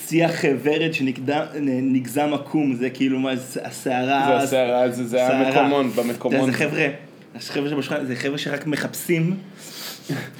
שיח 0.07 0.31
ורד 0.63 0.93
שנגזם 0.93 2.29
עקום, 2.33 2.73
זה 2.75 2.89
כאילו 2.89 3.19
מה, 3.19 3.35
זה 3.35 3.59
הסערה... 3.63 4.37
זה 4.37 4.43
הסערה, 4.43 4.89
זה- 4.89 5.07
זה 5.07 5.25
הסערה. 5.25 5.47
המקומון, 5.47 5.89
במקומון. 5.95 6.45
זה 6.45 6.57
חבר'ה, 6.57 6.87
חבר'ה 7.39 7.69
שבשכונה, 7.69 8.05
זה 8.05 8.15
חבר'ה 8.15 8.37
שרק 8.37 8.67
מחפשים, 8.67 9.35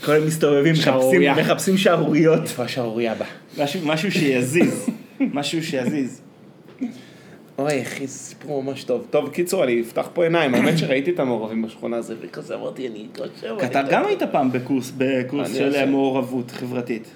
כל 0.06 0.12
הם 0.16 0.28
מסתובבים, 0.28 0.74
מחפשים, 1.36 1.78
שערוריות, 1.78 2.42
איפה 2.44 2.64
השערורייה 2.64 3.14
בה? 3.16 3.26
משהו 3.86 4.12
שיזיז, 4.12 4.86
משהו 5.20 5.64
שיזיז. 5.64 6.22
אוי, 7.62 7.82
אחי, 7.82 8.08
זה 8.08 8.18
סיפור 8.18 8.64
ממש 8.64 8.84
טוב. 8.84 9.06
טוב, 9.10 9.30
קיצור, 9.30 9.64
אני 9.64 9.82
אפתח 9.82 10.10
פה 10.14 10.24
עיניים. 10.24 10.56
האמת 10.56 10.78
שראיתי 10.78 11.12
את 11.12 11.20
המעורבים 11.20 11.62
בשכונה 11.62 11.98
הזו, 11.98 12.14
וכזה 12.22 12.56
אמרתי, 12.56 12.88
אני 12.88 13.08
אתרשם. 13.12 13.56
אתה 13.66 13.82
גם 13.90 14.06
היית 14.06 14.24
פעם 14.24 14.52
בקורס, 14.52 14.94
בקורס 14.98 15.56
של 15.56 15.90
מעורבות 15.90 16.52
חברתית. 16.52 17.12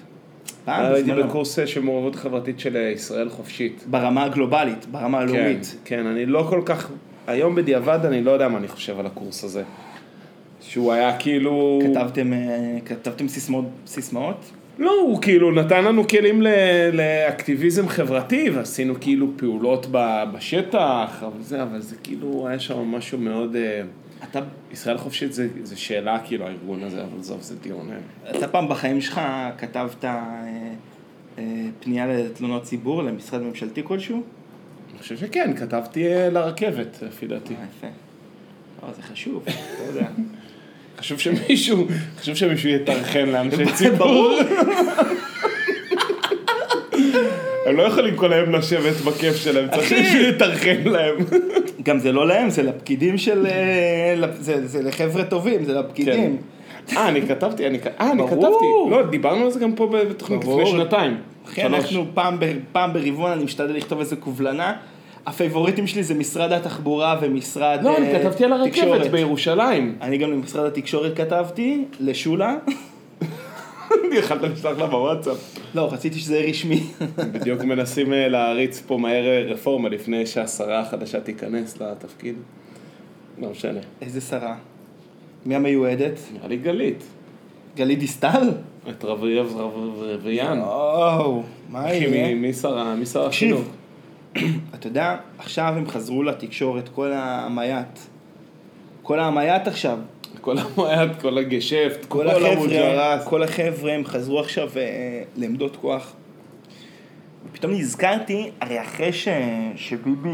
פעם 0.64 0.92
הייתי 0.92 1.10
בזמנו. 1.10 1.28
בקורס 1.28 1.58
של 1.66 1.80
מעורבות 1.80 2.16
חברתית 2.16 2.60
של 2.60 2.76
אה, 2.76 2.82
ישראל 2.82 3.28
חופשית. 3.28 3.84
ברמה 3.90 4.24
הגלובלית, 4.24 4.86
ברמה 4.86 5.18
כן, 5.18 5.22
הלאומית. 5.22 5.76
כן, 5.84 6.06
אני 6.06 6.26
לא 6.26 6.46
כל 6.50 6.62
כך, 6.64 6.90
היום 7.26 7.54
בדיעבד 7.54 7.98
אני 8.04 8.22
לא 8.22 8.30
יודע 8.30 8.48
מה 8.48 8.58
אני 8.58 8.68
חושב 8.68 9.00
על 9.00 9.06
הקורס 9.06 9.44
הזה. 9.44 9.62
שהוא 10.60 10.92
היה 10.92 11.18
כאילו... 11.18 11.80
כתבתם, 11.82 12.32
אה, 12.32 12.78
כתבתם 12.84 13.28
סיסמאות, 13.28 13.64
סיסמאות? 13.86 14.50
לא, 14.78 15.00
הוא 15.00 15.22
כאילו 15.22 15.50
נתן 15.50 15.84
לנו 15.84 16.08
כלים 16.08 16.42
לאקטיביזם 16.92 17.88
חברתי, 17.88 18.50
ועשינו 18.50 18.94
כאילו 19.00 19.26
פעולות 19.36 19.86
בשטח, 20.34 21.22
אבל 21.22 21.42
זה, 21.42 21.62
אבל 21.62 21.80
זה 21.80 21.96
כאילו, 22.02 22.48
היה 22.48 22.58
שם 22.58 22.78
משהו 22.78 23.18
מאוד... 23.18 23.56
אה, 23.56 23.82
אתה, 24.30 24.40
ישראל 24.72 24.98
חופשית 24.98 25.32
זה, 25.32 25.48
זה 25.62 25.76
שאלה, 25.76 26.18
כאילו, 26.24 26.46
הארגון 26.46 26.82
הזה, 26.82 27.02
אבל 27.02 27.18
עזוב, 27.18 27.42
זה 27.42 27.56
דיון. 27.56 27.90
אתה 28.30 28.48
פעם 28.48 28.68
בחיים 28.68 29.00
שלך 29.00 29.20
כתבת 29.58 30.04
אה, 30.04 30.42
אה, 31.38 31.44
פנייה 31.80 32.06
לתלונות 32.06 32.62
ציבור 32.62 33.02
למשרד 33.02 33.42
ממשלתי 33.42 33.82
כלשהו? 33.84 34.22
אני 34.90 34.98
חושב 34.98 35.16
שכן, 35.16 35.56
כתבתי 35.56 36.06
אה, 36.06 36.30
לרכבת, 36.30 37.02
לפי 37.02 37.26
דעתי. 37.26 37.54
אה, 37.54 37.64
יפה. 37.78 37.86
לא, 38.82 38.92
זה 38.92 39.02
חשוב, 39.02 39.42
אתה 39.46 39.82
יודע. 39.88 40.08
חשוב 40.98 41.18
שמישהו, 41.18 41.86
חשוב 42.20 42.34
שמישהו 42.34 42.68
יטרחן 42.70 43.28
לאנשי 43.28 43.72
ציבור. 43.74 43.96
ברור. 43.98 44.38
הם 47.66 47.76
לא 47.76 47.82
יכולים 47.82 48.16
כל 48.16 48.32
היום 48.32 48.52
לשבת 48.52 48.96
בכיף 49.00 49.36
שלהם, 49.36 49.68
צריך 49.70 49.82
אחי. 49.92 49.96
שמישהו 49.96 50.20
יטרחן 50.20 50.76
להם. 50.84 51.14
גם 51.82 51.98
זה 51.98 52.12
לא 52.12 52.26
להם, 52.28 52.50
זה 52.50 52.62
לפקידים 52.62 53.18
של... 53.18 53.46
אה, 53.46 54.14
זה 54.38 54.66
זה 54.66 54.82
לחבר'ה 54.82 55.24
טובים, 55.24 55.64
זה 55.64 55.74
לפקידים. 55.74 56.36
אה, 56.96 57.08
אני 57.08 57.22
כתבתי, 57.22 57.66
אני, 57.66 57.78
אה, 58.00 58.12
אני. 58.12 58.22
כתבתי. 58.26 58.66
לא, 58.90 59.02
דיברנו 59.10 59.44
על 59.44 59.50
זה 59.50 59.60
גם 59.60 59.72
פה 59.72 59.86
בתוכנית. 59.86 60.40
לפני 60.44 60.66
שנתיים. 60.66 61.16
אחי. 61.46 61.62
אנחנו 61.62 62.04
פעם, 62.14 62.40
ב- 62.40 62.52
פעם 62.72 62.92
ברבעון, 62.92 63.30
אני 63.30 63.44
משתדל 63.44 63.74
לכתוב 63.74 63.98
איזה 64.00 64.16
קובלנה. 64.16 64.72
הפייבוריטים 65.26 65.86
שלי 65.86 66.02
זה 66.02 66.14
משרד 66.14 66.52
התחבורה 66.52 67.18
ומשרד 67.22 67.78
לא, 67.82 67.96
אני 67.96 68.06
אה, 68.14 68.18
כתבתי 68.18 68.44
על 68.44 68.52
הרכבת 68.52 68.72
תקשורת. 68.72 69.10
בירושלים. 69.10 69.96
אני 70.00 70.18
גם 70.18 70.30
למשרד 70.30 70.66
התקשורת 70.66 71.16
כתבתי, 71.16 71.84
לשולה. 72.00 72.56
יכלת 74.18 74.42
לשלוח 74.42 74.78
לה 74.78 74.86
בוואטסאפ. 74.86 75.36
לא, 75.74 75.92
רציתי 75.92 76.18
שזה 76.18 76.36
יהיה 76.36 76.48
רשמי. 76.50 76.82
בדיוק 77.18 77.62
מנסים 77.62 78.12
אה, 78.12 78.28
להריץ 78.28 78.82
פה 78.86 78.98
מהר 78.98 79.26
אה, 79.26 79.42
רפורמה 79.52 79.88
לפני 79.88 80.26
שהשרה 80.26 80.80
החדשה 80.80 81.20
תיכנס 81.20 81.80
לתפקיד. 81.80 82.34
לא 83.38 83.50
משנה. 83.50 83.80
איזה 84.02 84.20
שרה? 84.20 84.54
מי 85.46 85.54
המיועדת? 85.54 86.18
נראה 86.34 86.48
לי 86.48 86.56
גלית. 86.56 87.02
גלית 87.76 87.98
דיסטל? 87.98 88.50
את 88.88 89.04
רביב 89.04 89.56
רביען. 89.98 90.60
או, 90.60 91.42
מה 91.70 91.92
יהיה? 91.94 92.10
מי- 92.28 92.34
מי 92.34 92.52
שר 92.52 92.78
ה- 92.78 92.94
מי 92.94 93.06
שר 93.06 93.26
תקשיב, 93.26 93.52
החינוך? 93.54 93.72
אתה 94.74 94.86
יודע, 94.86 95.16
עכשיו 95.38 95.74
הם 95.76 95.88
חזרו 95.88 96.22
לתקשורת, 96.22 96.88
כל 96.88 97.12
המייט. 97.14 97.98
כל 99.02 99.20
המייט 99.20 99.66
עכשיו. 99.66 99.98
כל 100.40 100.58
המועד, 100.58 101.20
כל 101.20 101.38
הגשפט, 101.38 102.04
כל 102.04 102.08
כל 102.08 102.28
החבר'ה, 102.28 102.52
המוג'רס. 102.52 103.24
כל 103.24 103.42
החבר'ה 103.42 103.92
הם 103.92 104.04
חזרו 104.04 104.40
עכשיו 104.40 104.68
אה, 104.76 105.22
לעמדות 105.36 105.76
כוח. 105.76 106.12
ופתאום 107.50 107.72
נזכרתי, 107.72 108.50
הרי 108.60 108.80
אחרי 108.80 109.12
ש... 109.12 109.28
שביבי 109.76 110.28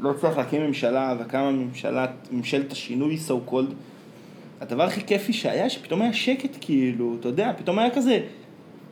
לא 0.00 0.10
הצליח 0.10 0.38
להקים 0.38 0.62
ממשלה 0.62 1.14
וקמה 1.20 1.50
ממשלת, 1.50 2.10
ממשלת 2.30 2.72
השינוי 2.72 3.18
so 3.28 3.50
called, 3.50 3.72
הדבר 4.60 4.82
הכי 4.82 5.06
כיפי 5.06 5.32
שהיה 5.32 5.70
שפתאום 5.70 6.02
היה 6.02 6.12
שקט 6.12 6.56
כאילו, 6.60 7.16
אתה 7.20 7.28
יודע, 7.28 7.52
פתאום 7.58 7.78
היה 7.78 7.90
כזה, 7.90 8.20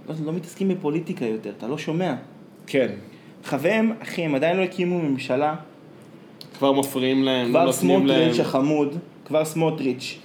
לא, 0.09 0.14
לא 0.24 0.33
מתעסקים 0.33 0.68
בפוליטיקה 0.68 1.24
יותר, 1.24 1.52
אתה 1.59 1.68
לא 1.68 1.79
שומע. 1.79 2.14
כן. 2.66 2.88
חוויהם, 3.46 3.92
אחי, 4.02 4.22
הם 4.22 4.35
עדיין 4.35 4.56
לא 4.56 4.62
הקימו 4.62 4.98
ממשלה, 4.98 5.54
כבר 6.59 6.72
מפריעים 6.72 7.22
להם, 7.24 7.46
לא 7.46 7.50
כבר 7.50 7.64
נותנים 7.64 8.06
להם. 8.06 8.18
סמוטריץ' 8.18 8.40
החמוד, 8.40 8.98
כבר 9.24 9.44
סמוטריץ' 9.44 10.18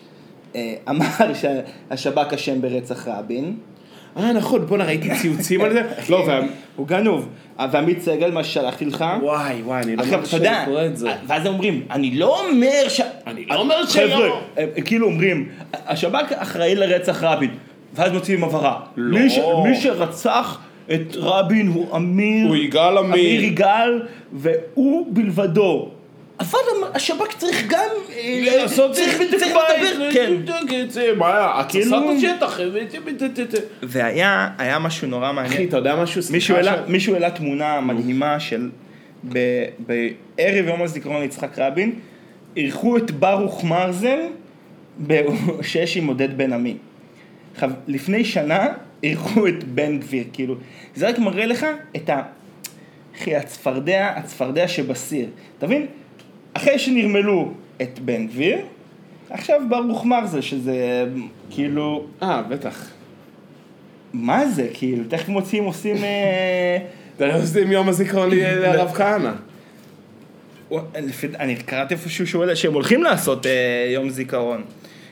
אה, 0.55 0.73
אמר 0.89 1.05
שהשב"כ 1.91 2.33
אשם 2.33 2.61
ברצח 2.61 3.07
רבין. 3.07 3.55
אה, 4.17 4.33
נכון, 4.33 4.65
בואנה, 4.65 4.83
ראיתי 4.85 5.09
ציוצים 5.21 5.61
על 5.61 5.73
זה. 5.73 5.81
לא. 6.09 6.25
הוא 6.75 6.87
גנוב. 6.87 7.27
ועמית 7.71 8.01
סגל, 8.01 8.31
מה 8.31 8.43
ששלחתי 8.43 8.85
לך. 8.85 9.05
וואי, 9.21 9.61
וואי, 9.61 9.81
אני 9.83 9.95
לא 9.95 10.03
אתה 10.03 10.35
יודע, 10.37 10.61
לקרוא 10.61 10.85
את 10.85 10.97
זה. 10.97 11.09
ואז 11.27 11.45
הם 11.45 11.53
אומרים, 11.53 11.81
אני 11.91 12.15
לא 12.15 12.45
אומר 12.47 12.89
ש... 12.89 13.01
אני 13.27 13.45
לא 13.45 13.55
אומר 13.55 13.85
שלא. 13.85 14.15
חבר'ה, 14.15 14.29
הם 14.57 14.81
כאילו 14.85 15.07
אומרים, 15.07 15.49
השב"כ 15.73 16.31
אחראי 16.35 16.75
לרצח 16.75 17.23
רבין. 17.23 17.49
ואז 17.93 18.11
מוציאים 18.11 18.43
הבהרה. 18.43 18.79
לא. 18.97 19.19
מי 19.19 19.29
ש- 19.29 19.39
מי 19.63 19.75
שרצח 19.81 20.59
את 20.93 21.15
רבין 21.15 21.67
הוא 21.67 21.95
אמיר... 21.95 22.47
הוא 22.47 22.55
יגאל 22.55 22.97
עמיר. 22.97 23.13
אמיר 23.13 23.43
יגאל, 23.43 24.01
והוא 24.33 25.07
בלבדו. 25.09 25.89
אבל 26.39 26.57
השב"כ 26.93 27.37
צריך 27.37 27.67
גם... 27.67 27.79
אה, 28.17 28.55
לעשות 28.61 28.91
צריך 28.91 29.15
בדיוק 29.15 29.35
צריך 29.43 29.53
בית, 29.53 29.91
לדבר, 29.93 30.11
כן. 30.13 30.33
מה, 31.17 31.59
התססת 31.59 31.73
כאילו- 31.89 32.11
השטח. 32.11 32.59
והיה 33.83 34.49
היה 34.57 34.79
משהו 34.79 35.07
נורא 35.07 35.27
אחי, 35.27 35.35
מעניין. 35.35 35.67
אתה 35.69 35.77
יודע 35.77 35.95
משהו? 36.03 36.21
סליחה 36.21 36.53
מישהו 36.87 37.13
העלה, 37.13 37.31
תמונה 37.31 37.81
מדהימה 37.81 38.39
של 38.39 38.69
ב- 39.29 39.65
בערב 39.79 40.65
יום 40.67 40.81
הזיכרון 40.81 41.21
ליצחק 41.21 41.59
רבין, 41.59 41.95
אירחו 42.57 42.97
את 42.97 43.11
ברוך 43.11 43.63
מרזל 43.63 44.19
ב- 45.07 45.21
שיש 45.61 45.97
עם 45.97 46.07
עודד 46.07 46.37
בן 46.37 46.53
עמי. 46.53 46.75
עכשיו, 47.53 47.71
לפני 47.87 48.25
שנה 48.25 48.67
אירחו 49.03 49.47
את 49.47 49.63
בן 49.63 49.99
גביר, 49.99 50.23
כאילו, 50.33 50.55
זה 50.95 51.09
רק 51.09 51.19
מראה 51.19 51.45
לך 51.45 51.65
את 51.95 52.09
ה... 52.09 52.21
אחי, 53.17 53.35
הצפרדע, 53.35 54.13
הצפרדע 54.15 54.67
שבסיר. 54.67 55.27
אתה 55.57 55.67
מבין? 55.67 55.85
אחרי 56.53 56.79
שנרמלו 56.79 57.53
את 57.81 57.99
בן 57.99 58.27
גביר, 58.27 58.57
עכשיו 59.29 59.61
ברוך 59.69 60.05
מרזל, 60.05 60.41
שזה 60.41 61.05
כאילו... 61.49 62.05
אה, 62.21 62.41
בטח. 62.41 62.89
מה 64.13 64.47
זה, 64.47 64.67
כאילו, 64.73 65.03
תכף 65.09 65.29
מוציאים, 65.29 65.63
עושים... 65.63 65.95
אה, 65.95 66.77
תראה 67.17 67.35
עושים 67.35 67.71
יום 67.71 67.89
הזיכרון 67.89 68.29
לרב 68.33 68.91
כהנא. 68.93 69.31
אני 71.39 71.55
קראתי 71.55 71.93
איפשהו 71.93 72.27
שהוא 72.27 72.45
שהם 72.53 72.73
הולכים 72.73 73.03
לעשות 73.03 73.45
אה, 73.45 73.51
יום 73.93 74.09
זיכרון. 74.09 74.63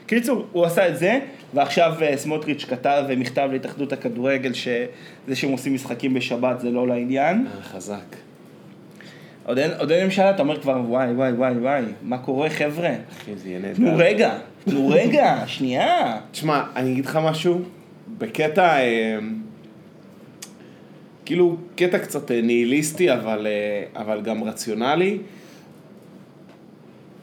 קיצור, 0.05 0.45
הוא 0.51 0.65
עשה 0.65 0.87
את 0.87 0.99
זה, 0.99 1.19
ועכשיו 1.53 1.93
אה, 2.01 2.17
סמוטריץ' 2.17 2.65
כתב 2.69 3.03
אה, 3.09 3.15
מכתב 3.15 3.49
להתאחדות 3.51 3.93
הכדורגל 3.93 4.53
שזה 4.53 5.35
שהם 5.35 5.51
עושים 5.51 5.73
משחקים 5.73 6.13
בשבת 6.13 6.59
זה 6.59 6.71
לא 6.71 6.87
לעניין. 6.87 7.47
אה, 7.47 7.61
חזק. 7.63 8.15
עוד 9.49 9.57
אין, 9.57 9.71
עוד 9.79 9.91
אין 9.91 10.05
ממשלה, 10.05 10.29
אתה 10.29 10.41
אומר 10.41 10.61
כבר 10.61 10.81
וואי 10.87 11.11
וואי 11.13 11.31
וואי 11.31 11.53
וואי, 11.53 11.81
מה 12.01 12.17
קורה 12.17 12.49
חבר'ה? 12.49 12.89
אחי, 13.11 13.35
זה 13.35 13.49
יהיה 13.49 13.73
תנו 13.73 13.85
נהדר. 13.85 14.03
רגע, 14.03 14.37
תנו 14.65 14.87
רגע, 14.87 15.43
שנייה. 15.47 16.19
תשמע, 16.31 16.63
אני 16.75 16.91
אגיד 16.91 17.05
לך 17.05 17.19
משהו, 17.23 17.61
בקטע, 18.17 18.79
אה, 18.79 19.17
כאילו, 21.25 21.57
קטע 21.75 21.99
קצת 21.99 22.31
ניהיליסטי, 22.31 23.13
אבל, 23.13 23.47
אה, 23.47 24.01
אבל 24.01 24.21
גם 24.21 24.43
רציונלי. 24.43 25.17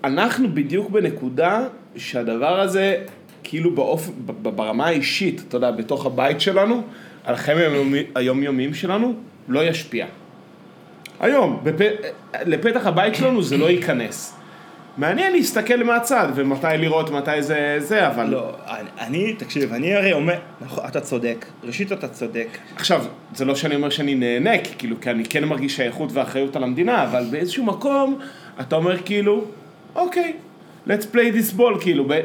אנחנו 0.05 0.49
בדיוק 0.55 0.91
בנקודה 0.91 1.65
שהדבר 1.97 2.61
הזה, 2.61 3.05
כאילו 3.49 3.75
באופ... 3.75 4.11
ברמה 4.43 4.87
האישית, 4.87 5.43
אתה 5.49 5.57
יודע, 5.57 5.71
בתוך 5.71 6.07
הבית 6.07 6.41
שלנו, 6.41 6.83
על 7.25 7.35
החיים 7.35 7.59
היומי- 7.59 8.11
היומיומיים 8.15 8.75
שלנו, 8.75 9.15
לא 9.49 9.65
ישפיע. 9.65 10.07
היום, 11.21 11.61
בפ... 11.63 11.81
לפתח 12.47 12.87
הבית 12.87 13.15
שלנו 13.15 13.43
זה 13.43 13.57
לא 13.57 13.71
ייכנס. 13.71 14.37
מעניין 14.99 15.33
להסתכל 15.33 15.83
מהצד, 15.83 16.29
ומתי 16.35 16.67
לראות 16.79 17.11
מתי 17.11 17.43
זה 17.43 17.77
זה, 17.79 18.07
אבל... 18.07 18.25
לא, 18.25 18.53
אני, 19.01 19.35
תקשיב, 19.39 19.73
אני 19.73 19.95
הרי 19.95 20.13
אומר, 20.13 20.39
נכון, 20.61 20.85
אתה 20.89 21.01
צודק, 21.01 21.47
ראשית 21.65 21.93
אתה 21.93 22.09
צודק. 22.09 22.49
עכשיו, 22.77 23.05
זה 23.35 23.45
לא 23.45 23.55
שאני 23.55 23.75
אומר 23.75 23.91
שאני 23.91 24.15
נהנה, 24.15 24.59
כאילו, 24.79 24.97
כי 25.01 25.11
אני 25.11 25.25
כן 25.25 25.45
מרגיש 25.45 25.77
שייכות 25.77 26.13
ואחריות 26.13 26.57
על 26.57 26.63
המדינה, 26.65 27.05
אבל 27.05 27.25
באיזשהו 27.31 27.65
מקום, 27.65 28.19
אתה 28.61 28.77
אומר 28.77 29.03
כאילו, 29.03 29.45
אוקיי, 29.95 30.33
let's 30.89 31.05
play 31.15 31.35
this 31.37 31.59
ball, 31.59 31.81
כאילו, 31.81 32.05
ב... 32.09 32.21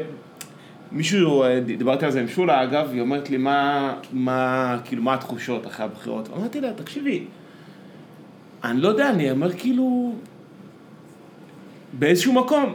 מישהו, 0.92 1.42
אה, 1.42 1.60
דיברתי 1.60 2.04
על 2.04 2.10
זה 2.10 2.20
עם 2.20 2.28
שולה, 2.28 2.62
אגב, 2.62 2.88
היא 2.92 3.00
אומרת 3.00 3.30
לי, 3.30 3.36
מה, 3.36 3.94
מה, 4.12 4.78
כאילו, 4.84 5.02
מה 5.02 5.14
התחושות 5.14 5.66
אחרי 5.66 5.86
הבחירות? 5.86 6.28
אמרתי 6.36 6.60
לה, 6.60 6.72
תקשיבי, 6.72 7.24
אני 8.64 8.80
לא 8.80 8.88
יודע, 8.88 9.10
אני 9.10 9.30
אומר 9.30 9.52
כאילו, 9.52 10.14
באיזשהו 11.92 12.32
מקום, 12.32 12.74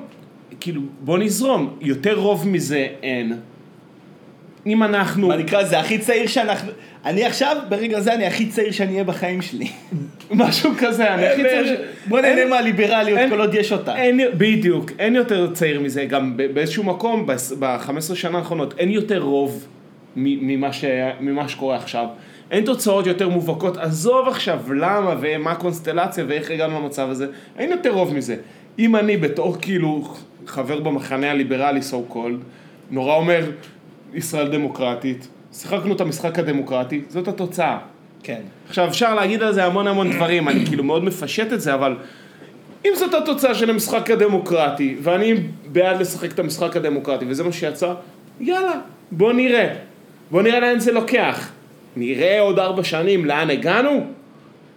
כאילו, 0.59 0.81
בוא 1.01 1.17
נזרום, 1.17 1.77
יותר 1.81 2.19
רוב 2.19 2.47
מזה 2.47 2.87
אין. 3.01 3.37
אם 4.69 4.83
אנחנו... 4.83 5.27
מה 5.27 5.35
נקרא, 5.35 5.63
זה 5.63 5.79
הכי 5.79 5.97
צעיר 5.97 6.27
שאנחנו, 6.27 6.71
אני 7.05 7.25
עכשיו, 7.25 7.57
ברגע 7.69 7.99
זה 7.99 8.13
אני 8.13 8.25
הכי 8.25 8.45
צעיר 8.45 8.71
שאני 8.71 8.91
אהיה 8.91 9.03
בחיים 9.03 9.41
שלי. 9.41 9.67
משהו 10.31 10.71
כזה, 10.79 11.13
אני 11.13 11.27
הכי 11.27 11.43
צעיר. 11.43 11.81
בוא 12.07 12.19
נהנה 12.19 12.45
מהליברליות 12.45 13.19
כל 13.29 13.39
עוד 13.39 13.53
יש 13.53 13.71
אותה. 13.71 13.95
בדיוק, 14.37 14.91
אין 14.99 15.15
יותר 15.15 15.53
צעיר 15.53 15.79
מזה, 15.79 16.05
גם 16.05 16.37
באיזשהו 16.53 16.83
מקום, 16.83 17.25
ב-15 17.59 18.15
שנה 18.15 18.37
האחרונות, 18.37 18.73
אין 18.79 18.89
יותר 18.89 19.19
רוב 19.19 19.67
ממה 20.15 21.47
שקורה 21.47 21.75
עכשיו. 21.75 22.05
אין 22.51 22.65
תוצאות 22.65 23.07
יותר 23.07 23.29
מובהקות, 23.29 23.77
עזוב 23.77 24.27
עכשיו 24.27 24.73
למה 24.73 25.15
ומה 25.21 25.51
הקונסטלציה 25.51 26.25
ואיך 26.27 26.51
הגענו 26.51 26.79
למצב 26.81 27.09
הזה, 27.09 27.27
אין 27.57 27.71
יותר 27.71 27.89
רוב 27.89 28.13
מזה. 28.13 28.35
אם 28.79 28.95
אני 28.95 29.17
בתור 29.17 29.57
כאילו 29.61 30.15
חבר 30.45 30.79
במחנה 30.79 31.31
הליברלי 31.31 31.79
so 31.79 32.13
called, 32.13 32.43
נורא 32.91 33.15
אומר 33.15 33.45
ישראל 34.13 34.47
דמוקרטית, 34.47 35.27
שיחקנו 35.53 35.95
את 35.95 36.01
המשחק 36.01 36.39
הדמוקרטי, 36.39 37.01
זאת 37.09 37.27
התוצאה. 37.27 37.77
כן. 38.23 38.41
עכשיו 38.69 38.87
אפשר 38.87 39.15
להגיד 39.15 39.43
על 39.43 39.53
זה 39.53 39.65
המון 39.65 39.87
המון 39.87 40.11
דברים, 40.11 40.47
אני 40.47 40.65
כאילו 40.65 40.83
מאוד 40.83 41.03
מפשט 41.03 41.53
את 41.53 41.61
זה, 41.61 41.73
אבל 41.73 41.95
אם 42.85 42.91
זאת 42.95 43.13
התוצאה 43.13 43.55
של 43.55 43.69
המשחק 43.69 44.11
הדמוקרטי, 44.11 44.95
ואני 45.01 45.33
בעד 45.71 46.01
לשחק 46.01 46.31
את 46.31 46.39
המשחק 46.39 46.75
הדמוקרטי, 46.75 47.25
וזה 47.27 47.43
מה 47.43 47.51
שיצא, 47.51 47.93
יאללה, 48.39 48.71
בוא 49.11 49.33
נראה. 49.33 49.73
בוא 50.31 50.41
נראה 50.41 50.59
לאן 50.59 50.79
זה 50.79 50.91
לוקח. 50.91 51.49
נראה 51.95 52.39
עוד 52.41 52.59
ארבע 52.59 52.83
שנים 52.83 53.25
לאן 53.25 53.49
הגענו? 53.49 54.05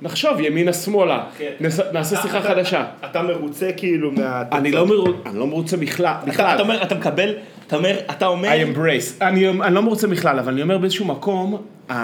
נחשוב 0.02 0.40
ימינה 0.40 0.72
שמאלה, 0.72 1.24
נס- 1.60 1.80
נעשה 1.92 2.16
שיחה 2.22 2.40
חדשה. 2.42 2.84
אתה 3.10 3.22
מרוצה 3.22 3.70
כאילו? 3.76 4.10
אני 4.52 4.70
לא 4.72 4.86
מרוצה, 4.86 5.28
אני 5.30 5.38
לא 5.38 5.46
מרוצה 5.46 5.76
בכלל, 5.76 6.14
אתה, 6.22 6.30
בכלל. 6.30 6.54
אתה 6.54 6.62
אומר, 6.62 6.82
אתה 6.82 6.94
מקבל, 6.94 7.34
אתה 7.70 7.78
אומר, 7.78 7.98
אתה 8.10 8.26
אומר, 8.26 8.48
I 8.48 8.76
embrace. 8.76 9.24
אני, 9.24 9.48
אני 9.48 9.74
לא 9.74 9.82
מרוצה 9.82 10.06
בכלל, 10.06 10.38
אבל 10.38 10.52
אני 10.52 10.62
אומר 10.62 10.78
באיזשהו 10.78 11.04
מקום, 11.04 11.62
ה- 11.88 11.94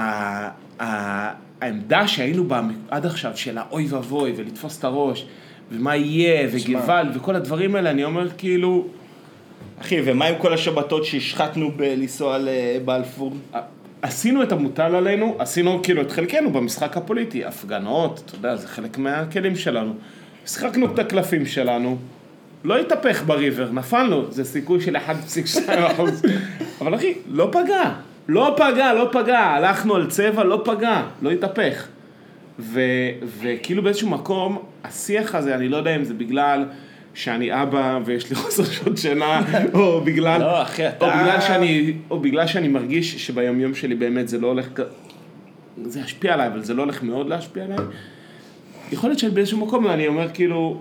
ה- 0.82 1.32
העמדה 1.60 2.08
שהיינו 2.08 2.44
בה 2.44 2.60
עד 2.90 3.06
עכשיו, 3.06 3.36
של 3.36 3.58
האוי 3.58 3.86
ואבוי, 3.90 4.32
ולתפוס 4.36 4.78
את 4.78 4.84
הראש, 4.84 5.26
ומה 5.72 5.96
יהיה, 5.96 6.48
וגוואלד, 6.52 7.16
וכל 7.16 7.36
הדברים 7.36 7.76
האלה, 7.76 7.90
אני 7.90 8.04
אומר 8.04 8.28
כאילו, 8.38 8.86
אחי, 9.80 10.00
ומה 10.04 10.26
עם 10.26 10.34
כל 10.38 10.54
השבתות 10.54 11.04
שהשחטנו 11.04 11.70
בלנסוע 11.76 12.38
לבלפור? 12.40 13.32
עשינו 14.02 14.42
את 14.42 14.52
המוטל 14.52 14.94
עלינו, 14.94 15.36
עשינו 15.38 15.80
כאילו 15.82 16.02
את 16.02 16.10
חלקנו 16.12 16.52
במשחק 16.52 16.96
הפוליטי, 16.96 17.44
הפגנות, 17.44 18.22
אתה 18.26 18.34
יודע, 18.34 18.56
זה 18.56 18.68
חלק 18.68 18.98
מהכלים 18.98 19.56
שלנו. 19.56 19.92
שיחקנו 20.46 20.86
את 20.86 20.98
הקלפים 20.98 21.46
שלנו, 21.46 21.96
לא 22.64 22.78
התהפך 22.78 23.22
בריבר, 23.26 23.70
נפלנו, 23.72 24.24
זה 24.30 24.44
סיכוי 24.44 24.80
של 24.80 24.96
1.2 24.96 25.00
אחוז. 25.92 26.22
אבל 26.80 26.94
אחי, 26.94 27.14
לא 27.28 27.48
פגע, 27.52 27.92
לא 28.28 28.54
פגע, 28.56 28.92
לא 28.94 29.08
פגע, 29.12 29.38
הלכנו 29.38 29.94
על 29.94 30.06
צבע, 30.10 30.44
לא 30.44 30.62
פגע, 30.64 31.02
לא 31.22 31.30
התהפך. 31.30 31.86
ו, 32.58 32.80
וכאילו 33.40 33.82
באיזשהו 33.82 34.08
מקום, 34.10 34.58
השיח 34.84 35.34
הזה, 35.34 35.54
אני 35.54 35.68
לא 35.68 35.76
יודע 35.76 35.96
אם 35.96 36.04
זה 36.04 36.14
בגלל 36.14 36.64
שאני 37.14 37.62
אבא 37.62 37.98
ויש 38.04 38.30
לי 38.30 38.36
חוסר 38.36 38.64
שעות 38.64 38.98
שינה, 38.98 39.40
או 39.74 40.00
בגלל, 40.00 40.40
לא, 40.40 40.62
אחי, 40.62 40.88
אתה- 40.88 41.04
או 41.06 41.20
בגלל 41.22 41.40
שאני, 41.40 41.92
או 42.10 42.20
בגלל 42.20 42.46
שאני 42.46 42.68
מרגיש 42.68 43.26
שביומיום 43.26 43.74
שלי 43.74 43.94
באמת 43.94 44.28
זה 44.28 44.38
לא 44.38 44.46
הולך, 44.46 44.68
זה 45.84 46.00
ישפיע 46.00 46.34
עליי, 46.34 46.46
אבל 46.46 46.62
זה 46.62 46.74
לא 46.74 46.82
הולך 46.82 47.02
מאוד 47.02 47.28
להשפיע 47.28 47.64
עליי. 47.64 47.78
יכול 48.92 49.10
להיות 49.10 49.18
שבאיזשהו 49.18 49.66
מקום 49.66 49.86
אני 49.88 50.06
אומר 50.06 50.28
כאילו, 50.34 50.80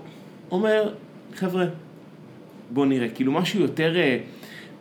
אומר, 0.50 0.88
חבר'ה, 1.36 1.64
בוא 2.70 2.86
נראה, 2.86 3.08
כאילו 3.08 3.32
משהו 3.32 3.60
יותר 3.60 3.96
אה, 3.96 4.18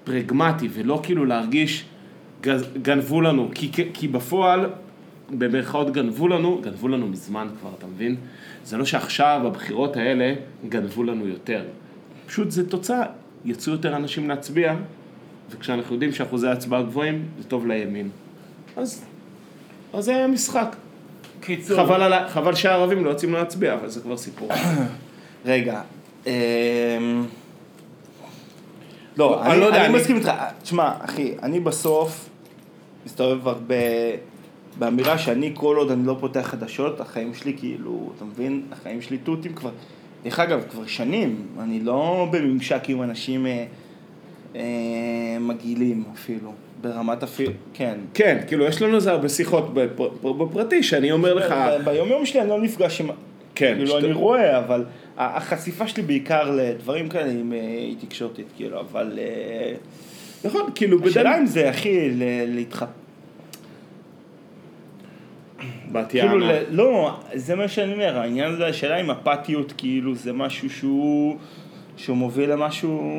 פרגמטי 0.03 0.67
ולא 0.73 0.99
כאילו 1.03 1.25
להרגיש 1.25 1.85
גז, 2.41 2.65
גנבו 2.81 3.21
לנו, 3.21 3.49
כי, 3.55 3.71
כי 3.93 4.07
בפועל, 4.07 4.69
במרכאות 5.29 5.91
גנבו 5.91 6.27
לנו, 6.27 6.61
גנבו 6.63 6.87
לנו 6.87 7.07
מזמן 7.07 7.47
כבר, 7.59 7.69
אתה 7.77 7.87
מבין? 7.87 8.15
זה 8.63 8.77
לא 8.77 8.85
שעכשיו 8.85 9.41
בבחירות 9.45 9.97
האלה 9.97 10.33
גנבו 10.69 11.03
לנו 11.03 11.27
יותר. 11.27 11.63
פשוט 12.25 12.51
זה 12.51 12.69
תוצאה, 12.69 13.05
יצאו 13.45 13.71
יותר 13.71 13.95
אנשים 13.95 14.29
להצביע, 14.29 14.75
וכשאנחנו 15.49 15.93
יודעים 15.93 16.11
שאחוזי 16.11 16.47
ההצבעה 16.47 16.83
גבוהים, 16.83 17.25
זה 17.37 17.43
טוב 17.43 17.67
לימין. 17.67 18.09
אז, 18.77 19.05
אז 19.93 20.05
זה 20.05 20.15
היה 20.15 20.27
משחק. 20.27 20.75
קיצור. 21.39 21.77
חבל, 21.77 22.01
על, 22.01 22.27
חבל 22.27 22.55
שהערבים 22.55 23.05
לא 23.05 23.09
יוצאים 23.09 23.33
להצביע, 23.33 23.73
אבל 23.73 23.89
זה 23.89 24.01
כבר 24.01 24.17
סיפור. 24.17 24.49
רגע, 25.45 25.81
לא, 29.17 29.43
אני 29.43 29.51
אני 29.51 29.59
לא 29.61 29.65
יודע, 29.65 29.85
אני 29.85 29.93
מסכים 29.95 30.15
איתך, 30.15 30.31
תשמע, 30.61 30.91
אחי, 31.01 31.33
אני 31.43 31.59
בסוף 31.59 32.29
מסתובב 33.05 33.47
הרבה 33.47 33.75
באמירה 34.79 35.17
שאני 35.17 35.51
כל 35.53 35.75
עוד 35.77 35.91
אני 35.91 36.07
לא 36.07 36.17
פותח 36.19 36.41
חדשות, 36.41 36.99
החיים 37.01 37.33
שלי 37.33 37.53
כאילו, 37.57 38.09
אתה 38.15 38.25
מבין, 38.25 38.61
החיים 38.71 39.01
שלי 39.01 39.17
תותים 39.17 39.53
כבר, 39.53 39.69
דרך 40.23 40.39
אגב, 40.39 40.63
כבר 40.71 40.85
שנים, 40.85 41.45
אני 41.59 41.79
לא 41.79 42.27
בממשק 42.31 42.89
עם 42.89 43.01
אנשים 43.03 43.45
אה, 43.47 43.65
אה, 44.55 44.61
מגעילים 45.39 46.03
אפילו, 46.13 46.51
ברמת 46.81 47.23
אפילו, 47.23 47.51
כן. 47.73 47.97
כן, 48.13 48.37
כאילו 48.47 48.65
יש 48.65 48.81
לנו 48.81 48.95
איזה 48.95 49.11
הרבה 49.11 49.29
שיחות 49.29 49.73
בפר- 49.73 50.09
בפרטי, 50.33 50.83
שאני 50.83 51.11
אומר 51.11 51.33
לך, 51.33 51.51
ב- 51.51 51.85
ביומיום 51.85 52.25
שלי 52.25 52.41
אני 52.41 52.49
לא 52.49 52.61
נפגש 52.61 53.01
עם... 53.01 53.07
כן, 53.55 53.73
כאילו, 53.75 53.87
שאתה- 53.87 54.05
אני 54.05 54.13
רואה, 54.13 54.57
אבל 54.59 54.85
החשיפה 55.17 55.87
שלי 55.87 56.03
בעיקר 56.03 56.51
לדברים 56.51 57.09
כאלה 57.09 57.25
אה, 57.29 57.57
היא 57.59 57.95
תקשורתית, 57.99 58.45
כאילו, 58.55 58.79
אבל... 58.79 59.19
אה, 59.21 59.73
נכון, 60.45 60.61
כאילו 60.75 60.97
השאלה 61.07 61.29
בדרך 61.29 61.41
אם 61.41 61.45
זה, 61.45 61.69
אחי, 61.69 62.09
ל- 62.09 62.55
להתחפ... 62.55 62.87
בת 65.91 66.09
כאילו, 66.09 66.27
יענה. 66.27 66.53
ל- 66.53 66.63
לא, 66.69 67.19
זה 67.33 67.55
מה 67.55 67.67
שאני 67.67 67.93
אומר, 67.93 68.17
העניין 68.19 68.53
הזה, 68.53 68.65
השאלה 68.67 69.01
אם 69.01 69.11
אפתיות, 69.11 69.73
כאילו, 69.77 70.15
זה 70.15 70.33
משהו 70.33 70.69
שהוא... 70.69 71.37
שהוא 71.97 72.17
מוביל 72.17 72.51
למשהו... 72.51 73.11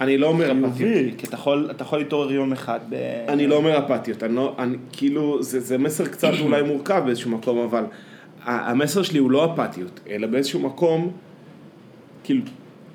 אני 0.00 0.18
לא 0.18 0.26
אומר 0.26 0.52
אפתיות. 0.52 1.14
כי 1.18 1.26
אתה 1.26 1.34
יכול, 1.34 1.68
אתה 1.70 1.82
יכול 1.82 1.98
להתעורר 1.98 2.32
יום 2.32 2.52
אחד 2.52 2.80
ב... 2.88 2.94
אני 3.28 3.46
לא 3.46 3.54
אומר 3.56 3.78
אפתיות, 3.78 4.22
אני 4.22 4.34
לא, 4.36 4.54
אני, 4.58 4.76
כאילו, 4.92 5.42
זה, 5.42 5.60
זה 5.60 5.78
מסר 5.78 6.06
קצת 6.06 6.30
אולי 6.40 6.62
מורכב 6.62 7.02
באיזשהו 7.06 7.30
מקום, 7.30 7.58
אבל 7.58 7.84
המסר 8.44 9.02
שלי 9.02 9.18
הוא 9.18 9.30
לא 9.30 9.54
אפתיות, 9.54 10.00
אלא 10.10 10.26
באיזשהו 10.26 10.60
מקום, 10.60 11.10
כאילו, 12.24 12.42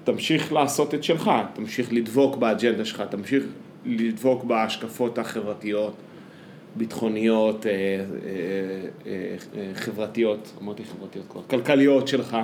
תמשיך 0.04 0.54
לעשות 0.54 0.94
את 0.94 1.04
שלך, 1.04 1.32
תמשיך 1.54 1.94
לדבוק 1.94 2.36
באג'נדה 2.36 2.86
שלך, 2.86 3.04
תמשיך 3.10 3.44
לדבוק 3.86 4.44
בהשקפות 4.44 5.18
החברתיות, 5.18 5.94
ביטחוניות, 6.76 7.66
אה, 7.66 7.72
אה, 7.72 7.76
אה, 9.06 9.36
אה, 9.58 9.72
חברתיות, 9.74 10.54
אמרתי 10.62 10.84
חברתיות 10.84 11.26
כבר, 11.30 11.42
כלכליות 11.50 12.08
שלך, 12.08 12.38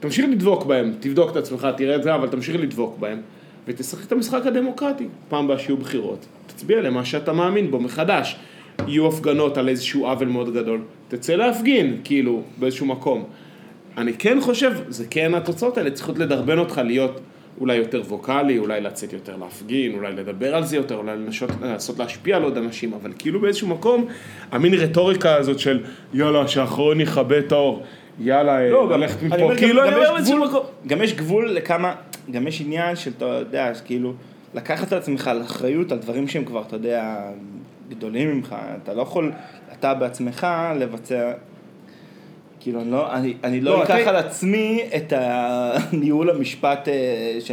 תמשיך 0.00 0.26
לדבוק 0.30 0.64
בהם, 0.64 0.94
תבדוק 1.00 1.30
את 1.30 1.36
עצמך, 1.36 1.68
תראה 1.76 1.96
את 1.96 2.02
זה, 2.02 2.14
אבל 2.14 2.28
תמשיך 2.28 2.56
לדבוק 2.56 2.98
בהם, 2.98 3.20
ותשחק 3.66 4.06
את 4.06 4.12
המשחק 4.12 4.46
הדמוקרטי. 4.46 5.06
פעם 5.28 5.44
הבאה 5.44 5.58
שיהיו 5.58 5.76
בחירות, 5.76 6.26
תצביע 6.46 6.80
למה 6.80 7.04
שאתה 7.04 7.32
מאמין 7.32 7.70
בו 7.70 7.80
מחדש. 7.80 8.36
יהיו 8.86 9.06
הפגנות 9.06 9.58
על 9.58 9.68
איזשהו 9.68 10.06
עוול 10.06 10.28
מאוד 10.28 10.54
גדול, 10.54 10.80
תצא 11.08 11.34
להפגין, 11.34 12.00
כאילו, 12.04 12.42
באיזשהו 12.58 12.86
מקום. 12.86 13.24
אני 13.98 14.12
כן 14.12 14.40
חושב, 14.40 14.72
זה 14.88 15.04
כן 15.10 15.34
התוצאות 15.34 15.78
האלה 15.78 15.90
צריכות 15.90 16.18
לדרבן 16.18 16.58
אותך 16.58 16.80
להיות 16.84 17.20
אולי 17.60 17.76
יותר 17.76 18.02
ווקאלי, 18.08 18.58
אולי 18.58 18.80
לצאת 18.80 19.12
יותר 19.12 19.36
להפגין, 19.36 19.94
אולי 19.94 20.12
לדבר 20.12 20.54
על 20.54 20.64
זה 20.64 20.76
יותר, 20.76 20.94
אולי 20.94 21.16
לנסות, 21.16 21.50
לנסות 21.62 21.98
להשפיע 21.98 22.36
על 22.36 22.42
עוד 22.42 22.56
אנשים, 22.56 22.92
אבל 22.94 23.12
כאילו 23.18 23.40
באיזשהו 23.40 23.68
מקום, 23.68 24.06
המין 24.52 24.74
רטוריקה 24.74 25.36
הזאת 25.36 25.58
של 25.58 25.80
יאללה, 26.14 26.48
שהאחרון 26.48 27.00
יכבה 27.00 27.38
את 27.38 27.52
האור, 27.52 27.82
יאללה, 28.20 28.70
לא, 28.70 28.88
גם, 28.92 29.00
ללכת 29.00 29.22
מפה, 29.22 29.36
אומר, 29.36 29.56
כאילו 29.56 29.82
גם, 29.82 29.88
אני 29.88 29.94
גם, 29.94 29.96
אומר 29.96 30.06
יש 30.06 30.14
באיזשהו 30.14 30.36
גבול, 30.36 30.48
מקום. 30.48 30.66
גם 30.86 31.02
יש 31.02 31.14
גבול 31.14 31.50
לכמה, 31.50 31.94
גם 32.30 32.46
יש 32.46 32.60
עניין 32.60 32.96
של, 32.96 33.10
אתה 33.16 33.24
יודע, 33.24 33.72
כאילו, 33.84 34.12
לקחת 34.54 34.92
על 34.92 34.98
עצמך 34.98 35.30
אחריות 35.42 35.92
על 35.92 35.98
דברים 35.98 36.28
שהם 36.28 36.44
כבר, 36.44 36.62
אתה 36.66 36.76
יודע, 36.76 37.30
גדולים 37.88 38.30
ממך, 38.36 38.56
אתה 38.82 38.94
לא 38.94 39.02
יכול, 39.02 39.32
אתה 39.72 39.94
בעצמך 39.94 40.46
לבצע, 40.78 41.32
כאילו, 42.60 42.80
אני 42.80 42.90
לא, 42.90 43.12
אני, 43.12 43.34
אני 43.44 43.60
לא, 43.60 43.70
לא, 43.78 43.82
אקח 43.84 43.94
אתה- 44.00 44.10
על 44.10 44.16
עצמי 44.16 44.80
את 44.96 45.12
הניהול 45.16 46.30
המשפט 46.30 46.88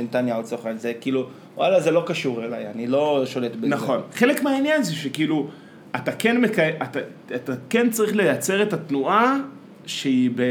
נתניהו 0.04 0.40
לצורך 0.42 0.66
העניין, 0.66 0.80
זה 0.80 0.94
כאילו, 1.02 1.28
וואלה, 1.58 1.80
זה 1.80 1.92
לא 1.92 2.04
קשור 2.08 2.44
אליי, 2.44 2.68
אני 2.76 2.88
לא 2.88 3.22
שולט 3.26 3.56
בזה. 3.56 3.68
נכון. 3.68 4.02
חלק 4.14 4.44
מהעניין 4.44 4.84
זה 4.84 4.96
שכאילו, 4.96 5.48
אתה 5.96 6.12
כן, 6.12 6.42
מקי... 6.42 6.62
אתה, 6.84 7.00
אתה 7.36 7.54
כן 7.70 7.90
צריך 7.90 8.16
לייצר 8.16 8.62
את 8.64 8.74
התנועה 8.74 9.38
שהיא 9.86 10.30
ב... 10.36 10.42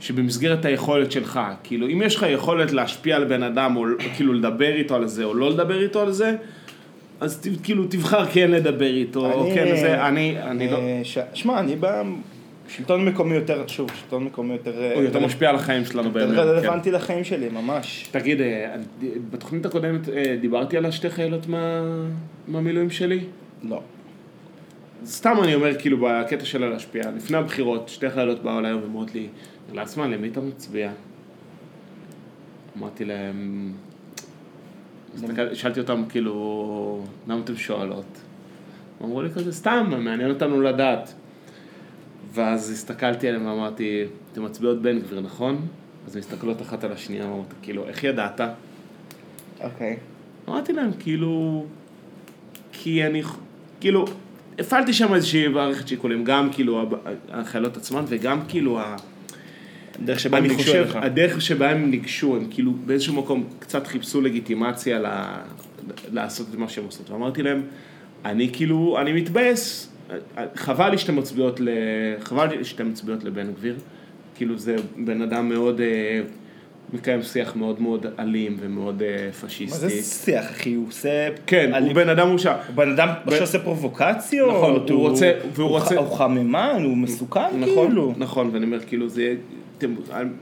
שבמסגרת 0.00 0.64
היכולת 0.64 1.12
שלך. 1.12 1.40
כאילו, 1.62 1.86
אם 1.86 2.02
יש 2.02 2.16
לך 2.16 2.26
יכולת 2.30 2.72
להשפיע 2.72 3.16
על 3.16 3.24
בן 3.24 3.42
אדם, 3.42 3.76
או 3.76 3.84
כאילו 4.16 4.32
לדבר 4.32 4.74
איתו 4.74 4.94
על 4.94 5.06
זה, 5.06 5.24
או 5.24 5.34
לא 5.34 5.50
לדבר 5.50 5.82
איתו 5.82 6.00
על 6.00 6.12
זה, 6.12 6.36
אז 7.20 7.40
ת, 7.40 7.46
כאילו 7.62 7.86
תבחר 7.86 8.26
כן 8.26 8.50
לדבר 8.50 8.94
איתו, 8.94 9.32
או 9.32 9.46
אני- 9.46 9.54
כן 9.54 9.76
זה, 9.76 10.06
אני, 10.08 10.42
אני 10.42 10.70
לא... 10.70 10.76
אה, 10.78 11.00
ש- 11.04 11.18
שמע, 11.34 11.60
אני 11.60 11.76
בשלטון 12.68 13.04
מקומי 13.04 13.34
יותר, 13.34 13.64
שוב, 13.66 13.90
שלטון 13.94 14.24
מקומי 14.24 14.52
יותר... 14.52 14.82
אה, 14.82 14.94
הוא 14.94 15.02
יותר 15.02 15.20
משפיע 15.26 15.48
על 15.50 15.56
החיים 15.56 15.84
שלנו 15.84 16.08
יותר 16.08 16.12
באמת. 16.26 16.30
כן. 16.38 16.38
רלוונטי 16.48 16.90
לחיים 16.90 17.24
שלי, 17.24 17.48
ממש. 17.48 18.08
תגיד, 18.10 18.40
אה, 18.40 18.76
בתוכנית 19.30 19.66
הקודמת 19.66 20.08
דיברתי 20.40 20.76
על 20.76 20.86
השתי 20.86 21.10
חיילות 21.10 21.46
מה... 21.46 21.82
מהמילואים 22.48 22.90
שלי? 22.90 23.20
לא. 23.62 23.80
סתם 25.06 25.36
אני 25.42 25.54
אומר, 25.54 25.78
כאילו, 25.78 25.98
בקטע 26.00 26.44
של 26.44 26.66
להשפיע, 26.66 27.02
לפני 27.16 27.36
הבחירות, 27.36 27.88
שתי 27.88 28.10
חיילות 28.10 28.42
באו 28.42 28.58
אליי 28.58 28.74
ואומרות 28.74 29.14
לי, 29.14 29.26
גלסמן, 29.72 30.10
למי 30.10 30.28
אתה 30.28 30.40
מצביע? 30.40 30.90
אמרתי 32.78 33.04
להם, 33.04 33.72
הסתכל- 35.24 35.54
שאלתי 35.54 35.80
אותם, 35.80 36.04
כאילו, 36.08 37.04
למה 37.28 37.40
אתם 37.44 37.56
שואלות? 37.56 38.18
אמרו 39.04 39.22
לי 39.22 39.30
כזה, 39.30 39.52
סתם, 39.52 39.92
מעניין 39.98 40.30
אותנו 40.30 40.60
לדעת. 40.60 41.14
ואז 42.34 42.70
הסתכלתי 42.70 43.28
עליהם 43.28 43.46
ואמרתי, 43.46 44.04
אתם 44.32 44.44
מצביעות 44.44 44.82
בן 44.82 44.98
גביר, 45.00 45.20
נכון? 45.20 45.66
אז 46.06 46.16
הן 46.16 46.20
מסתכלות 46.20 46.62
אחת 46.62 46.84
על 46.84 46.92
השנייה, 46.92 47.26
ואמרתי, 47.26 47.54
כאילו, 47.62 47.86
איך 47.88 48.04
ידעת? 48.04 48.40
אוקיי. 49.60 49.96
אמרתי 50.48 50.72
להם, 50.72 50.90
כאילו, 50.98 51.64
כי 52.72 53.06
אני, 53.06 53.22
כאילו, 53.80 54.04
הפעלתי 54.58 54.92
שם 54.92 55.14
איזושהי 55.14 55.48
מערכת 55.48 55.88
שיקולים, 55.88 56.24
גם 56.24 56.48
כאילו 56.52 56.84
החיילות 57.30 57.76
עצמן 57.76 58.04
וגם 58.08 58.40
כאילו 58.48 58.80
ה... 58.80 58.96
דרך 60.04 60.20
שבה 60.20 60.38
הם 60.38 60.44
אני 60.44 60.52
ניגשו 60.52 60.66
חושב, 60.66 60.78
אליך. 60.78 60.96
הדרך 60.96 61.40
שבה 61.40 61.70
הם 61.70 61.90
ניגשו, 61.90 62.36
הם 62.36 62.46
כאילו 62.50 62.72
באיזשהו 62.86 63.14
מקום 63.14 63.44
קצת 63.58 63.86
חיפשו 63.86 64.20
לגיטימציה 64.20 64.98
ל... 64.98 65.06
לעשות 66.12 66.46
את 66.50 66.58
מה 66.58 66.68
שהם 66.68 66.84
עושות. 66.84 67.10
ואמרתי 67.10 67.42
להם, 67.42 67.62
אני 68.24 68.50
כאילו, 68.52 68.98
אני 69.00 69.12
מתבאס, 69.12 69.88
חבל 70.56 70.88
לי 70.90 70.98
שאתן 70.98 71.18
מצביעות 71.18 71.60
ל... 71.60 71.68
חבל 72.20 72.46
לי 72.58 72.64
שאתן 72.64 72.88
מצביעות 72.88 73.24
לבן 73.24 73.52
גביר. 73.52 73.76
כאילו 74.36 74.58
זה 74.58 74.76
בן 74.96 75.22
אדם 75.22 75.48
מאוד, 75.48 75.80
אה, 75.80 76.20
מקיים 76.92 77.22
שיח 77.22 77.56
מאוד 77.56 77.82
מאוד 77.82 78.06
אלים 78.18 78.56
ומאוד 78.60 79.02
אה, 79.02 79.26
מה 79.26 79.32
פשיסטי. 79.48 79.78
זה 79.88 80.02
שיח, 80.02 80.44
אחי? 80.50 80.74
הוא 80.74 80.88
עושה... 80.88 81.28
כן, 81.46 81.74
אלים- 81.74 81.86
הוא 81.86 81.94
בן 81.94 82.08
אדם 82.08 82.28
מורשע. 82.28 82.52
הוא 82.52 82.74
בן 82.76 82.90
אדם 82.92 83.08
שעושה 83.30 83.58
פרובוקציות, 83.58 84.48
נכון, 84.56 84.70
הוא 84.90 85.08
רוצה- 85.08 85.32
והוא 85.54 85.68
הוא 85.68 85.78
רוצה- 85.78 85.94
ח- 85.94 85.98
הוא 85.98 86.16
חממן, 86.16 86.80
הוא 86.84 86.96
מסוכן 86.96 87.40
נכון, 87.60 87.86
כאילו. 87.88 88.14
נכון, 88.16 88.50
ואני 88.52 88.64
אומר, 88.64 88.80
כאילו, 88.80 89.08
זה, 89.08 89.34
אתם, 89.78 89.94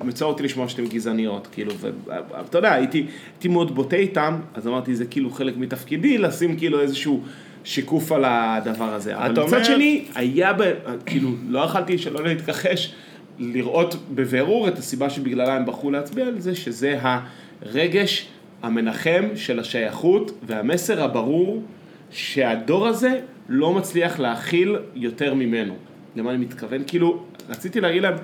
מצער 0.05 0.29
אותי 0.29 0.43
לשמוע 0.43 0.69
שאתם 0.69 0.87
גזעניות, 0.87 1.49
כאילו, 1.53 1.73
ואתה 2.07 2.59
יודע, 2.59 2.73
הייתי, 2.73 3.07
הייתי 3.35 3.49
מאוד 3.49 3.75
בוטה 3.75 3.97
איתם, 3.97 4.37
אז 4.55 4.67
אמרתי, 4.67 4.95
זה 4.95 5.05
כאילו 5.05 5.31
חלק 5.31 5.57
מתפקידי, 5.57 6.19
לשים 6.19 6.57
כאילו 6.57 6.81
איזשהו 6.81 7.23
שיקוף 7.65 8.13
על 8.13 8.25
הדבר 8.27 8.95
הזה. 8.95 9.17
אבל 9.17 9.31
מצד 9.31 9.41
אומר- 9.41 9.65
שני, 9.65 10.05
היה, 10.15 10.53
ב, 10.53 10.73
כאילו, 11.07 11.31
לא 11.49 11.59
יכלתי 11.59 11.99
שלא 11.99 12.25
להתכחש, 12.25 12.95
לראות 13.39 13.97
בבירור 14.15 14.69
את 14.69 14.79
הסיבה 14.79 15.11
שבגללה 15.11 15.57
הם 15.57 15.67
בחרו 15.67 15.91
להצביע 15.91 16.27
על 16.27 16.41
זה, 16.41 16.55
שזה 16.55 16.99
הרגש 17.03 18.29
המנחם 18.63 19.25
של 19.35 19.59
השייכות 19.61 20.33
והמסר 20.47 21.03
הברור 21.03 21.63
שהדור 22.11 22.87
הזה 22.87 23.21
לא 23.49 23.73
מצליח 23.73 24.19
להכיל 24.19 24.77
יותר 24.95 25.35
ממנו. 25.35 25.75
למה 26.17 26.31
אני 26.31 26.39
מתכוון? 26.39 26.83
כאילו, 26.87 27.23
רציתי 27.49 27.81
להגיד 27.81 28.03
להם, 28.03 28.15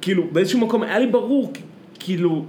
כאילו, 0.00 0.24
באיזשהו 0.32 0.60
מקום 0.60 0.82
היה 0.82 0.98
לי 0.98 1.06
ברור, 1.06 1.52
כאילו, 1.98 2.44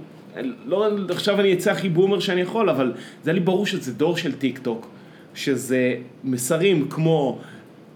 לא 0.66 0.88
עכשיו 1.10 1.40
אני 1.40 1.52
אצא 1.52 1.70
הכי 1.70 1.88
בומר 1.88 2.20
שאני 2.20 2.40
יכול, 2.40 2.70
אבל 2.70 2.92
זה 3.24 3.30
היה 3.30 3.34
לי 3.34 3.44
ברור 3.44 3.66
שזה 3.66 3.92
דור 3.92 4.16
של 4.16 4.32
טיק 4.32 4.58
טוק, 4.58 4.88
שזה 5.34 5.94
מסרים 6.24 6.88
כמו 6.90 7.38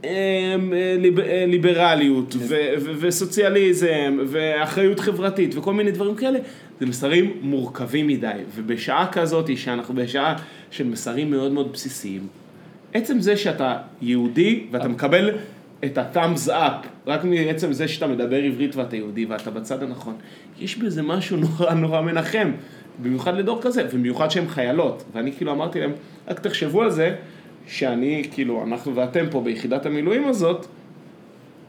אמ, 0.05 0.73
אה, 0.73 0.97
ליב, 0.99 1.21
אה, 1.21 1.45
ליברליות 1.49 2.37
ו, 2.39 2.55
וסוציאליזם 3.01 4.19
ואחריות 4.27 5.01
חברתית 5.01 5.57
וכל 5.57 5.73
מיני 5.73 5.91
דברים 5.91 6.15
כאלה, 6.15 6.39
זה 6.81 6.87
מסרים 6.87 7.37
מורכבים 7.43 8.07
מדי, 8.07 8.33
ובשעה 8.55 9.13
כזאת, 9.13 9.57
שאנחנו 9.57 9.95
בשעה 9.95 10.37
של 10.71 10.87
מסרים 10.87 11.31
מאוד 11.31 11.53
מאוד 11.53 11.73
בסיסיים, 11.73 12.27
עצם 12.95 13.21
זה 13.21 13.37
שאתה 13.37 13.77
יהודי 14.03 14.67
ואתה 14.71 14.89
מקבל 14.89 15.31
את 15.85 15.99
ה-thumbs 15.99 16.49
up, 16.49 16.87
רק 17.07 17.25
מעצם 17.25 17.73
זה 17.73 17.89
שאתה 17.89 18.07
מדבר 18.07 18.37
עברית 18.37 18.77
ואתה 18.77 18.97
יהודי 18.97 19.25
ואתה 19.25 19.51
בצד 19.51 19.83
הנכון, 19.83 20.15
יש 20.61 20.79
בזה 20.79 21.03
משהו 21.03 21.37
נורא 21.37 21.75
נורא 21.75 22.01
מנחם, 22.01 22.53
במיוחד 23.03 23.35
לדור 23.35 23.63
כזה, 23.63 23.85
ובמיוחד 23.89 24.31
שהן 24.31 24.49
חיילות, 24.49 25.05
ואני 25.13 25.33
כאילו 25.33 25.53
אמרתי 25.53 25.81
להם, 25.81 25.93
רק 26.29 26.41
תחשבו 26.41 26.83
על 26.83 26.91
זה, 26.91 27.15
שאני, 27.67 28.25
כאילו, 28.33 28.65
אנחנו 28.65 28.97
ואתם 28.97 29.25
פה 29.31 29.41
ביחידת 29.41 29.87
המילואים 29.87 30.29
הזאת, 30.29 30.67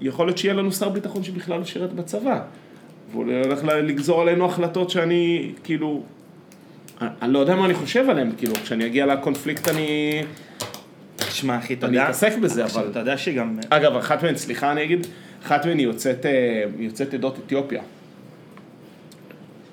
יכול 0.02 0.28
להיות 0.28 0.38
שיהיה 0.38 0.54
לנו 0.54 0.72
שר 0.72 0.90
ביטחון 0.90 1.24
שבכלל 1.24 1.60
לא 1.60 1.66
שירת 1.66 1.94
בצבא, 1.94 2.42
והוא 3.12 3.26
הולך 3.44 3.64
לגזור 3.64 4.22
עלינו 4.22 4.46
החלטות 4.46 4.90
שאני, 4.90 5.52
כאילו, 5.64 6.04
אני, 7.02 7.34
לא 7.34 7.40
יודע 7.40 7.56
מה 7.56 7.66
אני 7.66 7.74
חושב 7.74 8.10
עליהן, 8.10 8.32
כאילו, 8.38 8.56
כשאני 8.56 8.86
אגיע 8.86 9.06
לקונפליקט 9.06 9.68
אני... 9.68 10.22
תשמע 11.28 11.58
אחי, 11.58 11.74
אתה 11.74 11.86
אני 11.88 11.96
יודע... 11.96 12.06
אתעסק 12.10 12.38
בזה, 12.38 12.66
עכשיו, 12.66 12.82
אבל- 12.82 12.92
אתה 12.92 13.00
יודע 13.00 13.18
שגם... 13.18 13.60
אגב, 13.70 13.96
אחת 13.96 14.24
מהן, 14.24 14.36
סליחה 14.38 14.72
אני 14.72 14.84
אגיד, 14.84 15.08
אחת 15.46 15.66
מהן 15.66 15.78
היא 15.78 15.86
יוצאת, 15.88 16.26
אה, 16.26 16.32
יוצאת 16.80 17.14
עדות 17.14 17.40
אתיופיה. 17.46 17.82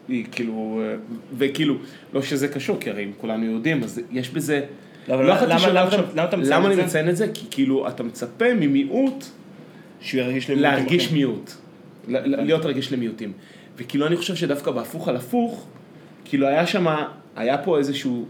היא 0.09 0.25
כאילו, 0.33 0.83
אה, 0.85 0.95
וכאילו, 1.39 1.75
לא 2.15 2.23
שזה 2.23 2.49
קשור, 2.49 2.77
כי 2.81 2.91
הרי 2.91 3.05
אם 3.05 3.11
כולנו 3.19 3.45
יהודים, 3.45 3.83
אז 3.85 4.01
יש 4.11 4.31
בזה... 4.31 4.61
לא, 5.09 5.25
לא 5.27 5.33
יכולתי 5.33 5.51
למה- 5.53 5.59
שלא 5.61 5.73
למה 5.73 5.89
אתה- 6.25 6.37
למה 6.37 6.45
למה 6.57 6.73
אני? 6.73 6.83
מציין 6.85 7.09
את 7.09 7.17
זה? 7.17 7.27
כי 7.35 7.47
כאילו, 7.51 7.89
אתה 7.89 8.03
מצפה 8.03 8.55
ממיעוט 8.55 9.25
להרגיש 10.15 10.51
אחרים. 11.07 11.19
מיעוט. 11.19 11.51
להיות 12.09 12.65
רגיש 12.67 12.93
למיעוטים. 12.93 13.33
וכאילו, 13.79 14.07
אני 14.07 14.17
חושב 14.17 14.35
שדווקא 14.35 14.71
בהפוך 14.71 15.09
על 15.09 15.17
הפוך, 15.17 15.67
כאילו 16.25 16.47
היה 16.47 16.67
שם, 16.67 16.87
היה 17.37 17.59
פה 17.59 17.79
איזשהו, 17.79 18.27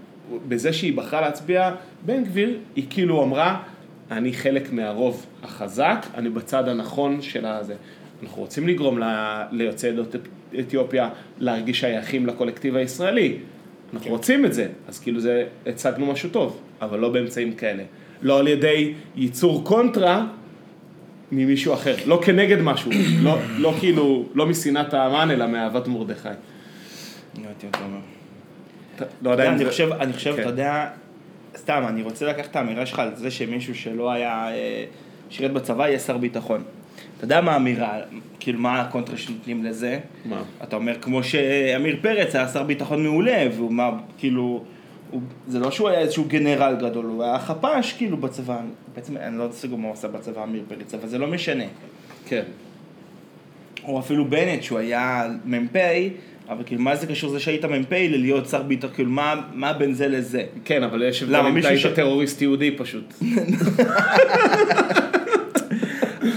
בזה 0.49 0.73
שהיא 0.73 0.97
בחרה 0.97 1.21
להצביע 1.21 1.75
בן 2.07 2.25
גביר, 2.25 2.59
היא 2.77 2.85
כאילו 2.91 3.23
אמרה, 3.23 3.63
אני 4.11 4.33
חלק 4.33 4.73
מהרוב 4.73 5.27
החזק, 5.43 6.07
אני 6.15 6.29
בצד 6.31 6.69
הנכון 6.69 7.23
של 7.23 7.47
הזה. 7.47 7.75
אנחנו 8.23 8.43
רוצים 8.43 8.69
לגרום 8.69 8.99
ל- 8.99 9.43
ליוצאי 9.53 9.91
עדות 9.91 10.15
אתיופיה 10.61 11.09
להרגיש 11.39 11.81
שייכים 11.81 12.27
לקולקטיב 12.27 12.77
הישראלי. 12.77 13.37
אנחנו 13.95 14.11
רוצים 14.11 14.45
את 14.47 14.53
זה, 14.55 14.69
אז 14.89 14.99
כאילו 15.01 15.21
זה, 15.21 15.45
הצגנו 15.67 16.07
משהו 16.07 16.29
טוב, 16.31 16.61
אבל 16.83 16.99
לא 16.99 17.09
באמצעים 17.11 17.53
כאלה. 17.53 17.83
לא 18.23 18.39
על 18.39 18.49
ידי 18.49 18.93
ייצור 19.17 19.65
קונטרה 19.65 20.27
ממישהו 21.33 21.75
אחר, 21.75 21.95
לא 22.07 22.21
כנגד 22.25 22.61
משהו, 22.63 22.91
לא, 23.23 23.37
לא 23.59 23.75
כאילו, 23.81 24.27
לא 24.35 24.47
משנאת 24.47 24.95
האמן, 24.95 25.31
אלא 25.31 25.47
מאהבת 25.47 25.89
מרדכי. 25.89 26.29
לא 26.29 26.33
אם 27.65 27.69
אתה 27.71 27.79
אומר. 27.85 27.99
אתה- 28.92 28.92
לא 29.23 29.31
יודע 29.31 29.47
אם 29.47 29.51
אני 29.51 29.59
זה... 29.59 29.71
חושב, 29.71 29.93
אני 29.93 30.13
חושב, 30.13 30.37
כן. 30.37 30.41
אתה 30.41 30.51
יודע, 30.51 30.89
סתם, 31.57 31.85
אני 31.89 32.03
רוצה 32.03 32.27
לקחת 32.27 32.51
את 32.51 32.57
האמירה 32.57 32.87
שלך 32.87 32.99
על 32.99 33.15
זה 33.15 33.31
שמישהו 33.31 33.75
שלא 33.75 34.13
היה, 34.13 34.49
אה, 34.51 34.85
שירת 35.31 35.53
בצבא 35.53 35.89
יהיה 35.89 35.99
שר 35.99 36.17
ביטחון. 36.19 36.63
אתה 37.17 37.25
יודע 37.25 37.41
מה 37.41 37.53
האמירה, 37.53 37.99
כאילו 38.41 38.59
מה 38.59 38.81
הקונטרה 38.81 39.17
שנותנים 39.17 39.65
לזה? 39.65 39.99
מה? 40.25 40.43
אתה 40.63 40.77
אומר, 40.77 40.95
כמו 41.01 41.23
שעמיר 41.23 41.97
פרץ 42.03 42.35
היה 42.35 42.49
שר 42.49 42.63
ביטחון 42.63 43.03
מעולה, 43.03 43.45
והוא 43.57 43.73
מה, 43.73 43.91
כאילו, 44.19 44.65
הוא, 45.11 45.21
זה 45.49 45.59
לא 45.59 45.71
שהוא 45.71 45.89
היה 45.89 45.99
איזשהו 45.99 46.25
גנרל 46.29 46.77
גדול, 46.81 47.05
הוא 47.05 47.23
היה 47.23 47.39
חפ"ש 47.39 47.93
כאילו 47.93 48.17
בצבא, 48.17 48.61
בעצם 48.95 49.17
אני 49.17 49.39
לא 49.39 49.49
סגור 49.51 49.79
מה 49.79 49.87
הוא 49.87 49.93
עשה 49.93 50.09
בצבא 50.09 50.43
עמיר 50.43 50.63
פרץ, 50.69 50.95
אבל 50.95 51.09
זה 51.09 51.19
לא 51.19 51.27
משנה. 51.27 51.65
כן. 52.27 52.43
או 53.85 54.01
אפילו 54.01 54.25
בנט 54.25 54.63
שהוא 54.63 54.79
היה 54.79 55.29
מ"פ, 55.45 55.77
אבל 56.49 56.63
כאילו 56.67 56.83
מה 56.83 56.97
זה 56.97 57.07
קשור 57.07 57.31
זה 57.31 57.41
שהיית 57.41 57.65
מ"פ 57.65 57.93
ללהיות 57.93 58.49
שר 58.49 58.63
ביטחון, 58.63 58.95
כאילו 58.95 59.11
מה, 59.11 59.35
מה 59.55 59.73
בין 59.73 59.93
זה 59.95 60.09
לזה? 60.09 60.43
כן, 60.65 60.83
אבל 60.83 61.03
יש 61.03 61.23
הבדל 61.23 61.37
אם 61.37 61.59
אתה 61.59 61.69
היית 61.69 61.81
ש- 61.81 61.87
טרוריסט 61.87 62.43
יהודי 62.43 62.71
פשוט. 62.77 63.15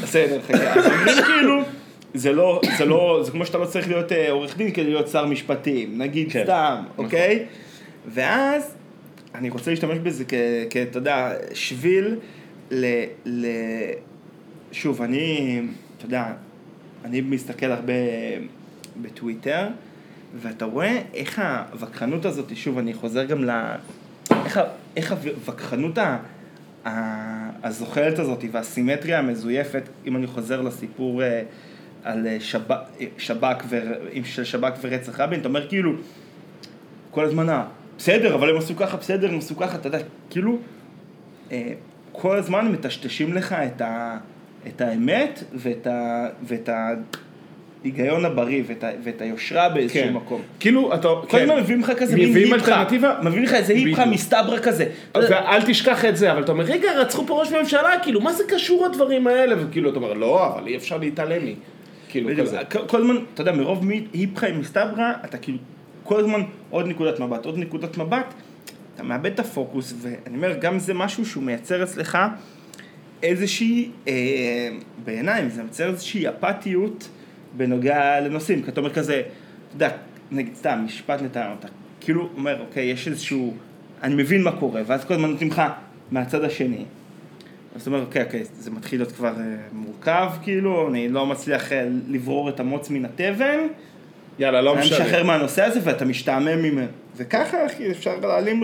בסדר, 0.03 0.41
חכה, 0.41 0.81
כאילו, 1.25 1.61
זה 2.13 2.31
לא, 2.33 2.61
זה 2.77 2.85
לא, 2.85 3.21
זה 3.25 3.31
כמו 3.31 3.45
שאתה 3.45 3.57
לא 3.57 3.65
צריך 3.65 3.87
להיות 3.87 4.11
אה, 4.11 4.31
עורך 4.31 4.57
דין 4.57 4.71
כדי 4.71 4.83
להיות 4.85 5.07
שר 5.07 5.25
משפטים, 5.25 5.97
נגיד 6.01 6.31
כן, 6.31 6.43
סתם, 6.43 6.75
נכון. 6.93 7.05
אוקיי? 7.05 7.45
ואז, 8.07 8.75
אני 9.35 9.49
רוצה 9.49 9.71
להשתמש 9.71 9.97
בזה 10.03 10.23
כ- 10.27 10.33
אתה 10.89 10.97
יודע, 10.97 11.31
שביל 11.53 12.15
ל, 12.71 12.85
ל... 13.25 13.45
שוב, 14.71 15.01
אני, 15.01 15.61
אתה 15.97 16.05
יודע, 16.05 16.25
אני 17.05 17.21
מסתכל 17.21 17.65
הרבה 17.71 17.93
בטוויטר, 19.01 19.67
ואתה 20.41 20.65
רואה 20.65 21.01
איך 21.13 21.41
הווכחנות 21.71 22.25
הזאת, 22.25 22.51
שוב, 22.55 22.77
אני 22.77 22.93
חוזר 22.93 23.23
גם 23.25 23.43
ל... 23.43 23.49
איך, 24.45 24.57
ה- 24.57 24.63
איך 24.97 25.11
הווכחנות 25.11 25.97
ה... 25.97 26.17
ה- 26.85 27.49
הזוחלת 27.67 28.19
הזאת 28.19 28.43
והסימטריה 28.51 29.19
המזויפת, 29.19 29.83
אם 30.05 30.15
אני 30.15 30.27
חוזר 30.27 30.61
לסיפור 30.61 31.23
אה, 31.23 31.41
על 32.03 32.27
אה, 32.27 32.37
שב"כ, 32.39 32.73
שב"כ 33.17 33.63
ו... 33.69 33.79
של 34.23 34.43
שב"כ 34.43 34.71
ורצח 34.81 35.19
רבין, 35.19 35.39
אתה 35.39 35.47
אומר 35.47 35.67
כאילו, 35.69 35.91
כל 37.11 37.25
הזמן, 37.25 37.49
ה- 37.49 37.65
בסדר, 37.97 38.35
אבל 38.35 38.49
הם 38.49 38.57
עשו 38.57 38.75
ככה, 38.75 38.97
בסדר, 38.97 39.29
הם 39.29 39.37
עשו 39.37 39.55
ככה, 39.57 39.75
אתה 39.77 39.87
יודע, 39.87 39.99
כאילו, 40.29 40.57
אה, 41.51 41.73
כל 42.11 42.37
הזמן 42.37 42.71
מטשטשים 42.71 43.33
לך 43.33 43.53
את, 43.53 43.81
ה... 43.81 44.17
את 44.67 44.81
האמת 44.81 45.43
ואת, 45.53 45.87
ה... 45.87 46.27
ואת 46.43 46.69
ההיגיון 47.85 48.25
הבריא 48.25 48.63
ואת, 48.67 48.83
ה... 48.83 48.89
ואת 49.03 49.21
היושרה 49.21 49.69
באיזשהו 49.69 50.03
כן. 50.03 50.13
מקום. 50.13 50.41
כאילו, 50.59 50.93
אתה... 50.93 51.07
כל 51.07 51.27
כן. 51.29 51.41
הזמן 51.43 51.59
מביאים 51.59 51.81
לך 51.81 51.91
כזה 51.97 52.15
מין 52.15 52.29
מביאים 52.29 52.53
היפכה, 52.53 52.71
אלטרנטיבה. 52.71 53.17
מביאים 53.23 53.43
לך 53.43 53.53
איזה 53.53 53.73
היפכה 53.73 54.01
בדיוק. 54.01 54.13
מסתברא 54.13 54.59
כזה. 54.59 54.85
ואל 55.15 55.61
תשכח 55.61 56.05
את 56.05 56.17
זה, 56.17 56.31
אבל 56.31 56.43
אתה 56.43 56.51
אומר, 56.51 56.63
רגע, 56.63 56.91
רצחו 56.99 57.27
פה 57.27 57.39
ראש 57.39 57.51
ממשלה, 57.51 57.99
כאילו, 58.03 58.21
מה 58.21 58.33
זה 58.33 58.43
קשור 58.47 58.85
הדברים 58.85 59.27
האלה? 59.27 59.55
וכאילו, 59.59 59.89
אתה 59.89 59.97
אומר, 59.97 60.13
לא, 60.13 60.47
אבל 60.47 60.67
אי 60.67 60.75
אפשר 60.75 60.97
להתעלם 60.97 61.45
מי. 61.45 61.55
כאילו, 62.09 62.29
כזה. 62.37 62.57
כל- 62.87 63.01
הזמן, 63.01 63.15
אתה 63.33 63.41
יודע, 63.41 63.51
מרוב 63.51 63.85
היפכה 64.13 64.47
עם 64.47 64.59
מסתברא, 64.59 65.11
אתה 65.25 65.37
כאילו, 65.37 65.57
כל 66.03 66.19
הזמן 66.19 66.41
עוד 66.69 66.87
נקודת 66.87 67.19
מבט, 67.19 67.45
עוד 67.45 67.57
נקודת 67.57 67.97
מבט, 67.97 68.33
אתה 68.95 69.03
מאבד 69.03 69.31
את 69.33 69.39
הפוקוס, 69.39 69.93
ואני 70.01 70.37
אומר, 70.37 70.53
גם 70.61 70.79
זה 70.79 70.93
משהו 70.93 71.25
שהוא 71.25 71.43
מייצר 71.43 71.83
אצלך 71.83 72.17
איזושהי, 73.23 73.89
אה, 74.07 74.69
בעיניי, 75.05 75.49
זה 75.49 75.61
מייצר 75.63 75.89
איזושהי 75.89 76.25
אפתיות 76.29 77.07
בנוגע 77.57 78.19
לנושאים, 78.19 78.63
כי 78.63 78.71
אתה 78.71 78.79
אומר 78.79 78.93
כזה, 78.93 79.21
אתה 79.67 79.75
יודע, 79.75 79.89
נגיד 80.31 80.55
סתם, 80.55 80.81
משפט 80.85 81.21
נתניהו, 81.21 81.53
אתה 81.59 81.67
כאילו 82.01 82.29
אומר, 82.37 82.61
אוקיי, 82.61 82.85
יש 82.85 83.07
איזשהו, 83.07 83.53
אני 84.03 84.15
מבין 84.15 84.43
מה 84.43 84.51
קורה, 84.51 84.81
ואז 84.85 85.05
כל 85.05 85.13
הזמן 85.13 85.29
נותנים 85.29 85.49
לך 85.49 85.61
מהצד 86.11 86.43
השני. 86.43 86.85
זאת 87.75 87.87
אומרת, 87.87 88.07
אוקיי, 88.07 88.23
אוקיי, 88.23 88.43
זה 88.59 88.71
מתחיל 88.71 88.99
להיות 88.99 89.11
כבר 89.11 89.33
אה, 89.39 89.55
מורכב, 89.73 90.29
כאילו, 90.43 90.89
אני 90.89 91.09
לא 91.09 91.25
מצליח 91.25 91.71
אה, 91.71 91.87
לברור 92.07 92.49
את 92.49 92.59
המוץ 92.59 92.89
מן 92.89 93.05
התבן, 93.05 93.59
יאללה, 94.39 94.61
לא 94.61 94.73
אני 94.73 94.81
משנה. 94.81 95.05
משחרר 95.05 95.23
מהנושא 95.23 95.63
הזה 95.63 95.79
ואתה 95.83 96.05
משתעמם 96.05 96.61
ממנו. 96.61 96.87
וככה, 97.17 97.65
אחי, 97.65 97.91
אפשר 97.91 98.19
להעלים, 98.19 98.63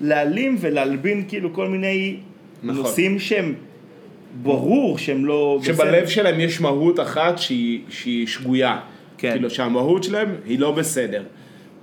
להעלים 0.00 0.56
ולהלבין 0.60 1.24
כאילו 1.28 1.54
כל 1.54 1.68
מיני 1.68 2.16
נכון. 2.62 2.82
נושאים 2.82 3.18
שהם 3.18 3.54
ברור 4.42 4.98
שהם 4.98 5.24
לא... 5.24 5.60
שבלב 5.62 6.06
שלהם 6.06 6.40
יש 6.40 6.60
מהות 6.60 7.00
אחת 7.00 7.38
שהיא, 7.38 7.80
שהיא 7.88 8.26
שגויה. 8.26 8.80
כן. 9.18 9.30
כאילו 9.30 9.50
שהמהות 9.50 10.04
שלהם 10.04 10.34
היא 10.44 10.58
לא 10.58 10.70
בסדר. 10.72 11.22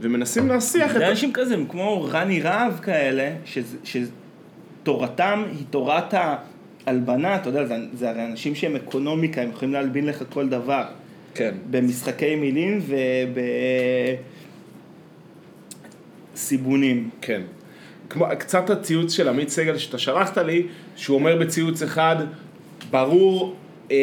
ומנסים 0.02 0.47
להסיח 0.47 0.91
את 0.91 0.97
זה 1.00 1.08
ה... 1.08 1.10
אנשים 1.10 1.34
כזה, 1.34 1.54
הם 1.54 1.66
כמו 1.70 2.08
רני 2.12 2.41
רהב 2.41 2.74
כאלה, 2.80 3.32
שתורתם 3.84 5.43
היא 5.52 5.66
תורת 5.70 6.14
ההלבנה, 6.88 7.36
אתה 7.36 7.50
יודע, 7.50 7.66
זה, 7.66 7.76
זה 7.93 8.10
הרי 8.10 8.26
אנשים 8.26 8.56
שהם 8.56 8.76
אקונומיקה, 8.76 9.41
הם 9.41 9.50
יכולים 9.50 9.74
להלבין 9.74 10.06
לך 10.06 10.24
כל 10.30 10.50
דבר. 10.50 10.84
כן. 11.34 11.52
במשחקי 11.70 12.36
מילים 12.36 12.82
ובסיבונים. 16.34 17.10
כן. 17.22 17.41
כמו, 18.10 18.26
קצת 18.39 18.70
הציוץ 18.70 19.14
של 19.14 19.28
עמית 19.28 19.50
סגל 19.50 19.78
שאתה 19.78 19.97
שלחת 19.97 20.38
לי, 20.38 20.68
שהוא 21.00 21.16
אומר 21.20 21.36
בציוץ 21.36 21.82
אחד, 21.82 22.16
ברור... 22.91 23.56
אה, 23.91 23.95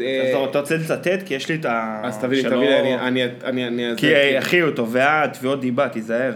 אה, 0.00 0.22
אז 0.22 0.50
אתה 0.50 0.58
רוצה 0.60 0.76
לצטט? 0.76 1.22
כי 1.26 1.34
יש 1.34 1.48
לי 1.48 1.54
את 1.54 1.64
ה... 1.64 2.00
אז 2.04 2.18
תביא 2.18 2.42
לי, 2.42 2.50
תביא 2.50 2.58
לי, 2.68 2.94
אני-. 2.94 3.94
כי 3.96 4.38
אחי 4.38 4.60
הוא 4.60 4.70
תובע 4.70 5.26
תביעות 5.26 5.60
דיבה, 5.60 5.88
תיזהר. 5.88 6.32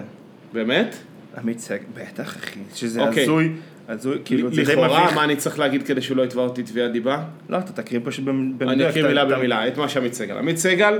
באמת? 0.52 0.96
עמית 1.38 1.58
סגל, 1.58 1.78
בטח 1.94 2.36
אחי, 2.36 2.60
שזה 2.74 3.00
אוקיי. 3.00 3.22
הזוי, 3.22 3.52
הזוי, 3.88 4.18
כאילו 4.24 4.50
זה 4.54 4.56
די 4.64 4.72
לכאורה. 4.72 5.14
מה 5.14 5.24
אני 5.24 5.36
צריך 5.36 5.58
להגיד 5.58 5.82
כדי 5.82 6.00
שהוא 6.02 6.16
לא 6.16 6.22
יתבע 6.22 6.42
אותי 6.42 6.62
תביעת 6.62 6.92
דיבה? 6.92 7.22
לא, 7.48 7.58
אתה 7.58 7.72
תקריא 7.72 8.00
פשוט 8.04 8.24
במ- 8.24 8.52
במדויק. 8.58 8.70
אני 8.80 8.88
אקריא 8.88 9.06
מילה 9.06 9.24
במילה, 9.24 9.68
את 9.68 9.76
מה 9.78 9.88
שעמית 9.88 10.14
סגל. 10.14 10.38
עמית 10.38 10.56
סגל, 10.56 10.98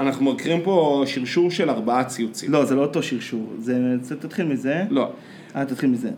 אנחנו 0.00 0.32
מקריאים 0.32 0.60
פה 0.60 1.02
שרשור 1.06 1.50
של 1.50 1.70
ארבעה 1.70 2.04
ציוצים. 2.04 2.52
לא, 2.52 2.64
זה 2.64 2.74
לא 2.74 2.80
אותו 2.80 3.02
שרשור, 3.02 3.54
תתחיל 4.20 4.46
מזה. 4.46 4.82
לא, 4.90 5.10
אה, 5.56 5.64
תתחיל 5.64 5.90
מזה. 5.90 6.10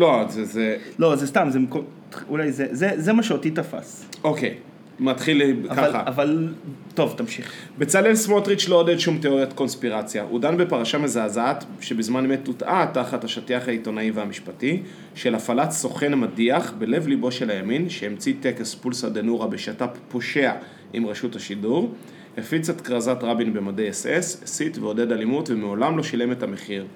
לא, 0.00 0.24
זה, 0.28 0.44
זה, 0.44 0.76
לא, 0.98 1.16
זה 1.16 1.26
סתם, 1.26 1.48
זה 1.50 1.58
מקום, 1.58 1.84
אולי 2.28 2.52
זה, 2.52 2.66
זה, 2.70 2.90
זה 2.96 3.12
מה 3.12 3.22
שאותי 3.22 3.50
תפס. 3.50 4.04
אוקיי, 4.24 4.54
מתחיל 5.00 5.42
אבל, 5.68 5.76
ככה. 5.76 6.02
אבל, 6.06 6.48
טוב, 6.94 7.14
תמשיך. 7.16 7.52
בצלאל 7.78 8.14
סמוטריץ' 8.14 8.68
לא 8.68 8.76
עודד 8.76 8.98
שום 8.98 9.18
תיאוריית 9.18 9.52
קונספירציה. 9.52 10.22
הוא 10.22 10.40
דן 10.40 10.56
בפרשה 10.56 10.98
מזעזעת 10.98 11.64
שבזמן 11.80 12.24
אמת 12.24 12.40
טוטאה 12.42 12.86
תחת 12.92 13.24
השטיח 13.24 13.68
העיתונאי 13.68 14.10
והמשפטי 14.10 14.82
של 15.14 15.34
הפעלת 15.34 15.70
סוכן 15.70 16.14
מדיח 16.14 16.72
בלב 16.78 17.06
ליבו 17.06 17.32
של 17.32 17.50
הימין 17.50 17.88
שהמציא 17.88 18.34
טקס 18.40 18.74
פולסא 18.74 19.08
דנורא 19.08 19.46
בשת"פ 19.46 19.98
פושע 20.08 20.52
עם 20.92 21.06
רשות 21.06 21.36
השידור, 21.36 21.94
הפיץ 22.38 22.70
את 22.70 22.80
כרזת 22.80 23.18
רבין 23.22 23.52
במדי 23.52 23.90
אס 23.90 24.06
אס, 24.06 24.42
הסית 24.42 24.78
ועודד 24.78 25.12
אלימות 25.12 25.50
ומעולם 25.50 25.96
לא 25.96 26.02
שילם 26.02 26.32
את 26.32 26.42
המחיר. 26.42 26.86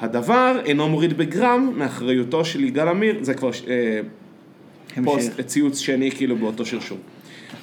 הדבר 0.00 0.56
אינו 0.64 0.88
מוריד 0.88 1.18
בגרם 1.18 1.72
מאחריותו 1.76 2.44
של 2.44 2.64
יגאל 2.64 2.88
עמיר, 2.88 3.18
זה 3.20 3.34
כבר 3.34 3.50
אה, 3.68 4.00
פוסט, 5.04 5.40
ציוץ 5.40 5.78
שני 5.78 6.10
כאילו 6.10 6.36
באותו 6.36 6.66
שרשור. 6.66 6.98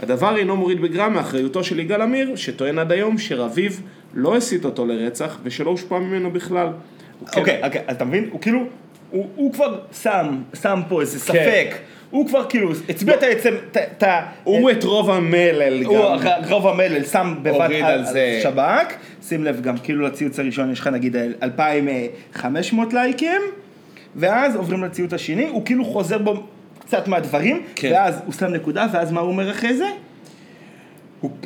הדבר 0.04 0.38
אינו 0.38 0.56
מוריד 0.56 0.82
בגרם 0.82 1.14
מאחריותו 1.14 1.64
של 1.64 1.80
יגאל 1.80 2.02
עמיר, 2.02 2.36
שטוען 2.36 2.80
עד 2.80 2.92
היום 2.92 3.18
שרביב 3.18 3.82
לא 4.14 4.36
הסית 4.38 4.66
אותו 4.66 4.86
לרצח 4.86 5.38
ושלא 5.44 5.70
הושפע 5.70 6.00
ממנו 6.00 6.32
בכלל. 6.32 6.68
הוא 7.20 7.28
כן- 7.30 7.40
אוקיי, 7.40 7.62
אוקיי, 7.64 7.82
אתה 7.92 8.06
מבין? 8.06 8.30
הוא 8.32 8.42
כאילו, 8.42 8.60
הוא, 9.12 9.30
הוא 9.36 9.54
כבר 9.54 9.80
שם, 10.02 10.36
שם 10.62 10.82
פה 10.90 11.02
איזה 11.02 11.20
ספק. 11.20 11.68
הוא 12.12 12.28
כבר 12.28 12.46
כאילו, 12.50 12.72
הצביע 12.90 13.16
את 13.16 13.24
העצם, 13.24 13.54
את- 13.72 14.04
ה... 14.04 14.22
הוא 14.44 14.72
את 14.72 14.84
רוב 14.84 15.10
המלל 15.10 15.84
הוא 15.86 15.96
גם. 15.96 16.28
ר- 16.28 16.50
רוב 16.54 16.68
המלל 16.68 17.04
שם 17.04 17.36
בבת 17.42 17.54
הוריד 17.56 17.84
על, 17.86 17.92
על 17.92 18.00
על 18.00 18.06
זה. 18.06 18.40
שב"כ, 18.44 18.94
שים 19.28 19.44
לב 19.44 19.62
גם 19.62 19.78
כאילו 19.78 20.06
לציוץ 20.06 20.40
הראשון 20.40 20.72
יש 20.72 20.80
לך 20.80 20.88
נגיד 20.88 21.16
2,500 21.44 22.94
לייקים, 22.94 23.42
ואז 24.16 24.56
עוברים 24.56 24.84
לציוץ 24.84 25.14
השני, 25.14 25.48
הוא 25.48 25.66
כאילו 25.66 25.86
חוזר 25.86 26.18
בו 26.18 26.44
קצת 26.80 27.08
מהדברים, 27.08 27.64
כן. 27.76 27.92
ואז 27.94 28.22
הוא 28.26 28.34
שם 28.34 28.48
נקודה, 28.48 28.88
ואז 28.94 29.12
מה 29.12 29.22
הוא 29.22 29.30
אומר 29.30 29.52
אחרי 29.52 29.78
זה? 29.78 29.86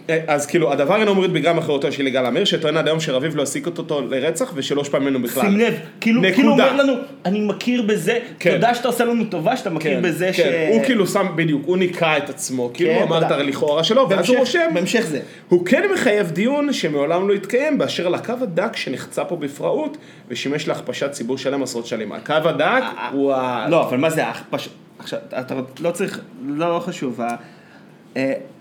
הוא- 0.10 0.24
אז 0.28 0.46
כאילו, 0.46 0.72
הדבר 0.72 0.96
אינו 0.96 1.16
מוריד 1.16 1.34
בגרם 1.34 1.56
מאחריותו 1.56 1.92
של 1.92 2.08
יגאל 2.08 2.26
עמיר, 2.26 2.46
שטוען 2.46 2.78
עד 2.78 2.88
היום 2.88 3.00
שרביב 3.00 3.36
לא 3.36 3.42
העסיק 3.42 3.66
אותו 3.66 4.02
לרצח 4.02 4.52
ושלא 4.56 4.80
הושפע 4.82 5.00
ממנו 5.00 5.22
בכלל. 5.22 5.44
שים 5.44 5.60
לב, 5.60 5.74
כאילו, 6.02 6.22
נקודה. 6.22 6.36
כאילו 6.36 6.52
אומר 6.52 6.74
לנו, 6.74 6.94
אני 7.26 7.40
מכיר 7.40 7.82
בזה, 7.82 8.20
כן. 8.40 8.52
תודה 8.52 8.76
שאתה 8.76 8.88
עושה 8.88 9.06
לנו 9.06 9.24
טובה, 9.26 9.58
שאתה 9.58 9.70
מכיר 9.70 9.96
כן, 9.96 10.02
בזה 10.02 10.34
ש... 10.34 10.40
כן, 10.40 10.68
הוא 10.72 10.84
כאילו 10.84 11.08
שם, 11.08 11.28
בדיוק, 11.36 11.62
הוא 11.66 11.78
ניקה 11.78 12.18
את 12.18 12.30
עצמו, 12.30 12.72
כאילו 12.74 12.90
כן, 12.94 13.02
אמר 13.02 13.26
את. 13.26 13.32
הלכאורה 13.32 13.84
שלו, 13.84 14.10
ואז 14.10 14.30
הוא 14.30 14.38
רושם, 14.38 14.70
בהמשך 14.74 15.02
זה. 15.02 15.20
הוא 15.50 15.66
כן 15.66 15.84
מחייב 15.94 16.32
דיון 16.32 16.74
שמעולם 16.74 17.28
לא 17.30 17.34
התקיים 17.34 17.78
באשר 17.78 18.10
לקו 18.10 18.34
הדק 18.42 18.76
שנחצה 18.76 19.26
פה 19.26 19.36
בפראות 19.36 19.98
ושימש 20.30 20.68
להכפשת 20.68 21.12
ציבור 21.12 21.38
שלם 21.38 21.64
עשרות 21.64 21.86
שנים. 21.86 22.12
הקו 22.12 22.34
הדק 22.34 22.84
הוא 23.12 23.34
ה... 23.34 23.66
לא, 23.70 23.88
אבל 23.90 23.98
מה 23.98 24.10
זה 24.10 24.26
ההכפש... 24.26 24.70
עכשיו, 25.00 25.20
אתה 25.40 25.56
לא 25.80 25.92
צריך, 25.92 26.20
לא 26.48 26.82
חשוב, 26.86 27.22
אה, 27.22 27.36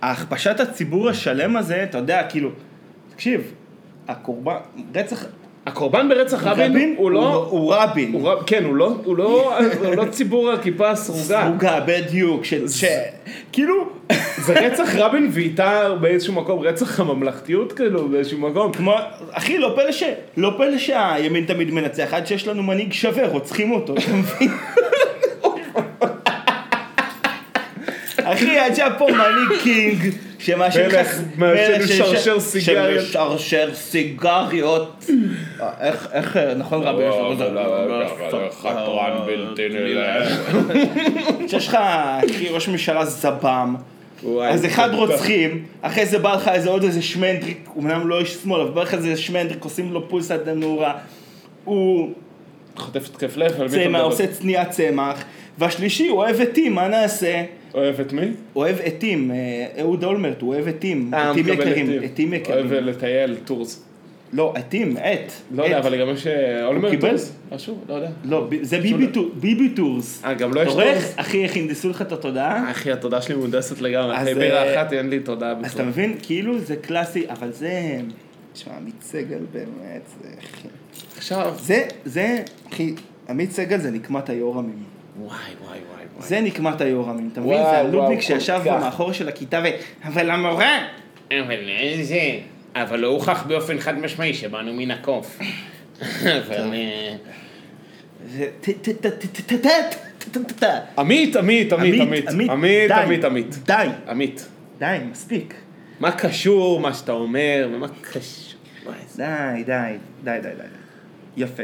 ההכפשת 0.02 0.60
הציבור 0.60 1.08
השלם 1.08 1.56
הזה, 1.56 1.82
אתה 1.82 1.98
יודע, 1.98 2.22
כאילו, 2.28 2.50
תקשיב, 3.14 3.52
הקורבן, 4.08 4.56
רצח 4.94 5.24
הקורבן 5.66 6.08
ברצח 6.08 6.46
רבין 6.46 6.94
הוא 6.98 7.10
לא... 7.10 7.48
הוא 7.50 7.74
רבין. 7.74 8.12
הוא 8.12 8.30
כן, 8.46 8.64
הוא 8.64 8.76
לא, 8.76 8.96
הוא 9.04 9.16
לא, 9.16 9.58
הוא 9.84 9.94
לא 9.94 10.04
ציבור 10.10 10.50
הכיפה 10.50 10.90
הסרוגה. 10.90 11.44
סרוגה, 11.46 11.80
בדיוק, 11.86 12.44
ש... 12.44 12.54
ש- 12.54 12.84
כאילו, 13.52 13.74
זה 14.46 14.60
רצח 14.60 14.94
רבין 14.94 15.28
ואיתה 15.32 15.94
באיזשהו 16.00 16.32
מקום 16.32 16.60
רצח 16.60 17.00
הממלכתיות 17.00 17.72
כאילו 17.72 18.08
באיזשהו 18.08 18.38
מקום. 18.38 18.72
כמו, 18.72 18.94
אחי, 19.30 19.58
לא 19.58 19.72
פלא 19.76 19.92
ש... 19.92 20.02
לא 20.36 20.54
פלא 20.56 20.78
שהימין 20.78 21.44
תמיד 21.44 21.70
מנצח, 21.70 22.14
עד 22.14 22.26
שיש 22.26 22.48
לנו 22.48 22.62
מנהיג 22.62 22.92
שווה, 22.92 23.28
רוצחים 23.28 23.72
אותו, 23.72 23.94
אתה 23.94 24.12
מבין? 24.12 24.50
אחי, 28.32 28.58
עד 28.58 28.74
שהיה 28.74 28.90
פה 28.94 29.06
מנהיג 29.10 29.60
קינג, 29.62 29.98
שמעשן 30.38 30.88
מעשן 30.88 31.22
מלך 31.36 31.88
ש- 31.88 31.90
משרשר 31.90 32.38
ש- 32.38 32.42
סיגריות. 32.42 33.04
שמשרשר 33.04 33.70
סיגריות. 33.74 35.06
איך, 35.80 36.08
איך, 36.12 36.36
נכון 36.56 36.82
רבי? 36.82 37.02
יש 37.02 37.14
לו 37.18 37.34
כזה- 37.34 37.48
חתרן 38.62 39.18
בלתי 39.26 39.68
נלך. 39.68 40.50
שיש 41.48 41.68
לך 41.68 41.74
אחי, 42.34 42.48
ראש 42.48 42.68
ממשלה 42.68 43.04
זב"ם, 43.04 43.76
אז 44.42 44.66
אחד 44.66 44.94
רוצחים, 44.94 45.64
אחרי 45.82 46.06
זה 46.06 46.18
בא 46.18 46.34
לך 46.34 46.48
איזה 46.48 46.68
עוד 46.70 46.82
איזה 46.84 47.02
שמנדריק, 47.02 47.68
הוא 47.74 47.82
אמנם 47.82 48.08
לא 48.08 48.20
איש 48.20 48.34
שמאל, 48.34 48.60
אבל 48.60 48.70
בא 48.70 48.82
לך 48.82 48.94
איזה 48.94 49.16
שמנדריק, 49.16 49.64
עושים 49.64 49.92
לו 49.92 50.08
פולסא 50.08 50.36
דנורא, 50.36 50.92
הוא 51.64 52.10
חוטף 52.76 53.06
התקף 53.10 53.36
לב, 53.36 53.52
על 53.60 53.66
מי 53.68 53.74
אתה 53.74 53.74
צמח, 53.74 53.86
מדבר? 53.88 54.02
עושה 54.02 54.26
צניעת 54.26 54.70
צמח, 54.70 55.24
והשלישי 55.58 56.08
הוא 56.08 56.18
אוהב 56.18 56.40
עטים, 56.40 56.74
מה 56.74 56.88
נעשה? 56.88 57.42
אוהב 57.74 58.00
את 58.00 58.12
מי? 58.12 58.26
אוהב 58.56 58.76
עטים, 58.84 59.30
אה, 59.30 59.36
אהוד 59.80 60.04
אולמרט, 60.04 60.40
הוא 60.42 60.54
אוהב 60.54 60.68
עטים, 60.68 61.10
אה, 61.14 61.30
עטים 61.30 61.48
יקרים, 61.48 61.86
עטים. 61.86 62.02
עטים 62.02 62.28
אוהב 62.32 62.42
יקרים. 62.42 62.84
לטייל, 62.84 63.36
טורס. 63.44 63.84
לא, 64.32 64.52
עטים, 64.56 64.96
עט. 64.96 65.32
לא 65.54 65.62
יודע. 65.62 65.78
אבל 65.78 66.00
גם 66.00 66.08
יש 66.08 66.26
אה, 66.26 66.66
אולמרט? 66.66 67.00
טורס. 67.00 67.32
משהו? 67.52 67.78
לא 67.88 67.94
יודע. 67.94 68.08
לא, 68.24 68.48
זה 68.62 68.78
ביבי 68.80 69.06
טור- 69.06 69.30
ביבי 69.34 69.68
טורס. 69.68 70.22
אה, 70.24 70.34
גם 70.34 70.54
לא 70.54 70.60
יש 70.60 70.68
טורס? 70.72 71.14
אחי, 71.16 71.42
איך 71.44 71.56
הנדסו 71.56 71.88
לך 71.88 72.02
את 72.02 72.12
התודעה? 72.12 72.70
אחי, 72.70 72.92
התודה 72.92 73.22
שלי 73.22 73.34
מהונדסת 73.34 73.80
לגמרי. 73.80 74.16
אחרי 74.16 74.34
בירה 74.34 74.62
אה, 74.62 74.82
אחת 74.82 74.92
אין 74.92 75.10
לי 75.10 75.20
תודה 75.20 75.50
אז 75.50 75.56
אתה 75.58 75.68
בכלל. 75.68 75.86
מבין? 75.86 76.16
כאילו 76.22 76.58
זה 76.58 76.76
קלאסי, 76.76 77.24
אבל 77.30 77.52
זה... 77.52 78.00
תשמע, 78.52 78.72
עמית 78.76 78.94
סגל 79.02 79.38
באמת, 79.52 80.02
זה... 80.22 80.28
אחי. 80.42 80.68
עכשיו... 81.16 81.54
זה, 81.58 81.84
זה, 82.04 82.42
אחי, 82.72 82.94
עמית 83.28 83.50
סגל 83.52 83.78
זה 83.78 83.90
נקמת 83.90 84.28
היורמים. 84.30 84.84
וואי, 85.18 85.38
וואי, 85.64 85.78
וואי. 85.94 86.04
זה 86.18 86.40
נקמת 86.40 86.80
היורמים, 86.80 87.28
אתה 87.32 87.40
מבין? 87.40 87.62
זה 87.62 87.78
הלודניק 87.78 88.20
שישב 88.20 88.60
במאחור 88.64 89.12
של 89.12 89.28
הכיתה 89.28 89.60
ו... 89.64 89.68
אבל 90.04 90.30
המורה! 90.30 90.78
אבל 91.30 91.68
איזה... 91.68 92.20
אבל 92.74 93.00
לא 93.00 93.06
הוכח 93.06 93.42
באופן 93.46 93.80
חד 93.80 93.98
משמעי 93.98 94.34
שבאנו 94.34 94.74
מן 94.74 94.90
הקוף. 94.90 95.38
אבל... 96.22 96.72
עמית, 100.98 101.36
עמית, 101.36 101.72
עמית, 101.72 102.00
עמית, 102.00 102.28
עמית, 102.30 102.90
עמית, 102.90 103.24
עמית. 103.24 103.58
די. 103.66 103.86
עמית. 104.08 104.48
די, 104.78 104.98
מספיק. 105.10 105.54
מה 106.00 106.12
קשור 106.12 106.80
מה 106.80 106.94
שאתה 106.94 107.12
אומר, 107.12 107.68
ומה 107.72 107.86
קשור... 108.00 108.58
די, 109.16 109.62
די, 109.66 109.96
די, 110.24 110.38
די, 110.42 110.48
די. 110.56 110.62
יפה. 111.36 111.62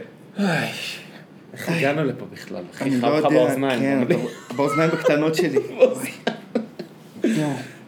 איך 1.55 1.69
הגענו 1.69 2.05
לפה 2.05 2.25
בכלל? 2.33 2.63
אני 2.81 2.89
אחי, 2.91 3.01
לא 3.01 3.07
יודע, 3.07 3.29
באוזניים. 3.29 3.81
כן, 4.09 4.17
באוזניים 4.57 4.91
הקטנות 4.93 5.35
שלי. 5.35 5.59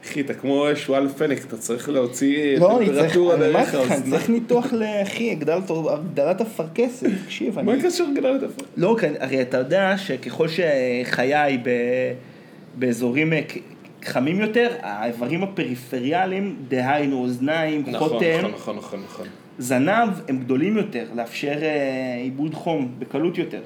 אחי, 0.05 0.21
אתה 0.21 0.35
כמו 0.35 0.67
שועל 0.75 1.09
פנק, 1.09 1.39
אתה 1.45 1.57
צריך 1.57 1.89
להוציא 1.89 2.59
לא, 2.59 2.79
טמפרטורה 2.87 3.37
דרך 3.37 3.57
לך, 3.57 3.69
אני 3.75 3.79
האוזניים. 3.79 4.11
צריך 4.11 4.29
ניתוח 4.31 4.73
לאחי, 4.73 5.31
הגדלת- 5.31 5.71
הגדלת 5.91 6.41
אפרכסת, 6.41 7.07
תקשיב, 7.25 7.61
מה. 7.61 7.73
הקשר 7.73 8.05
גדלת 8.17 8.43
איפה? 8.43 8.63
לא, 8.77 8.97
הרי 9.21 9.43
אתה 9.43 9.57
יודע 9.59 9.95
שככל 9.99 10.47
שחיי. 10.49 11.59
באזורים 12.79 13.33
אה, 13.33 13.41
חמים 14.05 14.41
יותר, 14.41 14.69
האיברים 14.83 15.43
הפריפריאליים, 15.43 16.57
דהיינו 16.69 17.17
אוזניים, 17.23 17.83
נכון, 17.87 18.09
חותם, 18.09 18.39
נכון, 18.39 18.51
נכון, 18.55 18.77
נכון, 18.77 19.01
נכון. 19.05 19.27
זנב, 19.59 20.09
הם 20.29 20.39
גדולים 20.39 20.77
יותר, 20.77 21.05
לאפשר 21.17 21.59
אה, 21.63 22.17
עיבוד 22.23 22.55
חום 22.55 22.95
בקלות 22.99 23.39
יותר. 23.39 23.61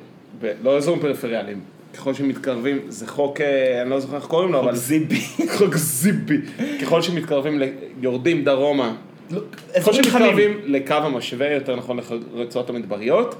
לא 0.62 0.76
אזורים 0.76 1.00
פריפריאליים. 1.00 1.60
ככל 1.94 2.14
שמתקרבים, 2.14 2.78
זה 2.88 3.06
חוק, 3.06 3.40
אה, 3.40 3.82
אני 3.82 3.90
לא 3.90 4.00
זוכר 4.00 4.16
איך 4.16 4.24
קוראים 4.24 4.52
לו, 4.52 4.60
אבל... 4.60 4.74
זיבי. 4.74 5.20
חוק 5.58 5.76
זיבי. 5.76 6.38
ככל 6.82 7.02
שמתקרבים, 7.02 7.60
יורדים 8.00 8.44
דרומה. 8.44 8.94
ככל 9.28 9.38
אזורים 9.76 10.02
חמים. 10.02 10.02
שמתקרבים 10.02 10.58
לקו 10.64 10.94
המשווה, 10.94 11.50
יותר 11.50 11.76
נכון 11.76 11.98
לרצועות 12.34 12.70
המדבריות, 12.70 13.34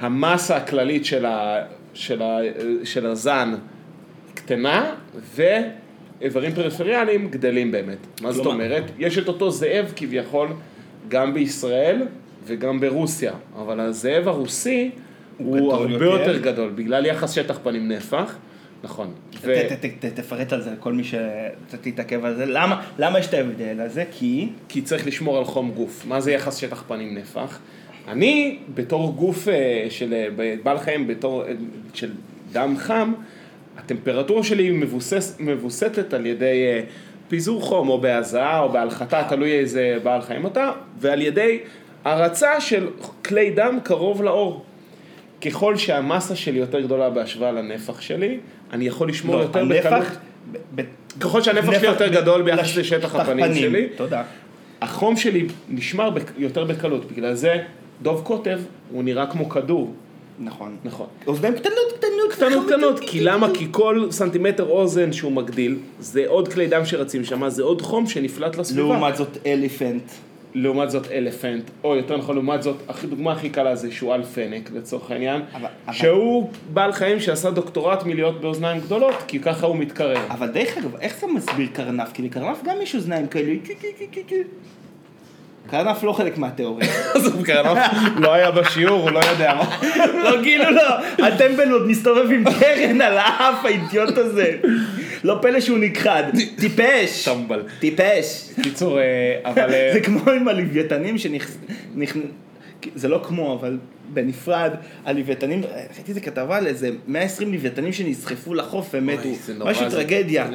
המסה 0.00 0.56
הכללית 0.56 1.04
של, 1.04 1.26
ה, 1.26 1.62
של, 1.94 2.22
ה, 2.22 2.38
של 2.84 3.06
הזן 3.06 3.54
קטנה, 4.34 4.94
ואיברים 5.34 6.54
פריפריאליים 6.54 7.28
גדלים 7.30 7.72
באמת. 7.72 7.98
מה 8.22 8.32
זאת 8.32 8.46
אומרת? 8.46 8.84
יש 8.98 9.18
את 9.18 9.28
אותו 9.28 9.50
זאב 9.50 9.92
כביכול 9.96 10.48
גם 11.08 11.34
בישראל 11.34 12.02
וגם 12.46 12.80
ברוסיה, 12.80 13.32
אבל 13.56 13.80
הזאב 13.80 14.28
הרוסי 14.28 14.90
הוא, 15.38 15.56
גדול 15.56 15.72
הרבה 15.92 16.04
יותר. 16.04 16.30
יותר 16.30 16.38
גדול, 16.38 16.70
בגלל 16.74 17.06
יחס 17.06 17.32
שטח 17.32 17.58
פנים 17.62 17.88
נפח. 17.88 18.36
נכון. 18.84 19.10
ו- 19.42 19.54
ת- 19.68 19.72
ת- 19.72 20.04
ת- 20.04 20.20
תפרט 20.20 20.52
על 20.52 20.62
זה 20.62 20.70
לכל 20.70 20.92
מי 20.92 21.02
שתתעכב 21.04 22.24
על 22.24 22.36
זה. 22.36 22.46
למה 22.46 22.82
למה 22.98 23.18
יש 23.18 23.26
את 23.26 23.34
ההבדל 23.34 23.80
הזה? 23.80 24.04
כי... 24.10 24.48
כי 24.68 24.82
צריך 24.82 25.06
לשמור 25.06 25.38
על 25.38 25.44
חום 25.44 25.70
גוף. 25.70 26.04
מה 26.06 26.20
זה 26.20 26.32
יחס 26.32 26.56
שטח 26.56 26.84
פנים 26.88 27.14
נפח? 27.14 27.58
אני, 28.08 28.58
בתור 28.74 29.12
גוף 29.12 29.48
אה, 29.48 29.86
של 29.90 30.14
אה, 30.14 30.28
בעל 30.62 30.78
חיים, 30.78 31.06
בתור 31.06 31.44
אה, 31.44 31.52
של 31.94 32.10
דם 32.52 32.74
חם, 32.78 33.12
הטמפרטורה 33.78 34.42
שלי 34.44 34.70
מבוסס, 34.70 35.36
מבוסתת 35.40 36.14
על 36.14 36.26
ידי 36.26 36.64
פיזור 37.28 37.62
חום, 37.62 37.88
או 37.88 38.00
בהזעה, 38.00 38.60
או 38.60 38.68
בהלחתה, 38.68 39.22
תלוי 39.28 39.52
איזה 39.58 39.96
בעל 40.02 40.22
חיים 40.22 40.46
אתה, 40.46 40.70
ועל 41.00 41.22
ידי 41.22 41.58
הרצה 42.04 42.60
של 42.60 42.88
כלי 43.24 43.50
דם 43.50 43.78
קרוב 43.82 44.22
לאור. 44.22 44.64
ככל 45.46 45.76
שהמסה 45.76 46.36
שלי 46.36 46.58
יותר 46.58 46.80
גדולה 46.80 47.10
בהשוואה 47.10 47.52
לנפח 47.52 48.00
שלי, 48.00 48.38
אני 48.72 48.86
יכול 48.86 49.08
לשמור 49.08 49.36
לא, 49.36 49.40
יותר 49.42 49.60
הנפח... 49.60 49.86
בקלות. 49.86 50.06
ב- 50.52 50.80
ב- 50.80 50.84
ככל 51.20 51.42
שהנפח 51.42 51.72
שלי 51.78 51.86
יותר 51.86 52.08
ב- 52.08 52.12
גדול 52.12 52.42
ביחס 52.42 52.60
לש- 52.60 52.78
לשטח 52.78 53.08
שטח 53.08 53.14
הפנים 53.14 53.44
פנים. 53.44 53.56
שלי, 53.62 53.88
תודה. 53.96 54.22
החום 54.82 55.16
שלי 55.16 55.46
נשמר 55.68 56.10
בק- 56.10 56.32
יותר 56.38 56.64
בקלות, 56.64 57.12
בגלל 57.12 57.34
זה 57.34 57.62
דוב 58.02 58.20
קוטב 58.24 58.60
הוא 58.92 59.02
נראה 59.04 59.26
כמו 59.26 59.48
כדור, 59.48 59.94
נכון. 60.40 60.76
נכון. 60.84 61.06
אוזניים 61.26 61.54
קטנות, 61.54 61.76
קטנות, 61.96 62.32
קטנות 62.32 62.66
קטנות, 62.66 63.00
כי 63.00 63.20
למה? 63.20 63.48
כי 63.54 63.66
כל 63.70 64.06
סנטימטר 64.10 64.68
אוזן 64.68 65.12
שהוא 65.12 65.32
מגדיל, 65.32 65.76
זה 66.00 66.24
עוד 66.26 66.48
כלי 66.52 66.66
דם 66.66 66.84
שרצים 66.84 67.24
שם, 67.24 67.48
זה 67.48 67.62
עוד 67.62 67.82
חום 67.82 68.06
שנפלט 68.06 68.56
לסביבה. 68.56 68.82
לעומת 68.88 69.16
זאת 69.16 69.38
אליפנט. 69.46 70.02
לעומת 70.54 70.90
זאת 70.90 71.10
אלפנט, 71.10 71.62
או 71.84 71.96
יותר 71.96 72.16
נכון 72.16 72.34
לעומת 72.34 72.62
זאת, 72.62 72.76
הכי- 72.88 73.06
דוגמה 73.06 73.32
הכי 73.32 73.50
קלה 73.50 73.76
זה 73.76 73.92
שועל 73.92 74.22
פנק 74.22 74.70
לצורך 74.74 75.10
העניין, 75.10 75.40
אבל- 75.54 75.66
אבל- 75.86 75.94
שהוא 75.96 76.50
בעל 76.72 76.92
חיים 76.92 77.20
שעשה 77.20 77.50
דוקטורט 77.50 78.02
מלהיות 78.06 78.40
באוזניים 78.40 78.80
גדולות, 78.80 79.14
כי 79.26 79.38
ככה 79.40 79.66
הוא 79.66 79.76
מתקרב. 79.76 80.18
אבל 80.30 80.46
דרך 80.46 80.76
אגב, 80.78 80.96
איך 80.96 81.18
אתה 81.18 81.26
מסביר 81.26 81.68
קרנף? 81.72 82.12
כי 82.12 82.22
לקרנף 82.22 82.58
גם 82.64 82.76
יש 82.82 82.94
אוזניים 82.94 83.26
כאלה. 83.26 83.52
טי, 83.64 83.74
טי, 83.74 83.86
טי, 83.98 84.06
טי, 84.06 84.22
טי. 84.24 84.42
קרנף 85.70 86.02
לא 86.02 86.12
חלק 86.12 86.38
מהתיאוריה. 86.38 86.88
עזוב, 87.14 87.44
קרנף 87.44 87.78
לא 88.16 88.34
היה 88.34 88.50
בשיעור, 88.50 89.02
הוא 89.02 89.10
לא 89.10 89.18
יודע 89.18 89.54
מה. 89.54 89.78
לא, 90.24 90.42
כאילו 90.42 90.70
לא. 90.70 90.98
הטמבל 91.26 91.70
עוד 91.70 91.86
מסתובב 91.86 92.30
עם 92.30 92.44
קרן 92.60 93.00
על 93.00 93.18
האף, 93.18 93.64
האידיוט 93.64 94.18
הזה. 94.18 94.56
לא 95.24 95.38
פלא 95.42 95.60
שהוא 95.60 95.78
נכחד. 95.78 96.22
טיפש. 96.58 97.28
טמבל. 97.28 97.62
טיפש. 97.78 98.50
קיצור, 98.62 98.98
אה, 99.00 99.04
אבל... 99.44 99.74
אה, 99.74 99.90
זה 99.92 100.00
כמו 100.00 100.30
עם 100.30 100.48
הלוויתנים 100.48 101.18
שנכ... 101.18 101.50
נכ... 101.94 102.16
זה 102.94 103.08
לא 103.08 103.20
כמו, 103.24 103.58
אבל 103.60 103.78
בנפרד, 104.12 104.70
הלוויתנים, 105.04 105.62
ראיתי 105.94 106.08
איזה 106.08 106.20
כתבה 106.20 106.56
על 106.56 106.66
איזה 106.66 106.90
120 107.06 107.52
לוויתנים 107.52 107.92
שנסחפו 107.92 108.54
לחוף 108.54 108.88
ומתו. 108.94 109.28
משהו 109.64 109.90
טרגדיה. 109.90 110.48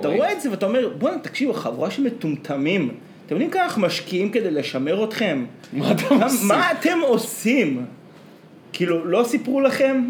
אתה 0.00 0.08
רואה 0.08 0.32
את 0.32 0.40
זה 0.40 0.50
ואתה 0.50 0.66
אומר, 0.66 0.88
בואנה, 0.98 1.18
תקשיבו, 1.18 1.54
חבורה 1.54 1.90
של 1.90 2.02
מטומטמים. 2.02 2.90
אתם 3.26 3.34
יודעים 3.34 3.50
כמה 3.50 3.64
אנחנו 3.64 3.82
משקיעים 3.82 4.30
כדי 4.30 4.50
לשמר 4.50 5.04
אתכם? 5.04 5.44
מה 5.72 5.92
אתם 5.92 6.22
עושים? 6.22 6.48
מה 6.48 6.72
אתם 6.72 6.98
עושים? 7.02 7.84
כאילו, 8.72 9.04
לא 9.04 9.24
סיפרו 9.24 9.60
לכם? 9.60 10.04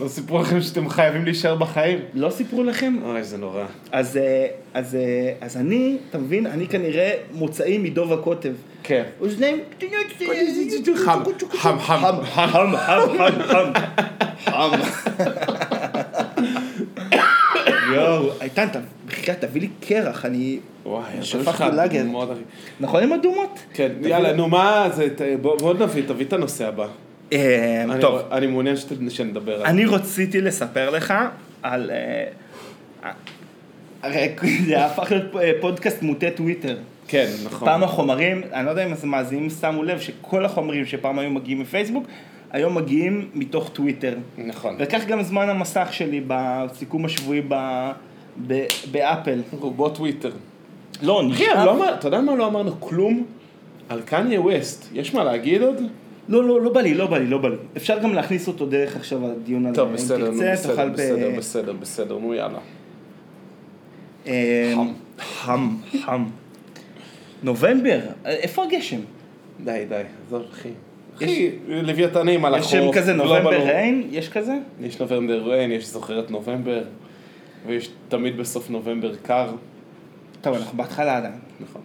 לא 0.00 0.08
סיפרו 0.08 0.38
לכם 0.42 0.60
שאתם 0.60 0.88
חייבים 0.88 1.24
להישאר 1.24 1.54
בחיים? 1.54 1.98
לא 2.14 2.30
סיפרו 2.30 2.64
לכם? 2.64 2.94
אוי, 3.04 3.24
זה 3.24 3.38
נורא. 3.38 3.64
אז, 3.92 4.16
אה, 4.16 4.46
אז, 4.74 4.94
אה, 4.94 5.32
אז 5.40 5.56
אני, 5.56 5.96
אתה 6.10 6.18
מבין, 6.18 6.46
אני 6.46 6.66
כנראה 6.66 7.12
מוצאי 7.32 7.78
מדוב 7.78 8.12
הקוטב. 8.12 8.52
כן. 8.82 9.02
אוזניים 9.20 9.60
קטנות. 9.70 9.96
חם, 11.50 11.78
חם, 11.78 11.78
חם, 11.78 12.16
חם, 12.24 12.76
חם, 12.76 13.32
חם, 13.46 13.72
חם. 14.44 14.70
יואו, 17.96 18.30
איתן, 18.40 18.66
אתה- 18.70 18.78
בחייאת, 19.06 19.40
תביא 19.40 19.60
לי 19.60 19.68
קרח, 19.80 20.24
אני... 20.24 20.58
וואי, 20.86 21.02
שפכתי 21.22 21.76
לאגר. 21.76 22.04
נכון 22.80 23.02
עם 23.02 23.12
אדומות? 23.12 23.58
כן, 23.74 23.92
יאללה, 24.02 24.32
נו 24.32 24.48
מה, 24.48 24.88
זה- 24.92 25.08
בוא 25.40 25.74
נביא, 25.74 26.02
תביא 26.06 26.24
את 26.26 26.32
הנושא 26.32 26.68
הבא. 26.68 26.86
אה, 27.32 27.84
טוב, 28.00 28.20
אני 28.32 28.46
מעוניין 28.46 28.76
שנדבר 29.08 29.52
על 29.52 29.58
זה. 29.58 29.64
אני 29.64 29.84
רציתי 29.84 30.40
לספר 30.40 30.90
לך 30.90 31.14
על... 31.62 31.90
אה, 31.90 33.10
הרי 34.02 34.28
זה 34.66 34.84
הפך 34.86 35.10
להיות 35.12 35.36
אה, 35.36 35.52
פודקאסט 35.60 36.02
מוטה 36.02 36.26
טוויטר. 36.34 36.76
כן, 37.08 37.26
נכון. 37.44 37.68
פעם 37.68 37.82
החומרים, 37.84 38.42
אני 38.52 38.66
לא 38.66 38.70
יודע 38.70 38.86
אם 38.86 38.92
המאזינים 39.02 39.50
שמו 39.50 39.82
לב 39.82 40.00
שכל 40.00 40.44
החומרים 40.44 40.86
שפעם 40.86 41.18
היו 41.18 41.30
מגיעים 41.30 41.60
מפייסבוק, 41.60 42.06
היום 42.52 42.74
מגיעים 42.74 43.28
מתוך 43.34 43.68
טוויטר. 43.72 44.14
נכון. 44.38 44.76
וכך 44.78 45.06
גם 45.06 45.22
זמן 45.22 45.48
המסך 45.48 45.88
שלי 45.92 46.22
בסיכום 46.26 47.04
השבועי 47.04 47.40
ב- 47.48 47.90
ב- 48.46 48.66
באפל. 48.90 49.40
רובו 49.60 49.88
טוויטר. 49.88 50.30
לא, 51.02 51.20
אחי, 51.32 51.42
נשאר. 51.44 51.64
לא 51.64 51.72
אמר- 51.74 51.94
אתה 51.94 52.08
יודע 52.08 52.20
מה 52.20 52.34
לא 52.36 52.46
אמרנו 52.46 52.80
כלום? 52.80 53.24
על 53.88 54.00
קניה 54.02 54.40
ווסט. 54.40 54.88
יש 54.92 55.14
מה 55.14 55.24
להגיד 55.24 55.62
עוד? 55.62 55.76
לא, 56.28 56.44
לא, 56.44 56.60
לא 56.60 56.72
בא 56.72 56.80
לי, 56.80 56.94
לא 56.94 57.06
בא 57.06 57.18
לי, 57.18 57.26
לא 57.26 57.38
בא 57.38 57.48
לי. 57.48 57.56
אפשר 57.76 57.98
גם 57.98 58.14
להכניס 58.14 58.48
אותו 58.48 58.66
דרך 58.66 58.96
עכשיו 58.96 59.26
הדיון 59.26 59.66
הזה. 59.66 59.76
טוב, 59.76 59.92
בסדר, 59.92 60.30
נו, 60.30 60.38
תרצה, 60.40 60.52
בסדר, 60.52 60.70
תוכל 60.72 60.88
ב- 60.88 60.92
בסדר, 60.92 61.30
בסדר, 61.38 61.72
בסדר, 61.72 62.18
נו 62.18 62.34
יאללה. 62.34 62.58
אה, 64.26 64.74
חם, 65.18 65.68
חם. 66.04 66.24
נובמבר, 67.42 67.98
אה, 68.26 68.30
איפה 68.30 68.64
הגשם? 68.64 69.00
די, 69.64 69.84
די, 69.88 70.02
עזוב, 70.26 70.42
אחי. 70.52 70.68
אחי, 71.24 71.50
לוויתנים 71.68 72.44
על 72.44 72.54
יש 72.54 72.60
החוף. 72.60 72.72
שם 72.72 72.92
כזה 72.92 73.12
נובמבר. 73.12 73.50
ריין? 73.50 74.08
יש 74.10 74.28
כזה? 74.28 74.54
יש 74.80 75.00
נובמבר 75.00 75.50
ריין, 75.50 75.72
יש 75.72 75.86
זוכרת 75.86 76.30
נובמבר, 76.30 76.82
ויש 77.66 77.90
תמיד 78.08 78.36
בסוף 78.36 78.70
נובמבר 78.70 79.14
קר. 79.22 79.52
טוב, 80.40 80.54
אנחנו 80.54 80.78
בהתחלה 80.78 81.16
עדיין. 81.16 81.38
נכון. 81.60 81.82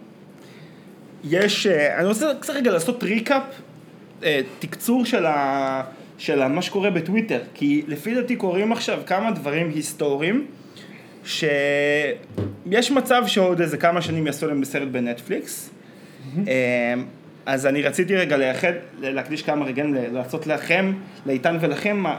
יש, 1.24 1.66
אה, 1.66 1.98
אני 1.98 2.06
רוצה 2.06 2.32
קצת 2.40 2.54
רגע 2.54 2.70
לעשות 2.70 3.02
ריקאפ, 3.02 3.42
אה, 4.24 4.40
תקצור 4.58 5.04
של, 5.04 5.26
ה, 5.26 5.82
של 6.18 6.48
מה 6.48 6.62
שקורה 6.62 6.90
בטוויטר, 6.90 7.40
כי 7.54 7.82
לפי 7.88 8.14
דעתי 8.14 8.36
קורים 8.36 8.72
עכשיו 8.72 9.00
כמה 9.06 9.30
דברים 9.30 9.70
היסטוריים, 9.74 10.46
שיש 11.24 12.90
מצב 12.90 13.22
שעוד 13.26 13.60
איזה 13.60 13.76
כמה 13.76 14.02
שנים 14.02 14.26
יעשו 14.26 14.46
להם 14.46 14.60
בסרט 14.60 14.88
בנטפליקס, 14.88 15.70
אז 17.46 17.66
אני 17.66 17.82
רציתי 17.82 18.16
רגע 18.16 18.36
לייחד, 18.36 18.72
להקדיש 19.00 19.42
כמה 19.42 19.64
רגעים, 19.64 19.94
לעשות 20.12 20.46
לכם, 20.46 20.92
לאיתן 21.26 21.56
ולכם, 21.60 21.96
מה- 21.96 22.18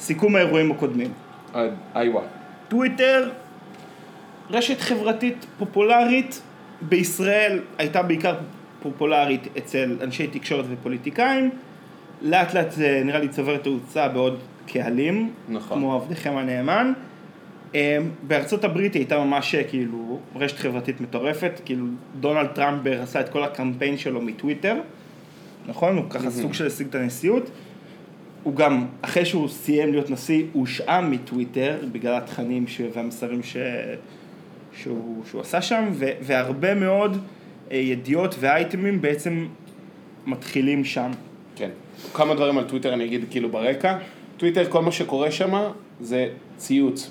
סיכום 0.00 0.36
האירועים 0.36 0.70
הקודמים. 0.70 1.12
אה, 1.54 1.66
איווה. 1.96 2.22
טוויטר, 2.68 3.30
רשת 4.50 4.80
חברתית 4.80 5.46
פופולרית, 5.58 6.42
בישראל 6.82 7.58
הייתה 7.78 8.02
בעיקר 8.02 8.34
פופולרית 8.82 9.48
אצל 9.58 9.96
אנשי 10.02 10.26
תקשורת 10.26 10.64
ופוליטיקאים, 10.70 11.50
לאט 12.22 12.54
לאט 12.54 12.70
זה 12.70 13.02
נראה 13.04 13.18
לי 13.18 13.28
צובר 13.28 13.56
תאוצה 13.56 14.08
בעוד 14.08 14.38
קהלים, 14.66 15.32
נכון. 15.48 15.78
כמו 15.78 15.94
עבדכם 15.94 16.36
הנאמן. 16.36 16.92
אה, 17.74 17.98
בארצות 18.22 18.64
הברית 18.64 18.94
היא 18.94 19.00
הייתה 19.00 19.18
ממש 19.18 19.54
אה, 19.54 19.64
כאילו 19.64 20.20
רשת 20.36 20.56
חברתית 20.56 21.00
מטורפת, 21.00 21.60
כאילו 21.64 21.86
דונלד 22.20 22.46
טראמפ 22.46 22.86
עשה 22.86 23.20
את 23.20 23.28
כל 23.28 23.44
הקמפיין 23.44 23.98
שלו 23.98 24.20
מטוויטר, 24.20 24.76
נכון? 25.66 25.96
הוא 25.96 26.04
ככה 26.10 26.30
סוג 26.30 26.54
של 26.54 26.66
השיג 26.66 26.86
את 26.86 26.94
הנשיאות. 26.94 27.50
הוא 28.42 28.56
גם, 28.56 28.86
אחרי 29.02 29.24
שהוא 29.24 29.48
סיים 29.48 29.92
להיות 29.92 30.10
נשיא, 30.10 30.44
הושעה 30.52 31.00
מטוויטר 31.00 31.78
בגלל 31.92 32.14
התכנים 32.14 32.66
ש... 32.66 32.80
והמסרים 32.94 33.42
ש... 33.42 33.56
שהוא, 34.76 35.24
שהוא 35.30 35.40
עשה 35.40 35.62
שם, 35.62 35.84
ו, 35.92 36.06
והרבה 36.20 36.74
מאוד 36.74 37.18
אה, 37.72 37.76
ידיעות 37.76 38.34
ואייטמים 38.40 39.00
בעצם 39.00 39.46
מתחילים 40.26 40.84
שם. 40.84 41.10
כן. 41.56 41.70
כמה 42.14 42.34
דברים 42.34 42.58
על 42.58 42.64
טוויטר 42.64 42.94
אני 42.94 43.04
אגיד 43.04 43.24
כאילו 43.30 43.48
ברקע. 43.48 43.98
טוויטר, 44.36 44.70
כל 44.70 44.82
מה 44.82 44.92
שקורה 44.92 45.30
שם 45.30 45.70
זה 46.00 46.28
ציוץ. 46.56 47.10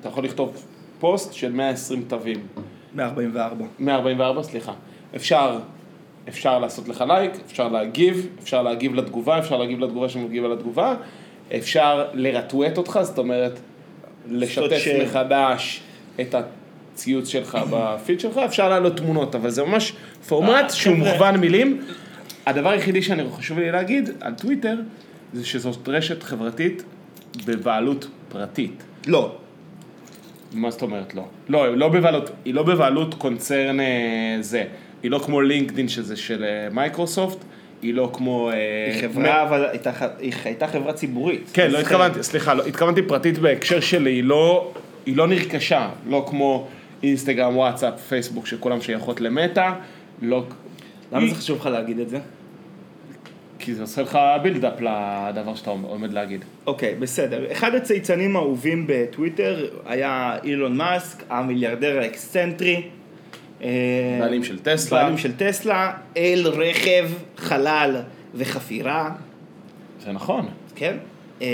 אתה 0.00 0.08
יכול 0.08 0.24
לכתוב 0.24 0.64
פוסט 0.98 1.32
של 1.32 1.52
120 1.52 2.04
תווים. 2.08 2.46
מ-44. 2.94 3.64
144, 3.78 4.42
סליחה. 4.42 4.72
אפשר, 5.16 5.58
אפשר 6.28 6.58
לעשות 6.58 6.88
לך 6.88 7.04
לייק, 7.08 7.32
אפשר 7.46 7.68
להגיב, 7.68 8.26
אפשר 8.42 8.62
להגיב 8.62 8.94
לתגובה, 8.94 9.38
אפשר 9.38 9.56
להגיב 9.56 9.80
לתגובה 9.80 10.08
שמגיבה 10.08 10.48
לתגובה, 10.48 10.94
אפשר 11.56 12.06
לרטווט 12.14 12.78
אותך, 12.78 12.98
זאת 13.02 13.18
אומרת, 13.18 13.60
לשתף 14.28 14.84
share. 14.84 15.02
מחדש 15.02 15.80
את 16.20 16.34
הציוץ 16.34 17.28
שלך 17.28 17.58
בפיד 17.70 18.20
שלך, 18.20 18.38
אפשר 18.38 18.68
להעלות 18.68 18.96
תמונות, 18.96 19.34
אבל 19.34 19.50
זה 19.50 19.64
ממש 19.64 19.92
פורמט 20.28 20.64
אה, 20.64 20.70
שהוא 20.70 20.96
חבר'ה. 20.96 21.12
מוכוון 21.12 21.36
מילים. 21.36 21.80
הדבר 22.46 22.68
היחידי 22.68 23.02
שאני 23.02 23.22
חשוב 23.30 23.58
לי 23.58 23.70
להגיד 23.70 24.10
על 24.20 24.34
טוויטר, 24.34 24.74
זה 25.32 25.46
שזאת 25.46 25.88
רשת 25.88 26.22
חברתית 26.22 26.82
בבעלות 27.46 28.08
פרטית. 28.28 28.82
לא. 29.06 29.36
מה 30.52 30.70
זאת 30.70 30.82
אומרת 30.82 31.14
לא? 31.14 31.24
לא, 31.48 31.64
היא 31.64 31.74
לא 31.76 31.88
בבעלות, 31.88 32.30
היא 32.44 32.54
לא 32.54 32.62
בבעלות 32.62 33.14
קונצרן 33.14 33.80
אה, 33.80 33.86
זה. 34.40 34.64
היא 35.02 35.10
לא 35.10 35.18
כמו 35.18 35.40
לינקדין 35.40 35.88
שזה 35.88 36.16
של 36.16 36.44
אה, 36.44 36.68
מייקרוסופט, 36.72 37.38
היא 37.82 37.94
לא 37.94 38.10
כמו... 38.12 38.50
אה, 38.50 38.92
היא 38.92 39.02
חברה, 39.02 39.42
אבל 39.42 39.66
היא 40.20 40.32
הייתה 40.44 40.66
חברה 40.68 40.92
ציבורית. 40.92 41.50
כן, 41.52 41.70
לא. 41.70 41.78
התכוונתי, 41.78 42.22
סליחה, 42.22 42.54
לא, 42.54 42.66
התכוונתי 42.66 43.02
פרטית 43.02 43.38
בהקשר 43.38 43.80
של 43.80 44.06
היא 44.06 44.24
לא, 44.24 44.72
היא 45.06 45.16
לא 45.16 45.26
נרכשה, 45.26 45.88
לא 46.08 46.26
כמו 46.30 46.68
אינסטגרם, 47.02 47.56
וואטסאפ, 47.56 48.00
פייסבוק, 48.00 48.46
שכולם 48.46 48.80
שייכות 48.80 49.20
למטא, 49.20 49.70
לא... 50.22 50.44
למה 51.12 51.20
היא- 51.22 51.30
זה 51.30 51.40
חשוב 51.40 51.58
לך 51.58 51.66
להגיד 51.66 51.98
את 51.98 52.08
זה? 52.10 52.18
כי 53.60 53.74
זה 53.74 53.82
עושה 53.82 54.02
לך 54.02 54.18
בילדאפ 54.42 54.80
לדבר 54.80 55.54
שאתה 55.54 55.70
עומד 55.70 56.12
להגיד. 56.12 56.44
אוקיי, 56.66 56.94
בסדר. 56.94 57.52
אחד 57.52 57.74
הצייצנים 57.74 58.36
האהובים 58.36 58.84
בטוויטר 58.88 59.68
היה 59.86 60.38
אילון 60.44 60.76
מאסק, 60.76 61.22
המיליארדר 61.30 61.98
האקסצנטרי. 61.98 62.82
בעלים 64.20 64.44
של 64.44 64.58
טסלה. 64.58 65.02
בעלים 65.02 65.18
של 65.18 65.36
טסלה, 65.36 65.92
אל 66.16 66.46
רכב, 66.46 67.10
חלל 67.36 67.96
וחפירה, 68.34 69.10
זה 70.04 70.12
נכון. 70.12 70.48
כן? 70.74 70.96
אה, 71.42 71.46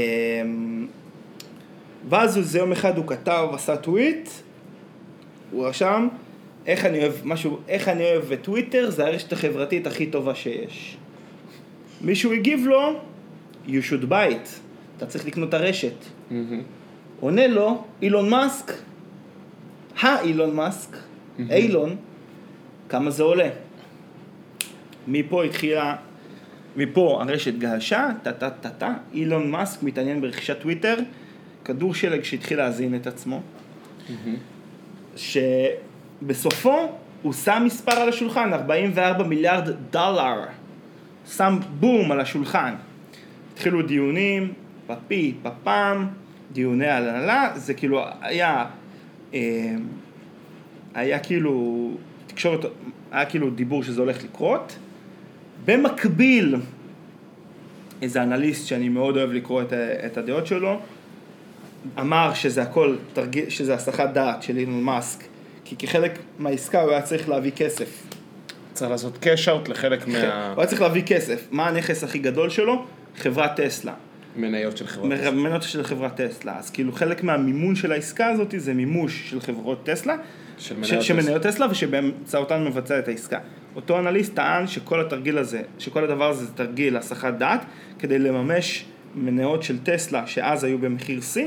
ואז 2.09 2.39
איזה 2.39 2.59
יום 2.59 2.73
אחד 2.73 2.97
הוא 2.97 3.07
כתב, 3.07 3.49
עשה 3.53 3.77
טוויט, 3.77 4.29
הוא 5.51 5.67
רשם, 5.67 6.09
איך 6.67 6.85
אני 6.85 6.99
אוהב, 6.99 7.13
משהו, 7.25 7.59
איך 7.69 7.89
אני 7.89 8.05
אוהב 8.05 8.33
את 8.33 8.43
טוויטר, 8.43 8.91
זה 8.91 9.07
הרשת 9.07 9.33
החברתית 9.33 9.87
הכי 9.87 10.07
טובה 10.07 10.35
שיש. 10.35 10.97
מישהו 12.01 12.33
הגיב 12.33 12.67
לו, 12.67 13.01
you 13.67 13.71
should 13.71 14.05
buy 14.09 14.31
it, 14.31 14.49
אתה 14.97 15.07
צריך 15.07 15.27
לקנות 15.27 15.49
את 15.49 15.55
הרשת. 15.55 15.95
עונה 17.21 17.47
לו, 17.47 17.85
אילון 18.03 18.31
מאסק, 18.31 18.73
האילון 20.01 20.57
מאסק, 20.57 20.97
אילון, 21.51 21.97
כמה 22.89 23.11
זה 23.11 23.23
עולה? 23.23 23.49
מפה 25.09 25.45
התחילה, 25.45 25.97
מפה 26.77 27.23
הרשת 27.23 27.55
געשה, 27.59 28.09
טה 28.23 28.33
טה 28.33 28.51
טה 28.51 28.71
טה, 28.71 28.95
אילון 29.15 29.51
מאסק 29.51 29.83
מתעניין 29.83 30.21
ברכישת 30.21 30.61
טוויטר, 30.61 30.97
כדור 31.65 31.95
שלג 31.95 32.23
שהתחיל 32.25 32.59
להזין 32.59 32.95
את 32.95 33.07
עצמו, 33.07 33.41
שבסופו 35.17 36.89
הוא 37.23 37.33
שם 37.33 37.63
מספר 37.67 37.93
על 37.93 38.09
השולחן, 38.09 38.53
44 38.53 39.25
מיליארד 39.25 39.71
דולר, 39.91 40.45
שם 41.31 41.59
בום 41.81 42.13
על 42.13 42.21
השולחן. 42.21 42.75
התחילו 43.53 43.83
דיונים, 43.83 44.53
פפי, 44.87 45.35
פפם, 45.43 46.07
דיוני 46.53 46.87
הנהלה, 46.87 47.53
זה 47.55 47.75
כאילו 47.75 48.05
היה, 48.21 48.65
אה, 49.35 49.75
היה 50.95 51.19
כאילו, 51.19 51.91
תקשורת, 52.27 52.61
היה 53.11 53.25
כאילו 53.25 53.51
דיבור 53.51 53.83
שזה 53.83 54.01
הולך 54.01 54.25
לקרות. 54.25 54.79
במקביל, 55.65 56.57
איזה 58.03 58.23
אנליסט 58.23 58.67
שאני 58.67 58.89
מאוד 58.89 59.17
אוהב 59.17 59.33
לקרוא 59.33 59.63
את, 59.63 59.73
את 60.07 60.17
הדעות 60.17 60.47
שלו, 60.47 60.81
אמר 62.01 62.35
שזה 62.35 62.63
הכל, 62.63 62.97
תרגיל, 63.13 63.49
שזה 63.49 63.75
הסחת 63.75 64.13
דעת 64.13 64.43
של 64.43 64.59
אילון 64.59 64.83
מאסק, 64.83 65.25
כי 65.65 65.77
כחלק 65.77 66.19
מהעסקה 66.39 66.83
הוא 66.83 66.91
היה 66.91 67.03
צריך 67.03 67.29
להביא 67.29 67.53
כסף. 67.57 68.16
צריך 68.77 68.91
לעשות 68.91 69.19
קאש 69.19 69.49
אאוט 69.49 69.69
לחלק 69.69 70.03
הוא 70.07 70.15
היה 70.17 70.67
צריך 70.67 70.83
להביא 70.83 71.03
כסף. 71.07 71.49
מה 71.51 71.69
הנכס 71.69 72.05
הכי 72.05 72.19
גדול 72.19 72.51
שלו? 72.51 72.85
חברת 73.17 73.61
טסלה. 73.61 73.93
מהמניות 74.37 74.77
של 74.77 74.87
חברות. 74.87 75.11
מניות 75.33 75.63
של 75.63 75.83
חברת 75.83 76.21
טסלה. 76.21 76.59
אז 76.59 76.71
כאילו 76.71 76.93
חלק 76.93 77.23
מהמימון 77.23 77.77
של 77.77 77.93
העסקה 77.93 78.27
הזאת 78.27 78.55
זה 78.57 78.75
מימוש 78.75 79.31
של 79.31 79.41
חברות 79.41 79.87
טסלה, 79.87 80.17
של 80.59 80.75
ש- 80.85 80.91
מניות 80.91 81.05
שמניות 81.05 81.43
טסלה 81.43 81.67
ושבאמצעותן 81.71 82.65
מבצע 82.65 82.99
את 82.99 83.09
העסקה. 83.09 83.39
אותו 83.77 83.99
אנליסט 83.99 84.35
טען 84.35 84.67
שכל 84.67 85.01
התרגיל 85.01 85.39
הזה, 85.39 85.63
שכל 85.79 86.05
הדבר 86.05 86.31
הזה 86.31 86.45
זה 86.45 86.53
תרגיל 86.55 86.97
הסחת 86.97 87.35
דעת, 87.35 87.61
כדי 87.99 88.19
לממש 88.19 88.85
מניות 89.15 89.63
של 89.63 89.79
טסלה 89.79 90.27
שאז 90.27 90.65
היו 90.65 90.79
במחיר 90.79 91.21
שיא, 91.21 91.47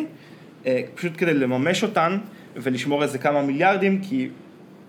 אה, 0.66 0.82
פשוט 0.96 1.12
כדי 1.18 1.34
לממש 1.34 1.84
אותן 1.84 2.18
ולשמור 2.56 3.04
איזה 3.04 3.18
כמה 3.18 3.42
מיליארדים, 3.42 4.02
כי 4.02 4.30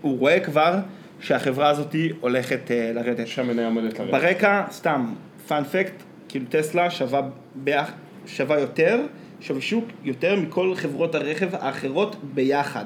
הוא 0.00 0.18
רואה 0.18 0.40
כבר 0.40 0.74
שהחברה 1.20 1.68
הזאת 1.68 1.94
הולכת 2.20 2.70
אה, 2.70 2.92
לרדת. 2.94 3.26
שהמניה 3.26 3.66
עומדת 3.66 3.98
לרדת. 3.98 4.10
ברקע, 4.12 4.64
סתם, 4.70 5.14
פאנפקט, 5.48 5.92
כאילו 6.28 6.44
טסלה 6.48 6.90
שווה, 6.90 7.20
ביח, 7.54 7.92
שווה 8.26 8.60
יותר, 8.60 9.00
שווי 9.40 9.60
שוק 9.60 9.84
יותר 10.04 10.36
מכל 10.36 10.74
חברות 10.74 11.14
הרכב 11.14 11.48
האחרות 11.54 12.16
ביחד. 12.34 12.84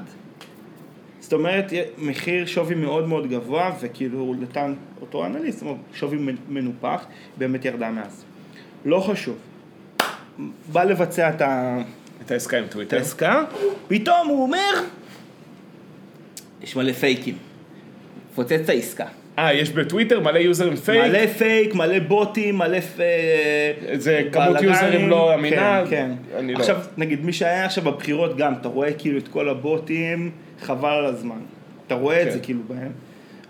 זאת 1.20 1.32
אומרת, 1.32 1.72
מחיר 1.98 2.46
שווי 2.46 2.74
מאוד 2.74 3.08
מאוד 3.08 3.30
גבוה, 3.30 3.72
וכאילו 3.80 4.34
נתן 4.40 4.74
אותו 5.00 5.26
אנליסט, 5.26 5.62
שווי 5.94 6.18
מנופח, 6.48 7.06
באמת 7.36 7.64
ירדה 7.64 7.90
מאז. 7.90 8.24
לא 8.84 9.00
חשוב. 9.00 9.36
בא 10.72 10.84
לבצע 10.84 11.28
את 11.30 11.40
ה- 11.40 11.82
את 12.26 12.30
העסקה 12.30 12.58
עם 12.58 12.64
את 12.64 12.70
טוויטר. 12.70 12.96
העסקה, 12.96 13.42
פתאום 13.88 14.28
הוא 14.28 14.42
אומר, 14.42 14.72
יש 16.62 16.76
מלא 16.76 16.92
פייקים. 16.92 17.34
פוצץ 18.34 18.52
את 18.52 18.68
העסקה. 18.68 19.04
אה, 19.38 19.54
יש 19.54 19.70
בטוויטר 19.70 20.20
מלא 20.20 20.38
יוזרים 20.38 20.76
פייק. 20.76 21.10
מלא 21.10 21.26
פייק, 21.26 21.74
מלא 21.74 21.98
בוטים, 21.98 22.58
מלא 22.58 22.80
פ... 22.80 23.00
זה 23.94 24.22
כמות. 24.32 24.62
יוזרים 24.62 25.08
לא 25.08 25.34
אמינה. 25.34 25.82
כן, 25.90 25.90
כן. 25.90 26.38
אני 26.38 26.54
לא. 26.54 26.58
עכשיו, 26.58 26.76
נגיד, 26.96 27.24
מי 27.24 27.32
שהיה 27.32 27.64
עכשיו 27.64 27.84
בבחירות 27.84 28.36
גם, 28.36 28.52
אתה 28.52 28.68
רואה 28.68 28.92
כאילו 28.92 29.18
את 29.18 29.28
כל 29.28 29.48
הבוטים, 29.48 30.30
חבל 30.60 30.88
על 30.88 31.06
הזמן. 31.06 31.38
אתה 31.86 31.94
רואה 31.94 32.22
את 32.22 32.26
כן. 32.26 32.32
זה 32.32 32.38
כאילו 32.40 32.60
בהם. 32.68 32.92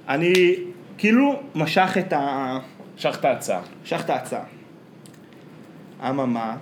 אני 0.09 0.55
כאילו 0.99 1.43
משך 1.55 1.97
את 1.99 2.13
ה... 2.13 2.59
משך 2.97 3.17
את 3.21 3.25
ההצעה. 3.25 3.61
משך 3.85 4.01
את 4.05 4.11
ההצעה. 4.11 4.45
אממה, 6.09 6.57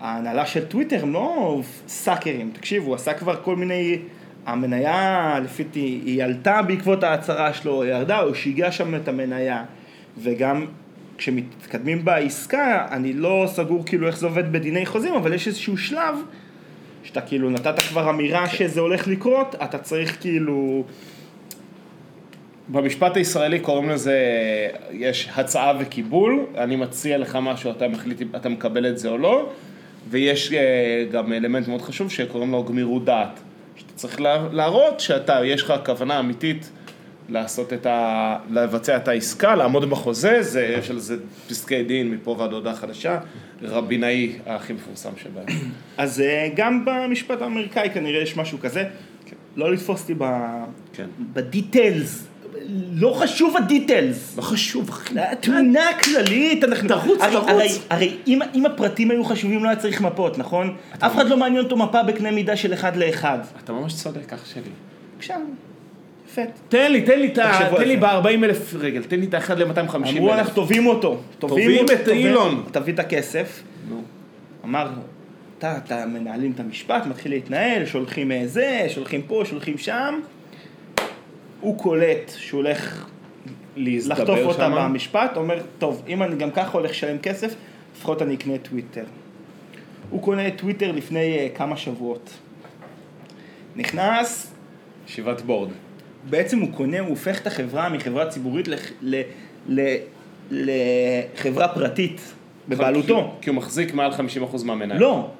ההנהלה 0.00 0.46
של 0.46 0.64
טוויטר 0.64 1.02
הם 1.02 1.12
לא 1.12 1.60
סאקרים, 1.88 2.50
תקשיבו, 2.54 2.86
הוא 2.86 2.94
עשה 2.94 3.14
כבר 3.14 3.36
כל 3.42 3.56
מיני... 3.56 3.98
המניה, 4.46 5.38
לפי 5.44 5.64
דעתי, 5.64 6.00
היא 6.04 6.24
עלתה 6.24 6.62
בעקבות 6.62 7.04
ההצהרה 7.04 7.52
שלו, 7.52 7.82
היא 7.82 7.92
ירדה, 7.92 8.18
הוא 8.18 8.34
שיגע 8.34 8.72
שם 8.72 8.94
את 8.94 9.08
המניה. 9.08 9.64
וגם 10.18 10.66
כשמתקדמים 11.18 12.04
בעסקה, 12.04 12.86
אני 12.90 13.12
לא 13.12 13.44
סגור 13.46 13.86
כאילו 13.86 14.06
איך 14.06 14.18
זה 14.18 14.26
עובד 14.26 14.52
בדיני 14.52 14.86
חוזים, 14.86 15.14
אבל 15.14 15.32
יש 15.32 15.48
איזשהו 15.48 15.76
שלב 15.76 16.14
שאתה 17.02 17.20
כאילו 17.20 17.50
נתת 17.50 17.78
כבר 17.78 18.10
אמירה 18.10 18.48
שזה 18.48 18.80
הולך 18.80 19.08
לקרות, 19.08 19.54
אתה 19.64 19.78
צריך 19.78 20.20
כאילו... 20.20 20.84
במשפט 22.68 23.16
הישראלי 23.16 23.60
קוראים 23.60 23.90
לזה, 23.90 24.18
יש 24.90 25.28
הצעה 25.34 25.72
וקיבול, 25.80 26.46
אני 26.58 26.76
מציע 26.76 27.18
לך 27.18 27.38
משהו, 27.42 27.70
אתה 27.70 27.88
מחליט 27.88 28.22
אם 28.22 28.28
אתה 28.36 28.48
מקבל 28.48 28.86
את 28.86 28.98
זה 28.98 29.08
או 29.08 29.18
לא, 29.18 29.50
ויש 30.10 30.52
אה, 30.52 31.04
גם 31.12 31.32
אלמנט 31.32 31.68
מאוד 31.68 31.82
חשוב 31.82 32.10
שקוראים 32.10 32.50
לו 32.50 32.64
גמירות 32.64 33.04
דעת. 33.04 33.40
צריך 34.00 34.20
לה- 34.20 34.48
להראות 34.52 35.00
שאתה, 35.00 35.40
יש 35.44 35.62
לך 35.62 35.74
כוונה 35.86 36.20
אמיתית 36.20 36.70
לעשות 37.28 37.72
את 37.72 37.86
ה... 37.86 38.36
לבצע 38.50 38.96
את 38.96 39.08
העסקה, 39.08 39.54
לעמוד 39.54 39.90
בחוזה, 39.90 40.42
זה, 40.42 40.62
יש 40.78 40.90
על 40.90 40.98
זה 40.98 41.16
פסקי 41.48 41.82
דין 41.82 42.10
מפה 42.10 42.36
ועד 42.38 42.52
הודעה 42.52 42.74
חדשה, 42.74 43.18
רבינאי 43.62 44.38
הכי 44.46 44.72
מפורסם 44.72 45.10
שבהם. 45.22 45.46
אז 45.98 46.20
אה, 46.20 46.48
גם 46.54 46.84
במשפט 46.84 47.42
האמריקאי 47.42 47.90
כנראה 47.94 48.22
יש 48.22 48.36
משהו 48.36 48.58
כזה. 48.60 48.84
לא 49.56 49.72
לתפוס 49.72 50.00
אותי 50.02 50.14
ב... 50.18 50.24
כן. 50.92 51.06
בדיטיילס, 51.32 52.26
לא 52.92 53.12
חשוב 53.18 53.56
הדיטלס. 53.56 54.36
לא 54.36 54.42
חשוב, 54.42 54.88
אחי. 54.88 55.20
התמונה 55.20 55.88
הכללית, 55.88 56.64
אנחנו... 56.64 56.88
תרוץ, 56.88 57.20
הרי, 57.20 57.32
תרוץ. 57.32 57.48
הרי, 57.48 57.68
הרי 57.90 58.16
אם, 58.26 58.38
אם 58.54 58.66
הפרטים 58.66 59.10
היו 59.10 59.24
חשובים 59.24 59.64
לא 59.64 59.68
היה 59.68 59.76
צריך 59.76 60.00
מפות, 60.00 60.38
נכון? 60.38 60.76
אף 60.98 61.14
אחד 61.14 61.28
לא 61.28 61.36
מעניין 61.36 61.64
אותו 61.64 61.76
מפה 61.76 62.02
בקנה 62.02 62.30
מידה 62.30 62.56
של 62.56 62.74
אחד 62.74 62.96
לאחד. 62.96 63.38
אתה 63.64 63.72
ממש 63.72 63.94
צודק, 63.94 64.32
אח 64.32 64.46
שלי. 64.46 64.62
בבקשה, 65.14 65.34
יפה. 66.28 66.42
תן 66.68 66.92
לי, 66.92 67.02
תן 67.02 67.20
לי 67.20 67.26
את 67.26 67.38
ה... 67.38 67.70
תן 67.76 67.88
לי 67.88 67.94
זה. 67.94 68.00
ב-40 68.00 68.44
אלף 68.44 68.74
רגל, 68.74 69.02
תן 69.02 69.20
לי 69.20 69.26
את 69.26 69.34
האחד 69.34 69.58
ל-250 69.58 69.94
אמרו 69.96 70.28
אלף. 70.28 70.38
אנחנו 70.38 70.54
תובעים 70.54 70.86
אותו. 70.86 71.20
תובעים 71.38 71.84
את 71.84 72.08
אילון. 72.08 72.64
תביא 72.72 72.92
את 72.92 72.98
הכסף. 72.98 73.62
נו. 73.88 74.02
אמר, 74.64 74.88
אתה, 75.58 75.76
אתה 75.76 76.06
מנהלים 76.06 76.52
את 76.52 76.60
המשפט, 76.60 77.06
מתחיל 77.06 77.32
להתנהל, 77.32 77.86
שולחים 77.86 78.32
אה, 78.32 78.42
זה, 78.46 78.86
שולחים 78.88 79.22
פה, 79.22 79.42
שולחים 79.44 79.78
שם. 79.78 80.20
הוא 81.60 81.78
קולט 81.78 82.32
שהוא 82.36 82.58
הולך 82.58 83.06
לחטוף 83.76 84.38
אותה 84.38 84.66
שמה. 84.66 84.88
במשפט, 84.88 85.36
אומר, 85.36 85.62
טוב, 85.78 86.02
אם 86.08 86.22
אני 86.22 86.36
גם 86.36 86.50
ככה 86.50 86.78
הולך 86.78 86.90
לשלם 86.90 87.18
כסף, 87.18 87.54
לפחות 87.96 88.22
אני 88.22 88.34
אקנה 88.34 88.58
טוויטר. 88.58 89.04
הוא 90.10 90.22
קונה 90.22 90.48
את 90.48 90.52
טוויטר 90.58 90.92
לפני 90.92 91.38
אה, 91.38 91.48
כמה 91.54 91.76
שבועות. 91.76 92.30
נכנס, 93.76 94.52
ישיבת 95.08 95.40
בורד. 95.40 95.68
בעצם 96.30 96.58
הוא 96.58 96.68
קונה, 96.76 97.00
הוא 97.00 97.08
הופך 97.08 97.40
את 97.40 97.46
החברה 97.46 97.88
מחברה 97.88 98.26
ציבורית 98.26 98.68
לח- 98.68 98.90
ל- 99.02 99.22
ל- 99.68 99.96
לחברה 100.50 101.68
פרטית 101.68 102.32
בבעלותו. 102.68 103.34
כי 103.40 103.50
הוא 103.50 103.56
מחזיק 103.56 103.94
מעל 103.94 104.10
50% 104.12 104.64
מהמנהל. 104.64 104.98
לא, 104.98 105.30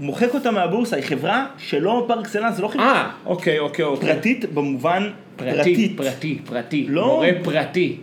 מוחק 0.00 0.34
אותה 0.34 0.50
מהבורסה, 0.50 0.96
היא 0.96 1.04
חברה 1.04 1.46
שלא 1.58 2.04
פר 2.08 2.20
אקסלנס, 2.20 2.56
זה 2.56 2.62
לא 2.62 2.68
חברה 2.68 2.92
אה, 2.92 3.10
אוקיי, 3.26 3.58
אוקיי, 3.58 3.84
אוקיי. 3.84 4.14
פרטית 4.14 4.52
במובן 4.54 5.10
פרטי, 5.36 5.54
פרטית. 5.54 5.96
פרטי, 5.96 6.38
פרטי. 6.44 6.86
לא. 6.88 7.06
מורה 7.06 7.28
פרטי. 7.42 7.96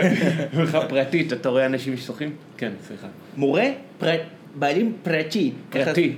פרטית, 0.88 1.32
אתה 1.32 1.48
רואה 1.48 1.66
אנשים 1.66 1.96
ששוחים? 1.96 2.30
כן, 2.56 2.72
סליחה. 2.86 3.06
מורה, 3.36 3.64
פר... 3.98 4.10
בעלים 4.54 4.92
פרטי. 5.02 5.52
פרטי, 5.70 6.12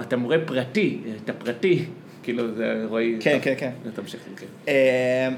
אתה 0.00 0.16
מורה 0.16 0.36
פרטי, 0.46 0.98
אתה 1.24 1.32
פרטי. 1.32 1.84
כאילו, 2.22 2.54
זה 2.54 2.84
רועי... 2.88 3.16
כן, 3.20 3.38
כן, 3.42 3.54
כן. 3.58 3.70
תמשיך, 3.94 4.20
כן. 4.36 4.46
אה, 4.68 5.28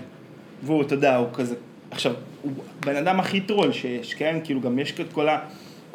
והוא, 0.63 0.83
אתה 0.83 0.95
יודע, 0.95 1.17
הוא 1.17 1.29
כזה, 1.33 1.55
עכשיו, 1.91 2.13
הוא 2.43 2.53
בן 2.87 2.97
אדם 2.97 3.21
הכי 3.21 3.41
טרול 3.41 3.73
שיש, 3.73 4.15
כן? 4.15 4.39
כאילו 4.45 4.61
גם 4.61 4.79
יש 4.79 4.95
את 5.01 5.13
כל, 5.13 5.29
ה, 5.29 5.39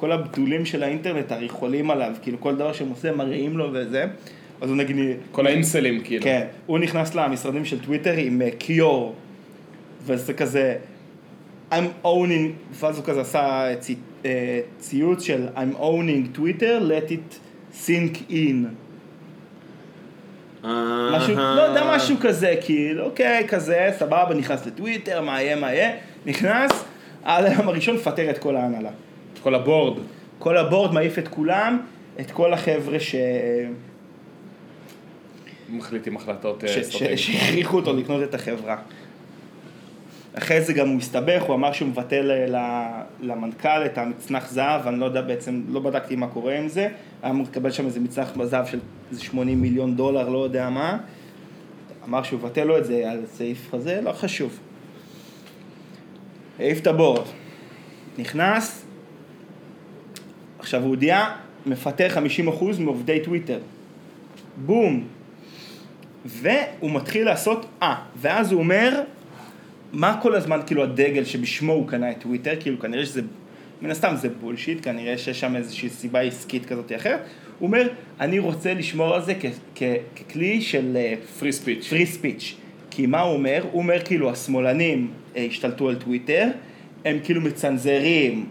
כל 0.04 0.12
הבתולים 0.12 0.66
של 0.66 0.84
האינטרנט, 0.84 1.32
הרי 1.32 1.50
חולים 1.50 1.92
עליו, 1.92 2.12
כאילו 2.22 2.40
כל 2.40 2.56
דבר 2.56 2.74
שהם 2.74 2.90
עושה 2.90 3.12
מראים 3.12 3.58
לו 3.58 3.70
וזה, 3.74 4.06
אז 4.62 4.70
הוא 4.70 4.78
נגיד, 4.78 4.96
כל 5.32 5.48
האינסלים, 5.48 6.02
כאילו. 6.04 6.24
כן, 6.24 6.48
הוא 6.66 6.80
נכנס 6.80 7.16
למשרדים 7.16 7.66
של 7.66 7.80
טוויטר 7.80 8.14
עם 8.18 8.42
אה, 8.42 8.50
כיור, 8.58 9.16
וזה 10.06 10.34
כזה, 10.34 10.76
I'm 11.72 12.06
owning, 12.06 12.76
ואז 12.80 12.98
הוא 12.98 13.06
כזה 13.06 13.22
עשה 13.22 13.70
צי, 13.80 13.96
אה, 14.26 14.60
ציוץ 14.80 15.24
של 15.24 15.48
I'm 15.56 15.80
owning 15.80 16.38
Twitter, 16.38 16.82
let 16.82 17.12
it 17.12 17.38
sink 17.86 18.32
in. 18.32 18.68
משהו, 21.12 21.36
לא 21.36 21.62
יודע, 21.62 21.96
משהו 21.96 22.16
כזה, 22.22 22.56
כאילו, 22.62 23.06
אוקיי, 23.06 23.46
כזה, 23.48 23.90
סבבה, 24.00 24.34
נכנס 24.36 24.66
לטוויטר, 24.66 25.22
מה 25.22 25.42
יהיה, 25.42 25.56
מה 25.56 25.74
יהיה, 25.74 25.92
נכנס, 26.26 26.72
על 27.24 27.46
היום 27.46 27.68
הראשון 27.68 27.96
מפטר 27.96 28.30
את 28.30 28.38
כל 28.38 28.56
ההנהלה. 28.56 28.90
כל 29.44 29.56
הבורד. 29.56 29.98
כל 30.40 30.58
הבורד 30.58 30.94
מעיף 30.94 31.20
את 31.20 31.28
כולם, 31.28 31.80
את 32.20 32.32
כל 32.32 32.54
החבר'ה 32.54 33.00
ש... 33.00 33.16
מחליטים 35.70 36.16
החלטות 36.16 36.64
אה, 36.64 36.82
אסטרטגיות. 36.82 37.18
שהכריחו 37.18 37.78
אותו 37.78 37.94
לקנות 37.94 38.24
את 38.24 38.34
החברה. 38.34 38.78
אחרי 40.34 40.62
זה 40.62 40.74
גם 40.74 40.90
הוא 40.90 40.98
הסתבך, 40.98 41.44
הוא 41.44 41.56
אמר 41.56 41.72
שהוא 41.72 41.90
מבטל 41.90 42.32
אה, 42.32 43.02
למנכ"ל 43.22 43.86
את 43.86 43.98
המצנח 43.98 44.52
זהב, 44.52 44.88
אני 44.88 45.00
לא 45.00 45.06
יודע 45.06 45.22
בעצם, 45.22 45.62
לא 45.70 45.80
בדקתי 45.80 46.16
מה 46.16 46.28
קורה 46.28 46.58
עם 46.58 46.68
זה, 46.68 46.88
היה 47.22 47.32
אמור 47.32 47.46
לקבל 47.50 47.72
שם 47.72 47.86
איזה 47.86 48.00
מצנח 48.00 48.44
זהב 48.44 48.66
של 48.66 48.80
איזה 49.12 49.24
80 49.24 49.62
מיליון 49.62 49.96
דולר, 49.96 50.30
לא 50.30 50.44
יודע 50.44 50.70
מה. 50.70 50.98
אמר 52.08 52.24
שהוא 52.24 52.40
מבטל 52.40 52.64
לו 52.64 52.78
את 52.78 52.86
זה 52.86 53.12
על 53.12 53.22
סעיף 53.26 53.74
הזה, 53.74 54.02
לא 54.02 54.12
חשוב. 54.12 54.60
העיף 56.60 56.82
את 56.82 56.88
הבורד. 56.88 57.26
נכנס, 58.18 58.86
עכשיו 60.64 60.82
הוא 60.82 60.90
הודיע, 60.90 61.26
מפטר 61.66 62.08
50% 62.50 62.64
מעובדי 62.80 63.20
טוויטר. 63.24 63.60
בום. 64.66 65.04
והוא 66.26 66.92
מתחיל 66.92 67.26
לעשות, 67.26 67.66
אה, 67.82 67.96
ואז 68.22 68.52
הוא 68.52 68.60
אומר, 68.60 69.02
מה 69.94 70.20
כל 70.22 70.36
הזמן 70.36 70.60
כאילו 70.66 70.84
הדגל 70.84 71.24
שבשמו 71.24 71.74
הוא 71.74 71.88
קנה 71.88 72.12
את 72.12 72.22
טוויטר, 72.22 72.54
כאילו 72.60 72.80
כנראה 72.80 73.06
שזה, 73.06 73.22
מן 73.82 73.92
הסתם 73.92 74.14
זה 74.16 74.30
בולשיט, 74.30 74.78
כנראה 74.82 75.18
שיש 75.18 75.40
שם 75.40 75.56
איזושהי 75.56 75.90
סיבה 75.90 76.22
עסקית 76.22 76.66
כזאת 76.66 76.92
או 76.92 76.96
אחרת, 76.96 77.20
הוא 77.60 77.68
אומר, 77.68 77.88
אני 78.20 78.40
רוצה 78.40 78.74
לשמור 78.74 79.16
על 79.16 79.22
זה 79.22 79.34
כ- 79.40 79.46
כ- 79.76 79.84
ככלי 80.16 80.62
של 80.62 80.98
free 81.40 81.52
speech. 81.52 81.88
free 81.90 82.06
speech. 82.06 82.56
כי 82.92 83.06
מה 83.06 83.22
הוא 83.22 83.34
אומר? 83.34 83.64
הוא 83.72 83.82
אומר 83.82 84.06
כאילו 84.06 84.30
השמאלנים 84.32 85.12
אה, 85.36 85.46
השתלטו 85.46 85.90
על 85.90 85.96
טוויטר, 85.96 86.48
הם 87.06 87.18
כאילו 87.24 87.42
מצנזרים 87.42 88.46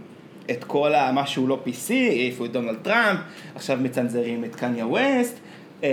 את 0.50 0.64
כל 0.64 0.92
מה 1.14 1.26
שהוא 1.26 1.48
לא 1.48 1.58
PC, 1.66 1.90
העיפו 1.92 2.44
את 2.44 2.52
דונלד 2.52 2.76
טראמפ, 2.82 3.18
עכשיו 3.54 3.78
מצנזרים 3.82 4.44
את 4.44 4.56
קניה 4.56 4.86
ווסט. 4.86 5.38
אה, 5.84 5.88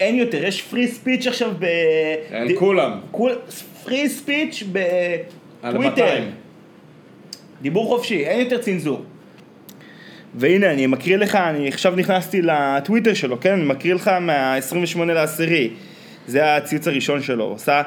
אין 0.00 0.14
יותר, 0.14 0.44
יש 0.44 0.62
פרי 0.62 0.88
ספיץ' 0.88 1.26
עכשיו 1.26 1.52
ב... 1.58 1.64
על 2.32 2.48
ד- 2.48 2.56
כולם. 2.58 3.00
פרי 3.84 4.08
ספיץ' 4.08 4.62
בטוויטר. 4.72 5.90
200. 5.90 6.30
דיבור 7.62 7.86
חופשי, 7.86 8.24
אין 8.26 8.40
יותר 8.40 8.58
צנזור. 8.58 9.02
והנה, 10.34 10.72
אני 10.72 10.86
מקריא 10.86 11.16
לך, 11.16 11.34
אני 11.34 11.68
עכשיו 11.68 11.94
נכנסתי 11.96 12.42
לטוויטר 12.42 13.14
שלו, 13.14 13.40
כן? 13.40 13.52
אני 13.52 13.64
מקריא 13.64 13.94
לך 13.94 14.08
מה-28 14.08 15.04
לעשירי. 15.04 15.70
זה 16.26 16.56
הציוץ 16.56 16.88
הראשון 16.88 17.22
שלו, 17.22 17.44
הוא 17.44 17.54
עושה 17.54 17.82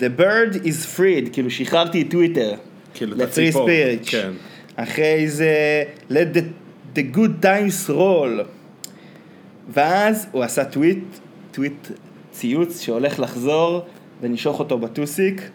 The 0.00 0.20
bird 0.20 0.54
is 0.54 0.98
freed, 0.98 1.30
כאילו 1.32 1.50
שחררתי 1.50 2.02
את 2.02 2.10
טוויטר. 2.10 2.54
כאילו, 2.94 3.16
את 3.16 3.20
הציפור, 3.20 3.68
speech. 3.68 4.10
כן. 4.10 4.30
אחרי 4.76 5.28
זה, 5.28 5.84
let 6.10 6.36
the, 6.36 6.42
the 6.96 7.16
good 7.16 7.44
times 7.44 7.90
roll. 7.90 8.44
ואז 9.68 10.26
הוא 10.32 10.42
עשה 10.42 10.64
טוויט, 10.64 11.04
טוויט 11.52 11.88
ציוץ 12.30 12.80
שהולך 12.80 13.20
לחזור 13.20 13.86
ונשוך 14.20 14.58
אותו 14.58 14.78
בטוסיק. 14.78 15.50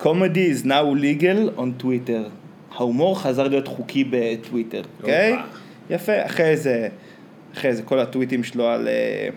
Comedy 0.00 0.62
is 0.62 0.64
now 0.64 1.02
legal 1.02 1.58
on 1.58 1.82
Twitter. 1.82 2.28
ההומור 2.74 3.20
חזר 3.20 3.48
להיות 3.48 3.68
חוקי 3.68 4.04
בטוויטר, 4.10 4.82
אוקיי? 5.00 5.30
הופה. 5.32 5.44
יפה, 5.90 6.26
אחרי 6.26 6.56
זה, 6.56 6.88
אחרי 7.54 7.74
זה 7.74 7.82
כל 7.82 7.98
הטוויטים 7.98 8.44
שלו 8.44 8.66
על, 8.68 8.88
אה, 8.88 9.28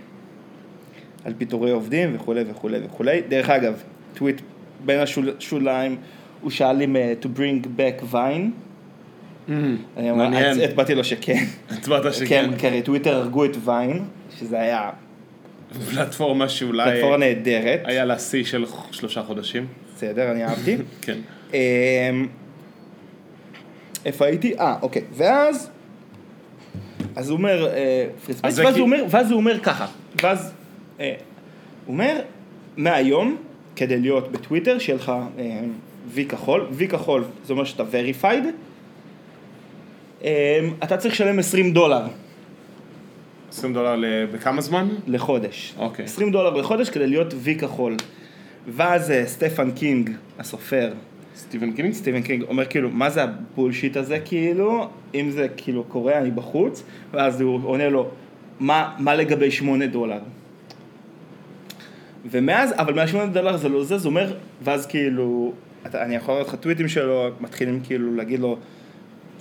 על 1.25 1.33
פיטורי 1.37 1.71
עובדים 1.71 2.15
וכולי 2.15 2.43
וכולי 2.47 2.79
וכולי. 2.85 3.21
דרך 3.29 3.49
אגב, 3.49 3.83
טוויט 4.13 4.41
בין 4.85 4.99
השוליים, 4.99 5.97
הוא 6.41 6.51
שאל 6.51 6.81
אם 6.81 6.95
אה, 6.95 7.13
to 7.21 7.25
bring 7.25 7.65
back 7.77 8.13
vine. 8.13 8.64
אמר- 9.49 10.13
מעניין. 10.15 10.61
הצבעתי 10.61 10.95
לו 10.95 11.03
שכן. 11.03 11.43
הצבעת 11.69 12.13
שכן. 12.13 12.25
כן, 12.51 12.57
כי 12.57 12.67
הרי 12.67 12.81
טוויטר 12.81 13.15
הרגו 13.15 13.45
את 13.45 13.51
ויין, 13.65 14.03
שזה 14.39 14.59
היה 14.59 14.89
פלטפורמה 15.91 16.49
שאולי 16.49 16.91
פלטפורמה 16.91 17.17
נהדרת. 17.17 17.81
היה 17.83 18.05
לה 18.05 18.19
שיא 18.19 18.43
של 18.43 18.65
שלושה 18.91 19.23
חודשים. 19.23 19.65
בסדר, 19.95 20.31
אני 20.31 20.43
אהבתי. 20.45 20.77
כן. 21.01 21.17
אמ, 21.53 21.57
איפה 24.05 24.25
הייתי? 24.25 24.59
אה, 24.59 24.75
אוקיי. 24.81 25.01
ואז, 25.13 25.69
אז 27.15 27.29
הוא 27.29 27.37
אומר, 27.37 27.67
אה, 27.73 28.07
free 28.25 28.29
speech 28.29 28.35
אז 28.37 28.41
free 28.41 28.46
speech, 28.46 28.55
זה 28.55 28.63
ואז 28.65 28.73
כי- 28.73 28.79
הוא 28.79 28.85
אומר, 28.85 29.03
ואז 29.09 29.31
הוא 29.31 29.37
אומר 29.37 29.59
ככה, 29.59 29.85
ואז, 30.23 30.53
אה, 30.99 31.13
הוא 31.85 31.93
אומר, 31.93 32.19
מהיום, 32.77 33.37
כדי 33.75 33.99
להיות 33.99 34.31
בטוויטר, 34.31 34.79
שיהיה 34.79 34.97
לך 34.99 35.11
אה, 35.39 35.59
וי 36.07 36.25
כחול, 36.25 36.67
וי 36.71 36.87
כחול 36.87 37.23
זה 37.45 37.53
אומר 37.53 37.63
שאתה 37.63 37.83
verified, 37.83 38.45
אתה 40.83 40.97
צריך 40.97 41.13
לשלם 41.13 41.39
20 41.39 41.73
דולר 41.73 42.01
20 43.49 43.73
דולר 43.73 43.95
בכמה 44.33 44.61
זמן? 44.61 44.87
לחודש. 45.07 45.73
אוקיי. 45.77 46.05
20 46.05 46.31
דולר 46.31 46.49
לחודש 46.49 46.89
כדי 46.89 47.07
להיות 47.07 47.33
וי 47.37 47.55
כחול. 47.55 47.95
ואז 48.67 49.11
אה, 49.11 49.25
סטפן 49.25 49.71
קינג, 49.71 50.09
הסופר, 50.39 50.93
סטיבן 51.35 51.71
קינג? 51.71 51.93
סטיבן 51.93 52.21
קינג 52.21 52.43
אומר 52.43 52.65
כאילו, 52.65 52.89
מה 52.89 53.09
זה 53.09 53.23
הבולשיט 53.23 53.97
הזה 53.97 54.19
כאילו, 54.19 54.89
אם 55.15 55.29
זה 55.31 55.47
כאילו 55.57 55.83
קורה, 55.83 56.17
אני 56.17 56.31
בחוץ, 56.31 56.83
ואז 57.11 57.41
הוא 57.41 57.59
עונה 57.63 57.89
לו, 57.89 58.09
מה, 58.59 58.95
מה 58.99 59.15
לגבי 59.15 59.51
שמונה 59.51 59.87
דולר? 59.87 60.19
ומאז, 62.31 62.73
אבל 62.77 62.93
מהשמונה 62.93 63.25
דולר 63.25 63.57
זה 63.57 63.69
לא 63.69 63.83
זה, 63.83 63.97
זה 63.97 64.07
אומר, 64.07 64.33
ואז 64.63 64.85
כאילו, 64.85 65.53
אתה, 65.85 66.03
אני 66.03 66.15
יכול 66.15 66.33
לראות 66.33 66.47
לך 66.47 66.55
טוויטים 66.55 66.87
שלו, 66.87 67.29
מתחילים 67.39 67.79
כאילו 67.83 68.15
להגיד 68.15 68.39
לו, 68.39 68.57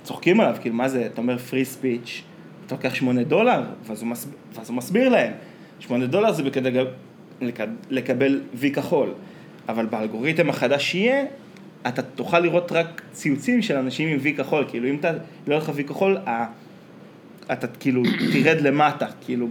צוחקים 0.05 0.39
עליו, 0.39 0.55
כאילו, 0.61 0.75
מה 0.75 0.89
זה, 0.89 1.05
אתה 1.05 1.21
אומר 1.21 1.37
free 1.37 1.65
speech, 1.65 2.21
אתה 2.65 2.75
לוקח 2.75 2.93
שמונה 2.95 3.23
דולר, 3.23 3.63
ואז 3.87 4.01
הוא, 4.01 4.09
מסב... 4.09 4.29
ואז 4.55 4.69
הוא 4.69 4.77
מסביר 4.77 5.09
להם, 5.09 5.33
שמונה 5.79 6.05
דולר 6.05 6.31
זה 6.31 6.43
כדי 6.49 6.69
לק... 7.41 7.59
לקבל 7.89 8.41
וי 8.53 8.71
כחול. 8.71 9.13
אבל 9.69 9.85
באלגוריתם 9.85 10.49
החדש 10.49 10.83
שיהיה, 10.91 11.23
אתה 11.87 12.01
תוכל 12.01 12.39
לראות 12.39 12.71
רק 12.71 13.01
ציוצים 13.11 13.61
של 13.61 13.75
אנשים 13.75 14.09
עם 14.09 14.17
וי 14.21 14.33
כחול, 14.33 14.65
כאילו 14.69 14.89
אם 14.89 14.95
אתה, 14.99 15.11
לא 15.47 15.53
יהיה 15.53 15.57
לך 15.57 15.71
וי 15.75 15.83
כחול, 15.83 16.17
אתה 17.51 17.67
כאילו 17.67 18.03
תרד 18.33 18.61
למטה, 18.61 19.07
כאילו 19.25 19.47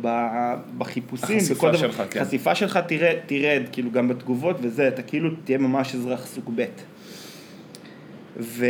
בחיפושים, 0.78 1.36
החשיפה 1.36 1.54
בכל 1.54 1.68
דבר- 1.68 1.78
שלך, 1.78 2.02
כן. 2.10 2.20
החשיפה 2.20 2.54
שלך 2.54 2.76
תרד, 2.76 3.16
תרד, 3.26 3.62
כאילו 3.72 3.90
גם 3.90 4.08
בתגובות 4.08 4.56
וזה, 4.62 4.88
אתה 4.88 5.02
כאילו 5.02 5.30
תהיה 5.44 5.58
ממש 5.58 5.94
אזרח 5.94 6.26
סוג 6.26 6.52
ב'. 6.54 6.64
ו... 8.36 8.66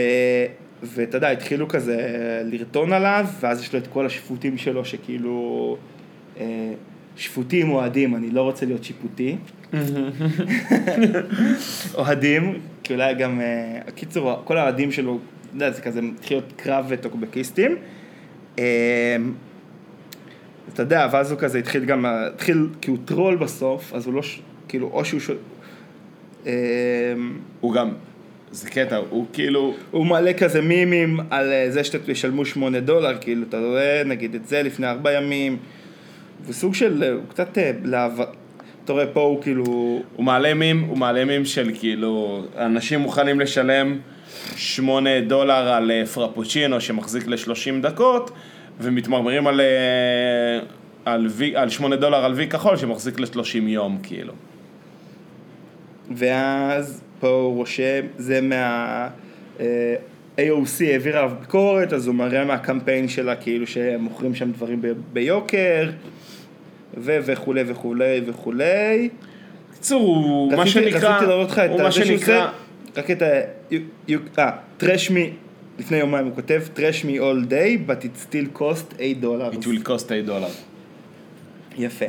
ואתה 0.85 1.17
יודע, 1.17 1.31
התחילו 1.31 1.69
כזה 1.69 1.97
לרטון 2.45 2.93
עליו, 2.93 3.27
ואז 3.41 3.61
יש 3.61 3.73
לו 3.73 3.79
את 3.79 3.87
כל 3.87 4.07
השפוטים 4.07 4.59
שלו 4.59 4.85
שכאילו... 4.85 5.77
אה, 6.41 6.73
שפוטים 7.17 7.71
אוהדים, 7.71 8.17
אני 8.17 8.31
לא 8.31 8.43
רוצה 8.43 8.67
להיות 8.67 8.85
שיפוטי. 8.85 9.37
אוהדים, 11.95 12.61
כי 12.83 12.93
אולי 12.93 13.15
גם, 13.15 13.41
אה, 13.41 13.81
הקיצור, 13.87 14.43
כל 14.45 14.59
האוהדים 14.59 14.93
שלו, 14.93 15.19
אתה 15.47 15.57
יודע, 15.57 15.71
זה 15.71 15.83
כזה 15.83 16.03
מתחיל 16.03 16.37
להיות 16.37 16.53
קרב 16.57 16.87
וטוקבקיסטים. 16.89 17.77
אה, 18.59 19.17
אתה 20.73 20.83
יודע, 20.83 21.09
ואז 21.13 21.31
הוא 21.31 21.39
כזה 21.39 21.59
התחיל 21.59 21.85
גם, 21.85 22.05
התחיל, 22.07 22.69
כי 22.81 22.91
הוא 22.91 22.99
טרול 23.05 23.37
בסוף, 23.37 23.93
אז 23.95 24.07
הוא 24.07 24.15
לא, 24.15 24.23
כאילו, 24.69 24.91
או 24.93 25.05
שהוא... 25.05 25.37
אה, 26.47 26.53
הוא 27.61 27.75
גם, 27.75 27.91
זה 28.55 28.71
קטע, 28.71 28.97
הוא 29.11 29.27
כאילו, 29.33 29.75
הוא 29.91 30.07
מעלה 30.07 30.33
כזה 30.33 30.61
מימים 30.61 31.21
על 31.31 31.53
אה, 31.53 31.67
זה 31.71 31.85
שאתם 31.85 31.99
תשלמו 32.07 32.45
שמונה 32.45 32.81
דולר, 32.81 33.19
כאילו, 33.21 33.47
אתה 33.49 33.59
רואה, 33.59 34.03
נגיד 34.05 34.35
את 34.35 34.47
זה 34.47 34.63
לפני 34.63 34.87
ארבע 34.87 35.13
ימים, 35.13 35.57
וסוג 36.47 36.75
של, 36.75 37.03
אה, 37.03 37.13
הוא 37.13 37.23
קצת 37.29 37.59
אה, 37.59 37.71
להב... 37.85 38.21
אתה 38.85 38.93
רואה, 38.93 39.07
פה 39.07 39.21
הוא 39.21 39.43
כאילו, 39.43 39.65
הוא 40.17 40.25
מעלה 40.25 40.55
מים, 40.55 40.81
הוא 40.81 40.99
מעלה 40.99 41.25
מים 41.25 41.45
של 41.45 41.71
כאילו, 41.75 42.45
אנשים 42.59 43.01
מוכנים 43.01 43.41
לשלם 43.41 43.99
8 44.57 45.21
דולר 45.21 45.69
על 45.73 45.91
פרפוצ'ינו 46.15 46.81
שמחזיק 46.81 47.27
ל-30 47.27 47.83
דקות, 47.83 48.31
ומתמרמרים 48.81 49.47
על, 49.47 49.61
על, 51.05 51.27
וי, 51.31 51.57
על 51.57 51.69
8 51.69 51.97
דולר 51.97 52.25
על 52.25 52.33
וי 52.33 52.49
כחול 52.49 52.77
שמחזיק 52.77 53.21
ל-30 53.21 53.57
יום, 53.57 53.99
כאילו. 54.03 54.33
ואז 56.11 57.03
פה 57.21 57.29
הוא 57.29 57.57
רושם, 57.57 58.07
זה 58.19 58.41
מה... 58.41 59.09
אה, 59.61 59.95
AOC 60.39 60.85
העבירה 60.85 61.19
עליו 61.19 61.33
ביקורת, 61.41 61.93
אז 61.93 62.07
הוא 62.07 62.15
מראה 62.15 62.45
מהקמפיין 62.45 63.09
שלה 63.09 63.37
כאילו 63.37 63.67
שמוכרים 63.67 64.35
שם 64.35 64.53
דברים 64.53 64.83
ב- 64.83 64.93
ביוקר, 65.13 65.91
ו- 66.97 67.19
וכולי 67.25 67.63
וכולי 67.67 68.21
וכולי. 68.27 69.09
בקיצור, 69.71 70.03
הוא 70.03 70.57
מה 70.57 70.67
שנקרא, 70.67 71.15
רציתי 71.15 71.27
להראות 71.27 71.51
לך 71.51 71.59
את 71.59 71.81
מה 71.81 71.93
שנקרא, 71.93 72.49
רק 72.97 73.11
את 73.11 73.23
ה... 73.23 73.27
אה, 74.39 74.51
trash 74.81 75.09
me, 75.11 75.19
לפני 75.79 75.97
יומיים 75.97 76.27
הוא 76.27 76.35
כותב, 76.35 76.63
trash 76.77 77.05
me 77.05 77.19
all 77.21 77.51
day, 77.51 77.89
but 77.91 78.05
it 78.05 78.33
still 78.33 78.59
cost 78.59 78.97
8 78.99 79.21
דולר. 79.21 79.51
it 79.51 79.65
will 79.65 79.89
cost 79.89 80.09
8 80.09 80.21
דולר. 80.27 80.49
יפה. 81.79 82.07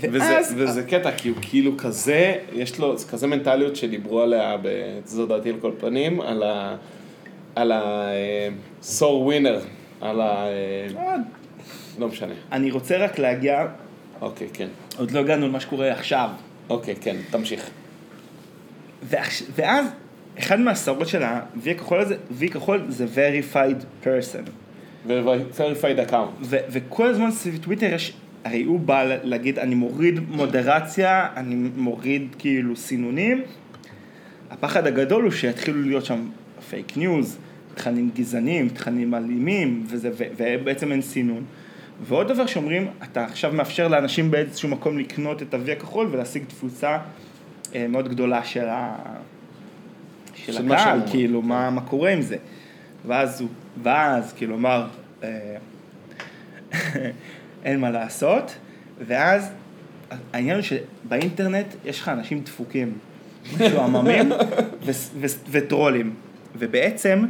וזה, 0.00 0.18
ואז, 0.18 0.54
וזה 0.56 0.82
קטע, 0.82 1.12
כי 1.12 1.28
הוא 1.28 1.36
כאילו 1.40 1.76
כזה, 1.76 2.34
יש 2.52 2.78
לו, 2.78 2.98
זה 2.98 3.08
כזה 3.08 3.26
מנטליות 3.26 3.76
שדיברו 3.76 4.20
עליה, 4.20 4.56
זו 5.04 5.26
דעתי 5.26 5.50
על 5.50 5.56
כל 5.60 5.72
פנים, 5.80 6.20
על 6.20 6.42
ה... 6.42 6.76
על 7.54 7.72
ה... 7.72 8.08
סור 8.82 9.22
ווינר, 9.22 9.60
על 10.00 10.20
ה... 10.20 10.46
לא 11.98 12.08
משנה. 12.08 12.32
אני 12.52 12.70
רוצה 12.70 12.96
רק 12.96 13.18
להגיע, 13.18 13.66
אוקיי, 14.20 14.48
כן. 14.52 14.68
עוד 14.98 15.10
לא 15.10 15.20
הגענו 15.20 15.48
למה 15.48 15.60
שקורה 15.60 15.92
עכשיו. 15.92 16.30
אוקיי, 16.70 16.96
כן, 17.00 17.16
תמשיך. 17.30 17.70
ואז, 19.56 19.86
אחד 20.38 20.60
מהסרות 20.60 21.08
של 21.08 21.22
ה-V 21.22 21.70
הכחול 21.70 22.00
הזה, 22.00 22.16
V 22.40 22.48
כחול 22.52 22.84
זה 22.88 23.06
verified 23.14 24.04
person. 24.04 24.50
ו-verified 25.06 26.10
account. 26.10 26.44
וכל 26.48 27.06
הזמן 27.06 27.30
סביב 27.30 27.58
טוויטר 27.62 27.86
יש, 27.94 28.12
הרי 28.48 28.62
הוא 28.62 28.80
בא 28.80 29.04
להגיד, 29.22 29.58
אני 29.58 29.74
מוריד 29.74 30.20
מודרציה, 30.30 31.28
אני 31.36 31.54
מוריד 31.76 32.28
כאילו 32.38 32.76
סינונים. 32.76 33.42
הפחד 34.50 34.86
הגדול 34.86 35.22
הוא 35.22 35.30
שיתחילו 35.30 35.82
להיות 35.82 36.04
שם 36.04 36.28
פייק 36.70 36.96
ניוז, 36.96 37.38
תכנים 37.74 38.10
גזעניים, 38.14 38.68
תכנים 38.68 39.14
אלימים, 39.14 39.86
וזה, 39.88 40.10
ו- 40.12 40.24
ובעצם 40.36 40.92
אין 40.92 41.02
סינון. 41.02 41.44
ועוד 42.02 42.28
דבר 42.28 42.46
שאומרים, 42.46 42.86
אתה 43.02 43.24
עכשיו 43.24 43.52
מאפשר 43.52 43.88
לאנשים 43.88 44.30
באיזשהו 44.30 44.68
מקום 44.68 44.98
לקנות 44.98 45.42
את 45.42 45.54
ה-V 45.54 45.70
הכחול 45.72 46.08
ולהשיג 46.10 46.44
תפוצה 46.44 46.98
אה, 47.74 47.86
מאוד 47.88 48.08
גדולה 48.08 48.44
של, 48.44 48.68
ה... 48.68 48.96
של, 50.34 50.52
של 50.52 50.64
מה 50.64 50.74
הקהל. 50.74 51.00
כאילו, 51.10 51.42
מה, 51.42 51.70
מה 51.70 51.80
קורה 51.80 52.10
עם 52.10 52.22
זה. 52.22 52.36
ואז 53.06 53.42
ואז, 53.82 54.32
כאילו, 54.32 54.54
אמר, 54.54 54.86
אה, 55.22 55.56
אין 57.64 57.80
מה 57.80 57.90
לעשות, 57.90 58.54
ואז 59.06 59.50
העניין 60.32 60.56
הוא 60.56 60.62
שבאינטרנט 60.62 61.66
יש 61.84 62.00
לך 62.00 62.08
אנשים 62.08 62.40
דפוקים, 62.40 62.98
משועממים 63.54 64.32
וטרולים, 65.50 66.14
ובעצם 66.58 67.24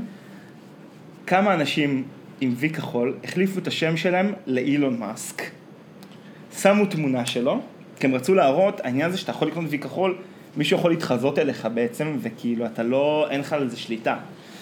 כמה 1.27 1.55
אנשים 1.55 2.05
עם 2.41 2.55
וי 2.57 2.71
כחול 2.71 3.17
החליפו 3.25 3.59
את 3.59 3.67
השם 3.67 3.97
שלהם 3.97 4.33
לאילון 4.47 4.99
מאסק. 4.99 5.43
שמו 6.59 6.87
תמונה 6.87 7.27
שלו, 7.27 7.61
כי 8.01 8.07
הם 8.07 8.15
רצו 8.15 8.35
להראות, 8.35 8.81
העניין 8.85 9.09
הזה 9.09 9.19
שאתה 9.19 9.31
יכול 9.31 9.49
לקנות 9.49 9.65
וי 9.69 9.79
כחול, 9.79 10.17
מישהו 10.57 10.79
יכול 10.79 10.91
להתחזות 10.91 11.39
אליך 11.39 11.69
בעצם, 11.75 12.17
וכאילו 12.21 12.67
אתה 12.67 12.83
לא, 12.83 13.27
אין 13.31 13.41
לך 13.41 13.53
על 13.53 13.69
זה 13.69 13.77
שליטה. 13.77 14.17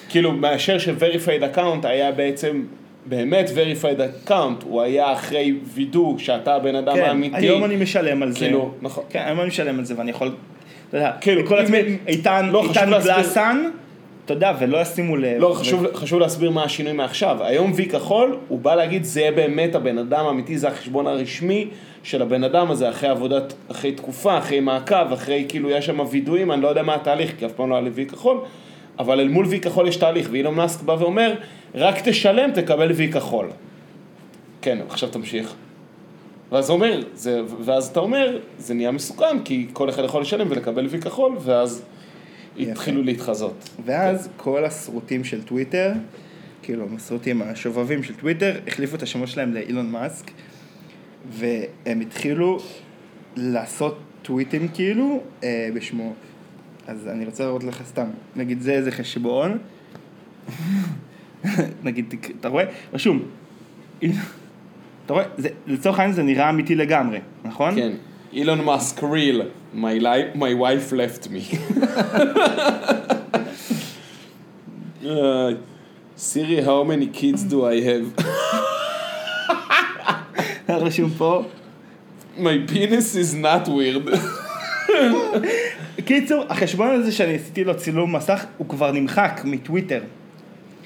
כאילו, 0.09 0.33
מאשר 0.33 0.79
ש-verified 0.79 1.57
account 1.57 1.87
היה 1.87 2.13
בעצם 2.13 2.63
באמת 3.09 3.49
verified 3.49 4.29
account, 4.29 4.65
הוא 4.65 4.83
היה 4.83 5.13
אחרי 5.13 5.55
וידוא 5.75 6.19
שאתה 6.19 6.55
הבן 6.55 6.75
אדם 6.75 6.95
כן, 6.95 7.03
האמיתי. 7.03 7.37
היום 7.37 7.65
אני 7.65 7.77
משלם 7.77 8.23
על 8.23 8.33
זה. 8.33 8.39
כאילו, 8.39 8.75
נכון. 8.83 9.05
כן, 9.11 9.23
היום 9.27 9.41
אני 9.41 9.49
משלם 9.49 9.79
על 9.79 9.85
זה 9.85 9.95
ואני 9.97 10.11
יכול, 10.11 10.35
אתה 10.89 10.97
יודע, 10.97 11.13
כאילו, 11.21 11.43
לכל 11.43 11.59
עצמי, 11.59 11.79
איתן, 12.07 12.49
לא, 12.53 12.65
איתן 12.65 12.91
גלסן, 13.05 13.71
אתה 14.25 14.35
יודע, 14.35 14.53
ולא 14.59 14.79
ישימו 14.79 15.17
לב. 15.17 15.41
לא, 15.41 15.53
חשוב, 15.55 15.87
חשוב 15.95 16.21
להסביר 16.21 16.51
מה 16.51 16.65
השינוי 16.65 16.93
מעכשיו. 16.93 17.37
היום 17.41 17.73
וי 17.75 17.87
כחול, 17.87 18.37
הוא 18.49 18.59
בא 18.59 18.75
להגיד, 18.75 19.05
זה 19.05 19.29
באמת 19.35 19.75
הבן 19.75 19.99
אדם 19.99 20.27
האמיתי, 20.27 20.59
זה 20.59 20.69
החשבון 20.69 21.07
הרשמי 21.07 21.69
של 22.03 22.23
הבן 22.23 22.45
אדם 22.45 22.71
הזה, 22.71 22.89
אחרי 22.89 23.09
עבודת, 23.09 23.55
אחרי 23.71 23.93
תקופה, 23.93 24.39
אחרי 24.39 24.61
מעקב, 24.61 25.13
אחרי, 25.13 25.45
כאילו, 25.49 25.71
יש 25.71 25.87
שם 25.87 26.01
וידואים, 26.11 26.53
אני 26.53 26.63
לא 26.63 26.69
יודע 26.69 26.83
מה 26.83 26.95
התהליך, 26.95 27.33
כי 27.39 27.47
אף 27.47 27.53
פעם 27.53 27.71
לא 27.71 27.75
היה 27.75 27.85
לי 27.85 27.91
וי 27.91 28.07
כחול, 28.07 28.37
אבל 28.99 29.21
אל 29.21 29.29
מול 29.29 29.47
וי 29.47 29.61
כחול 29.61 29.89
יש 29.89 29.97
תהליך, 29.97 30.29
ואילון 30.33 30.55
מאסק 30.55 30.83
בא 30.83 30.93
ואומר, 30.93 31.35
רק 31.75 32.09
תשלם, 32.09 32.51
תקבל 32.51 32.93
וי 32.93 33.13
כחול. 33.13 33.51
כן, 34.63 34.79
עכשיו 34.89 35.09
תמשיך. 35.09 35.55
ואז 36.53 36.71
אומר, 36.71 37.03
זה, 37.15 37.43
ואז 37.65 37.87
אתה 37.89 38.01
אומר, 38.01 38.39
זה 38.59 38.75
נהיה 38.75 38.91
מסוכן, 38.91 39.43
כי 39.45 39.67
כל 39.73 39.91
אחד 39.91 40.05
יכול 40.05 40.23
לשלם 40.23 40.47
ולקבל 40.51 40.87
וי 40.87 41.01
כחול, 41.01 41.37
ואז 41.41 41.83
יפה. 42.57 42.73
התחילו 42.73 43.03
להתחזות. 43.03 43.69
ואז 43.85 44.29
כל 44.37 44.65
הסרוטים 44.65 45.25
של 45.25 45.43
טוויטר, 45.43 45.93
כאילו 46.63 46.87
הסרוטים 46.97 47.43
השובבים 47.43 48.03
של 48.03 48.15
טוויטר, 48.15 48.59
החליפו 48.67 48.97
את 48.97 49.03
השמות 49.03 49.29
שלהם 49.29 49.55
לאילון 49.55 49.91
מאסק, 49.91 50.31
והם 51.31 52.01
התחילו 52.01 52.59
לעשות 53.37 53.99
טוויטים 54.23 54.69
כאילו 54.69 55.21
אה, 55.45 55.69
בשמו. 55.75 56.15
אז 56.87 57.09
אני 57.09 57.25
רוצה 57.25 57.45
להראות 57.45 57.65
לך 57.65 57.83
סתם, 57.87 58.07
נגיד 58.37 58.61
זה 58.61 58.73
איזה 58.73 58.91
חשבון, 58.91 59.59
נגיד, 61.85 62.05
תק- 62.09 62.31
אתה 62.41 62.49
רואה? 62.49 62.65
רשום, 62.95 63.23
אתה 63.99 65.13
רואה? 65.13 65.25
זה, 65.39 65.49
לצורך 65.67 65.99
העניין 65.99 66.17
זה 66.17 66.23
נראה 66.23 66.51
אמיתי 66.51 66.75
לגמרי, 66.75 67.19
נכון? 67.45 67.75
כן. 67.75 67.93
אילון 68.33 68.65
מאסק 68.65 68.99
real, 69.03 69.43
my, 69.77 70.01
wife 70.39 70.93
left 70.93 71.27
me. 71.29 71.57
Uh, 75.05 75.55
Siri, 76.17 76.61
how 76.63 76.83
many 76.83 77.07
kids 77.07 77.45
do 77.45 77.65
I 77.65 77.77
have? 77.81 78.25
רשום 80.85 81.11
פה. 81.19 81.45
My 82.39 82.59
penis 82.67 83.15
is 83.15 83.35
not 83.35 83.69
weird. 83.69 84.09
קיצור, 86.05 86.45
החשבון 86.49 86.91
הזה 86.91 87.13
שאני 87.13 87.35
עשיתי 87.35 87.65
לו 87.65 87.77
צילום 87.77 88.17
מסך, 88.17 88.47
הוא 88.59 88.69
כבר 88.69 88.93
נמחק 88.93 89.41
מטוויטר. 89.45 90.01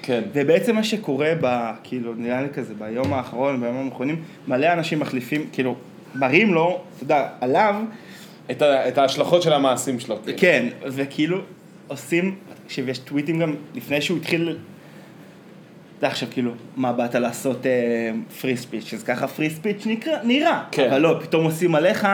כן. 0.03 0.23
ובעצם 0.33 0.75
מה 0.75 0.85
שקורה 0.85 1.33
ב... 1.41 1.71
כאילו, 1.83 2.15
נראה 2.15 2.43
לי 2.43 2.49
כזה, 2.49 2.75
ביום 2.79 3.13
האחרון, 3.13 3.61
בימים 3.61 3.89
האחרונים, 3.91 4.23
מלא 4.49 4.73
אנשים 4.73 5.01
מחליפים, 5.01 5.47
כאילו, 5.53 5.77
מראים 6.15 6.55
לו, 6.55 6.81
אתה 6.97 7.05
יודע, 7.05 7.29
עליו, 7.41 7.75
את, 8.51 8.63
ה- 8.63 8.89
את 8.89 8.99
ההשלכות 8.99 9.43
של 9.43 9.53
המעשים 9.53 10.01
שלו. 10.01 10.19
כן. 10.27 10.33
כן, 10.37 10.67
וכאילו, 10.83 11.39
עושים, 11.89 12.35
תקשיב, 12.67 12.89
יש 12.89 12.99
טוויטים 12.99 13.39
גם, 13.39 13.55
לפני 13.75 14.01
שהוא 14.01 14.19
התחיל, 14.19 14.43
אתה 14.49 14.57
יודע 15.99 16.09
עכשיו, 16.09 16.29
כאילו, 16.33 16.53
מה 16.77 16.93
באת 16.93 17.15
לעשות 17.15 17.67
פרי 18.41 18.57
ספיץ', 18.57 18.95
אז 18.95 19.03
ככה 19.03 19.27
פרי 19.29 19.51
ספיץ' 19.51 19.87
נראה, 20.25 20.63
כן. 20.73 20.91
אבל 20.91 20.99
לא, 21.01 21.19
פתאום 21.23 21.45
עושים 21.45 21.75
עליך, 21.75 22.09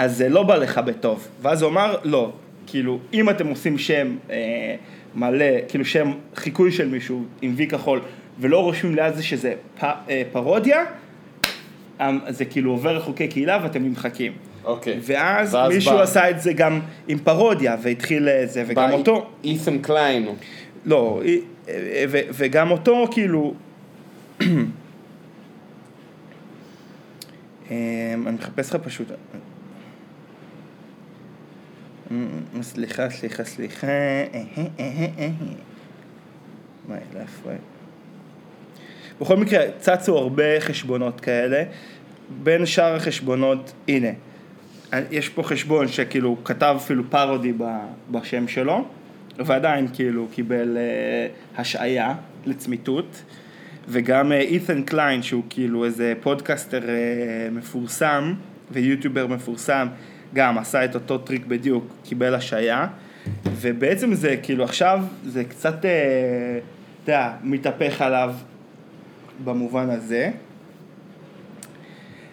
אז 0.00 0.16
זה 0.16 0.28
לא 0.28 0.42
בא 0.42 0.56
לך 0.56 0.78
בטוב. 0.78 1.28
ואז 1.42 1.62
הוא 1.62 1.70
אמר, 1.70 1.96
לא, 2.04 2.32
כאילו, 2.66 2.98
אם 3.12 3.30
אתם 3.30 3.46
עושים 3.46 3.78
שם 3.78 4.16
אה, 4.30 4.74
מלא, 5.14 5.44
כאילו 5.68 5.84
שם 5.84 6.12
חיקוי 6.36 6.72
של 6.72 6.88
מישהו 6.88 7.24
עם 7.42 7.52
וי 7.56 7.66
כחול, 7.66 8.00
ולא 8.40 8.58
רושמים 8.62 8.94
ליד 8.94 9.14
זה 9.14 9.22
שזה 9.22 9.52
פ, 9.80 9.84
אה, 9.84 10.22
פרודיה, 10.32 10.84
אה, 12.00 12.10
זה 12.28 12.44
כאילו 12.44 12.70
עובר 12.70 13.00
חוקי 13.00 13.28
קהילה 13.28 13.58
ואתם 13.62 13.82
נמחקים. 13.84 14.32
אוקיי. 14.64 14.98
ואז, 15.02 15.54
ואז 15.54 15.72
מישהו 15.74 15.92
בא- 15.92 16.02
עשה 16.02 16.30
את 16.30 16.40
זה 16.40 16.52
גם 16.52 16.80
עם 17.08 17.18
פרודיה, 17.18 17.76
והתחיל 17.82 18.28
אה, 18.28 18.46
זה, 18.46 18.64
וגם 18.66 18.92
אותו, 18.92 19.30
אית'ן 19.44 19.78
קליין. 19.78 20.26
לא, 20.84 21.20
אה, 21.24 21.34
אה, 21.68 22.04
ו- 22.08 22.20
וגם 22.32 22.70
אותו 22.70 23.06
כאילו, 23.10 23.54
אה, 24.40 24.46
אני 28.26 28.34
מחפש 28.34 28.70
לך 28.70 28.76
פשוט, 28.76 29.06
סליחה, 32.62 33.10
סליחה, 33.10 33.44
סליחה, 33.44 33.86
אה, 33.86 34.42
אה, 34.78 35.06
אה? 35.18 35.28
בכל 39.20 39.36
מקרה, 39.36 39.60
צצו 39.78 40.18
הרבה 40.18 40.60
חשבונות 40.60 41.20
כאלה, 41.20 41.62
בין 42.42 42.66
שאר 42.66 42.94
החשבונות, 42.94 43.72
הנה, 43.88 44.08
יש 45.10 45.28
פה 45.28 45.42
חשבון 45.42 45.88
שכאילו 45.88 46.36
כתב 46.44 46.74
אפילו 46.76 47.10
פרודי 47.10 47.52
בשם 48.10 48.48
שלו, 48.48 48.84
ועדיין 49.38 49.88
כאילו 49.94 50.28
קיבל 50.32 50.78
השעיה 51.56 52.14
לצמיתות, 52.46 53.22
וגם 53.88 54.32
אית'ן 54.32 54.82
קליין 54.82 55.22
שהוא 55.22 55.42
כאילו 55.50 55.84
איזה 55.84 56.14
פודקאסטר 56.22 56.80
מפורסם 57.52 58.34
ויוטיובר 58.70 59.26
מפורסם, 59.26 59.88
גם 60.34 60.58
עשה 60.58 60.84
את 60.84 60.94
אותו 60.94 61.18
טריק 61.18 61.46
בדיוק, 61.46 61.84
קיבל 62.04 62.34
השעיה, 62.34 62.86
ובעצם 63.44 64.14
זה 64.14 64.36
כאילו 64.42 64.64
עכשיו 64.64 65.00
זה 65.24 65.44
קצת, 65.44 65.84
אה, 65.84 65.90
אתה 67.04 67.12
יודע, 67.12 67.32
מתהפך 67.42 68.02
עליו 68.02 68.34
במובן 69.44 69.90
הזה. 69.90 70.30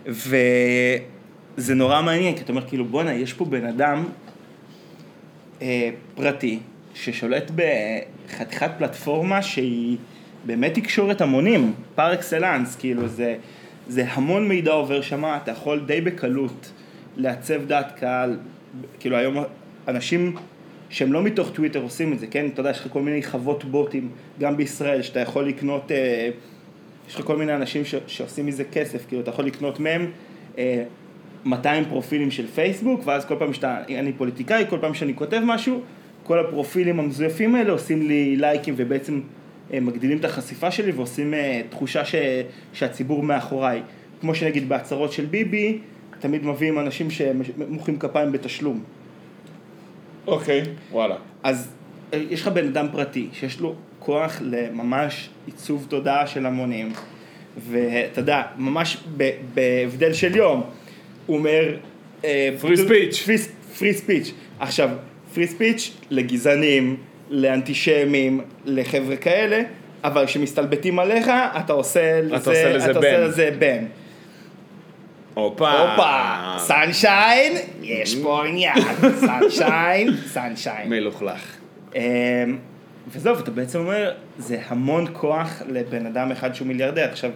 וזה 0.07 1.75
נורא 1.75 2.01
מעניין, 2.01 2.35
כי 2.35 2.43
אתה 2.43 2.51
אומר 2.51 2.67
כאילו 2.67 2.85
בואנה, 2.85 3.13
יש 3.13 3.33
פה 3.33 3.45
בן 3.45 3.65
אדם 3.65 4.05
אה, 5.61 5.89
פרטי 6.15 6.59
ששולט 6.93 7.51
בחתיכת 7.55 8.71
פלטפורמה 8.77 9.41
שהיא 9.41 9.97
באמת 10.45 10.73
תקשורת 10.73 11.21
המונים, 11.21 11.73
פר 11.95 12.13
אקסלנס, 12.13 12.75
כאילו 12.75 13.07
זה, 13.07 13.35
זה 13.87 14.05
המון 14.09 14.47
מידע 14.47 14.71
עובר 14.71 15.01
שם, 15.01 15.25
אתה 15.43 15.51
יכול 15.51 15.79
די 15.85 16.01
בקלות 16.01 16.71
לעצב 17.17 17.65
דעת 17.65 17.99
קהל, 17.99 18.37
כאילו 18.99 19.17
היום 19.17 19.37
אנשים 19.87 20.35
שהם 20.89 21.13
לא 21.13 21.23
מתוך 21.23 21.51
טוויטר 21.51 21.81
עושים 21.81 22.13
את 22.13 22.19
זה, 22.19 22.27
כן? 22.27 22.47
אתה 22.53 22.59
יודע, 22.59 22.69
יש 22.69 22.79
לך 22.79 22.87
כל 22.91 23.01
מיני 23.01 23.23
חוות 23.23 23.63
בוטים, 23.63 24.09
גם 24.39 24.57
בישראל, 24.57 25.01
שאתה 25.01 25.19
יכול 25.19 25.47
לקנות... 25.47 25.91
אה, 25.91 26.29
יש 27.09 27.15
לך 27.15 27.25
כל 27.25 27.37
מיני 27.37 27.55
אנשים 27.55 27.85
ש, 27.85 27.95
שעושים 28.07 28.45
מזה 28.45 28.63
כסף, 28.63 29.05
כאילו 29.07 29.21
אתה 29.21 29.29
יכול 29.29 29.45
לקנות 29.45 29.79
מהם 29.79 30.11
אה, 30.57 30.83
200 31.45 31.85
פרופילים 31.85 32.31
של 32.31 32.47
פייסבוק, 32.47 33.01
ואז 33.05 33.25
כל 33.25 33.35
פעם 33.39 33.53
שאתה, 33.53 33.77
אני 33.89 34.13
פוליטיקאי, 34.13 34.65
כל 34.69 34.77
פעם 34.81 34.93
שאני 34.93 35.15
כותב 35.15 35.41
משהו, 35.45 35.81
כל 36.23 36.39
הפרופילים 36.39 36.99
המזויפים 36.99 37.55
האלה 37.55 37.71
עושים 37.71 38.07
לי 38.07 38.35
לייקים 38.35 38.73
ובעצם 38.77 39.21
אה, 39.73 39.79
מגדילים 39.79 40.17
את 40.17 40.25
החשיפה 40.25 40.71
שלי 40.71 40.91
ועושים 40.91 41.33
אה, 41.33 41.61
תחושה 41.69 42.05
ש, 42.05 42.15
שהציבור 42.73 43.23
מאחוריי. 43.23 43.81
כמו 44.21 44.35
שנגיד 44.35 44.69
בהצהרות 44.69 45.11
של 45.11 45.25
ביבי, 45.25 45.79
תמיד 46.19 46.45
מביאים 46.45 46.79
אנשים 46.79 47.11
שמוחאים 47.11 47.99
כפיים 47.99 48.31
בתשלום. 48.31 48.83
אוקיי, 50.27 50.61
וואלה. 50.91 51.15
אז 51.43 51.69
אה, 52.13 52.19
יש 52.29 52.41
לך 52.41 52.47
בן 52.47 52.67
אדם 52.67 52.87
פרטי 52.91 53.27
שיש 53.33 53.59
לו 53.59 53.75
כוח 53.99 54.41
לממש 54.41 55.29
עיצוב 55.45 55.85
תודעה 55.89 56.27
של 56.27 56.45
המונים, 56.45 56.93
ואתה 57.69 58.19
יודע, 58.21 58.41
ממש 58.57 58.97
בהבדל 59.53 60.13
של 60.13 60.35
יום, 60.35 60.63
הוא 61.25 61.37
אומר... 61.37 61.77
Free 62.61 62.77
speech. 62.77 63.29
פרי 63.79 63.93
ספיץ'. 63.93 64.33
עכשיו, 64.59 64.89
פרי 65.33 65.47
ספיץ' 65.47 65.91
לגזענים, 66.09 66.97
לאנטישמים, 67.29 68.41
לחבר'ה 68.65 69.15
כאלה, 69.15 69.61
אבל 70.03 70.25
כשמסתלבטים 70.25 70.99
עליך, 70.99 71.31
אתה 71.59 71.73
עושה 71.73 72.21
לזה, 72.21 72.35
עושה 72.35 72.73
לזה 72.73 72.91
אתה 72.91 72.99
ban. 72.99 73.03
עושה 73.03 73.17
לזה 73.17 73.49
בן. 73.59 73.85
הופה. 75.37 75.71
הופה, 75.71 76.57
סנשיין, 76.57 77.53
יש 77.81 78.15
פה 78.15 78.45
עניין, 78.45 78.75
סנשיין, 79.19 80.17
סנשיין. 80.33 80.89
מלוכלך. 80.89 81.55
אמ, 81.95 82.01
וזהו, 83.11 83.37
ואתה 83.37 83.51
בעצם 83.51 83.79
אומר, 83.79 84.11
זה 84.37 84.59
המון 84.67 85.05
כוח 85.13 85.61
לבן 85.67 86.05
אדם 86.05 86.31
אחד 86.31 86.55
שהוא 86.55 86.67
מיליארדר. 86.67 87.09
עכשיו, 87.11 87.31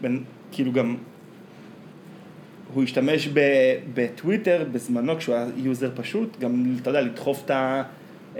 בן, 0.00 0.18
כאילו 0.52 0.72
גם, 0.72 0.96
הוא 2.74 2.82
השתמש 2.84 3.28
ב, 3.28 3.40
בטוויטר 3.94 4.64
בזמנו, 4.72 5.16
כשהוא 5.16 5.34
היה 5.34 5.46
יוזר 5.56 5.90
פשוט, 5.94 6.40
גם, 6.40 6.76
אתה 6.82 6.90
יודע, 6.90 7.00
לדחוף 7.00 7.44
את, 7.44 7.50
ה, 7.50 7.82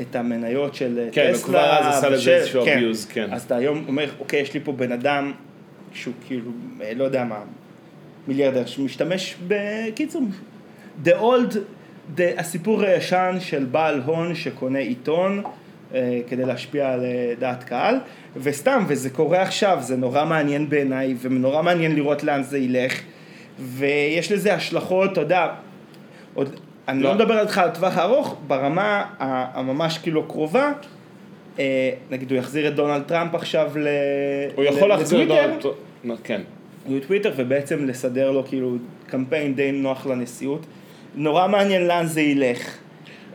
את 0.01 0.17
המניות 0.17 0.75
של 0.75 1.09
כן, 1.13 1.33
טסלה. 1.33 1.45
כבר 1.45 1.79
אז 1.79 1.99
עשה 1.99 2.09
לזה 2.09 2.37
איזשהו 2.37 2.65
abuse, 2.65 3.13
כן. 3.13 3.33
אז 3.33 3.43
אתה 3.43 3.57
היום 3.57 3.85
אומר, 3.89 4.11
אוקיי, 4.19 4.41
יש 4.41 4.55
לי 4.55 4.61
פה 4.61 4.73
בן 4.73 4.93
אדם 4.93 5.33
שהוא 5.93 6.15
כאילו, 6.27 6.51
אה, 6.83 6.93
לא 6.97 7.05
יודע 7.05 7.25
מה, 7.25 7.39
מיליארדר, 8.29 8.67
שמשתמש 8.67 9.37
בקיצור, 9.49 10.23
The 11.05 11.09
Old, 11.09 11.55
the, 12.17 12.21
הסיפור 12.37 12.83
הישן 12.83 13.37
של 13.41 13.65
בעל 13.65 14.01
הון 14.01 14.35
שקונה 14.35 14.79
עיתון 14.79 15.43
אה, 15.95 16.21
כדי 16.29 16.45
להשפיע 16.45 16.93
על 16.93 17.05
אה, 17.05 17.35
דעת 17.39 17.65
קהל, 17.65 17.97
וסתם, 18.37 18.85
וזה 18.89 19.11
קורה 19.11 19.43
עכשיו, 19.43 19.79
זה 19.81 19.97
נורא 19.97 20.25
מעניין 20.25 20.69
בעיניי, 20.69 21.15
ונורא 21.21 21.63
מעניין 21.63 21.95
לראות 21.95 22.25
לאן 22.25 22.43
זה 22.43 22.59
ילך, 22.59 23.01
ויש 23.59 24.33
לזה 24.33 24.55
השלכות, 24.55 25.13
אתה 25.13 25.21
יודע, 25.21 25.49
עוד, 26.35 26.61
אני 26.89 27.03
לא 27.03 27.09
לא. 27.09 27.15
מדבר 27.15 27.41
איתך 27.41 27.59
על 27.59 27.69
הטווח 27.69 27.99
הארוך, 27.99 28.37
ברמה 28.47 29.05
הממש 29.19 29.99
כאילו 29.99 30.29
קרובה, 30.29 30.73
אה, 31.59 31.91
נגיד 32.11 32.31
הוא 32.31 32.39
יחזיר 32.39 32.69
את 32.69 32.75
דונלד 32.75 33.03
טראמפ 33.03 33.35
עכשיו 33.35 33.71
ל... 33.77 33.89
הוא 34.55 34.65
יכול 34.65 34.89
להחזיר 34.89 35.23
את 35.23 35.27
לטוויטר. 35.27 35.59
דונלד... 35.61 35.77
נו, 36.05 36.15
כן. 36.25 36.41
לטוויטר 36.89 37.33
ובעצם 37.37 37.87
לסדר 37.87 38.31
לו 38.31 38.45
כאילו 38.45 38.77
קמפיין 39.07 39.55
די 39.55 39.73
נוח 39.73 40.07
לנשיאות. 40.07 40.67
נורא 41.15 41.49
מעניין 41.49 41.87
לאן 41.87 42.07
זה 42.07 42.21
ילך. 42.21 42.77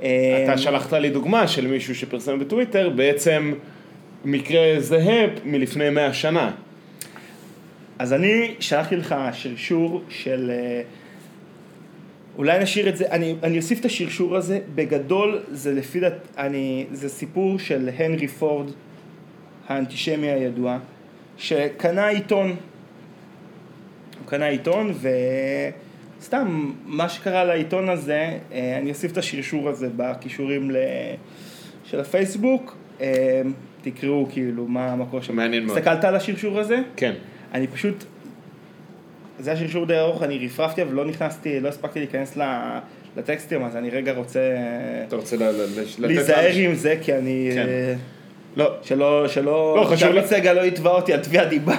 אה, 0.04 0.44
אתה 0.44 0.58
שלחת 0.58 0.94
לי 0.94 1.10
דוגמה 1.10 1.48
של 1.48 1.68
מישהו 1.68 1.96
שפרסם 1.96 2.40
בטוויטר, 2.40 2.90
בעצם 2.90 3.54
מקרה 4.26 4.80
זהה 4.80 5.26
מלפני 5.46 5.90
100 5.90 6.14
שנה. 6.14 6.52
אז 8.00 8.14
אני 8.14 8.56
שלחתי 8.60 8.96
לך 8.96 9.16
שרשור 9.34 10.02
של... 10.10 10.52
אה, 10.54 10.82
אולי 12.38 12.60
נשאיר 12.60 12.90
את 12.90 12.98
זה, 12.98 13.12
אני, 13.12 13.36
אני 13.44 13.58
אוסיף 13.58 13.80
את 13.80 13.86
השרשור 13.86 14.36
הזה, 14.36 14.60
בגדול 14.76 15.40
זה 15.52 15.74
לפי 15.74 16.00
דעת, 16.00 16.28
אני, 16.38 16.86
זה 16.92 17.10
סיפור 17.10 17.60
של 17.60 17.90
הנרי 17.98 18.28
פורד, 18.28 18.72
האנטישמי 19.68 20.28
הידוע, 20.28 20.78
שקנה 21.38 22.08
עיתון. 22.08 22.56
קנה 24.32 24.46
עיתון 24.46 24.94
וסתם, 26.20 26.72
מה 26.86 27.10
שקרה 27.10 27.44
לעיתון 27.44 27.90
הזה, 27.90 28.38
אה, 28.54 28.78
אני 28.78 28.90
אוסיף 28.90 29.12
את 29.12 29.18
השרשור 29.18 29.70
הזה 29.70 29.88
בכישורים 29.96 30.72
ל... 30.72 30.76
של 31.86 32.00
הפייסבוק, 32.00 32.78
אה, 33.02 33.42
תקראו 33.82 34.28
כאילו 34.32 34.68
מה 34.68 34.92
המקור 34.92 35.22
שם. 35.22 35.36
מעניין 35.36 35.66
מאוד. 35.66 35.78
הסתכלת 35.78 36.04
על 36.04 36.16
השרשור 36.16 36.60
הזה? 36.60 36.80
כן. 36.96 37.14
אני 37.54 37.68
פשוט, 37.68 38.04
זה 39.40 39.52
היה 39.52 39.60
שרשור 39.60 39.86
די 39.86 40.00
ארוך, 40.00 40.24
אני 40.24 40.46
רפרפתי 40.46 40.82
אבל 40.82 40.94
לא 40.94 41.06
נכנסתי, 41.06 41.60
לא 41.60 41.70
הספקתי 41.70 42.00
להיכנס 42.00 42.38
ל- 42.38 42.80
לטקסטים, 43.18 43.64
אז 43.64 43.76
אני 43.76 43.90
רגע 43.90 44.14
רוצה 44.14 44.40
אתה 45.08 45.16
רוצה 45.16 45.36
ל-. 45.36 45.52
להיזהר 46.00 46.56
עם 46.56 46.76
זה, 46.76 46.96
כי 47.02 47.14
אני... 47.14 47.52
כן. 47.54 47.68
לא, 48.56 48.76
שלא, 48.82 49.28
שלא, 49.28 49.78
לא, 49.82 49.86
חשוב 49.86 50.26
סגל 50.26 50.54
לא 50.54 50.62
יתבע 50.62 50.90
אותי 50.90 51.14
על 51.14 51.20
תביעת 51.20 51.50
דיבה. 51.50 51.76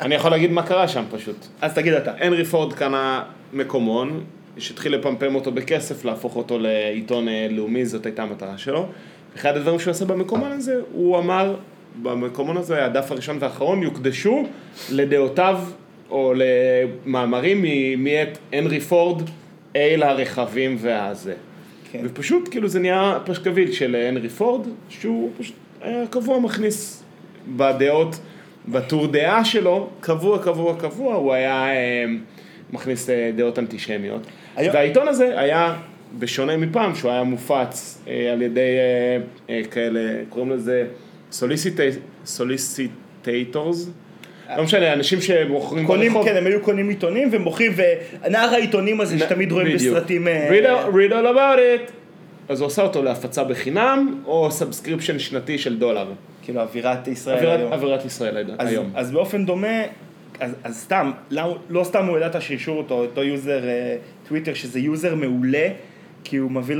אני 0.00 0.14
יכול 0.14 0.30
להגיד 0.30 0.50
מה 0.50 0.62
קרה 0.62 0.88
שם 0.88 1.04
פשוט. 1.10 1.46
אז 1.60 1.74
תגיד 1.74 1.92
אתה. 1.92 2.12
הנרי 2.18 2.44
פורד 2.44 2.72
קנה 2.72 3.22
מקומון, 3.52 4.24
שהתחיל 4.58 4.94
לפמפם 4.94 5.34
אותו 5.34 5.52
בכסף, 5.52 6.04
להפוך 6.04 6.36
אותו 6.36 6.58
לעיתון 6.58 7.28
אה, 7.28 7.46
לאומי, 7.50 7.86
זאת 7.86 8.06
הייתה 8.06 8.22
המטרה 8.22 8.58
שלו. 8.58 8.86
אחד 9.36 9.56
הדברים 9.56 9.78
שהוא 9.78 9.90
עשה 9.90 10.04
במקומון 10.04 10.52
הזה, 10.52 10.80
הוא 10.92 11.18
אמר, 11.18 11.54
במקומון 12.02 12.56
הזה, 12.56 12.84
הדף 12.84 13.12
הראשון 13.12 13.36
והאחרון 13.40 13.82
יוקדשו 13.82 14.46
לדעותיו 14.90 15.60
או 16.10 16.34
למאמרים 16.36 17.64
מאת 18.04 18.38
הנרי 18.52 18.80
פורד 18.80 19.22
אל 19.76 20.02
הרכבים 20.02 20.76
והזה. 20.80 21.34
כן. 21.92 22.00
ופשוט 22.04 22.48
כאילו 22.50 22.68
זה 22.68 22.80
נהיה 22.80 23.18
פשקוויל 23.24 23.72
של 23.72 23.94
הנרי 24.08 24.28
פורד, 24.28 24.66
שהוא 24.88 25.30
פשוט 25.38 25.54
היה 25.80 26.06
קבוע 26.06 26.38
מכניס 26.38 27.02
בדעות, 27.56 28.18
בטור 28.68 29.06
דעה 29.06 29.44
שלו, 29.44 29.88
קבוע, 30.00 30.38
קבוע, 30.42 30.76
קבוע, 30.80 31.14
הוא 31.14 31.32
היה 31.32 31.68
אה, 31.68 32.04
מכניס 32.72 33.10
אה, 33.10 33.30
דעות 33.36 33.58
אנטישמיות. 33.58 34.22
היום- 34.56 34.74
והעיתון 34.74 35.08
הזה 35.08 35.40
היה 35.40 35.74
בשונה 36.18 36.56
מפעם, 36.56 36.94
שהוא 36.94 37.10
היה 37.10 37.22
מופץ 37.22 38.02
אה, 38.08 38.32
על 38.32 38.42
ידי 38.42 38.70
אה, 39.50 39.60
כאלה, 39.70 40.00
קוראים 40.28 40.50
לזה 40.50 40.86
solicitators. 42.24 43.90
לא 44.56 44.62
משנה, 44.64 44.92
אנשים 44.92 45.20
שמוכרים 45.20 45.86
קונים, 45.86 46.12
ברחוב. 46.12 46.28
כן, 46.28 46.36
הם 46.36 46.46
היו 46.46 46.60
קונים 46.62 46.88
עיתונים 46.88 47.28
ומוכרים, 47.32 47.72
ונער 48.24 48.48
העיתונים 48.54 49.00
הזה 49.00 49.18
שתמיד 49.18 49.52
רואים 49.52 49.66
בדיוק. 49.76 49.96
בסרטים... 49.96 50.26
read, 50.26 50.64
all- 50.64 50.92
read 50.94 51.12
all 51.12 51.34
about 51.34 51.58
it. 51.58 51.90
אז 52.48 52.60
הוא 52.60 52.66
עושה 52.66 52.82
אותו 52.82 53.02
להפצה 53.02 53.44
בחינם, 53.44 54.22
או 54.26 54.50
subscription 54.50 55.18
שנתי 55.18 55.58
של 55.58 55.78
דולר. 55.78 56.06
כאילו 56.48 56.60
אווירת 56.60 57.08
ישראל 57.08 57.36
עבירת, 57.36 57.60
היום. 57.60 57.72
עבירת 57.72 58.04
ישראל 58.04 58.54
אז, 58.58 58.68
היום. 58.68 58.90
אז 58.94 59.10
באופן 59.10 59.46
דומה, 59.46 59.82
אז, 60.40 60.54
אז 60.64 60.80
סתם, 60.80 61.10
לא, 61.30 61.58
לא 61.70 61.84
סתם 61.84 62.06
הוא 62.06 62.14
העלה 62.14 62.26
את 62.26 62.34
השרשור 62.34 62.78
אותו, 62.78 62.94
אותו 62.94 63.22
user 63.22 63.68
אה, 63.68 63.96
טוויטר, 64.28 64.54
שזה 64.54 64.80
user 64.80 65.14
מעולה, 65.14 65.68
כי 66.24 66.36
הוא 66.36 66.50
מביא 66.50 66.76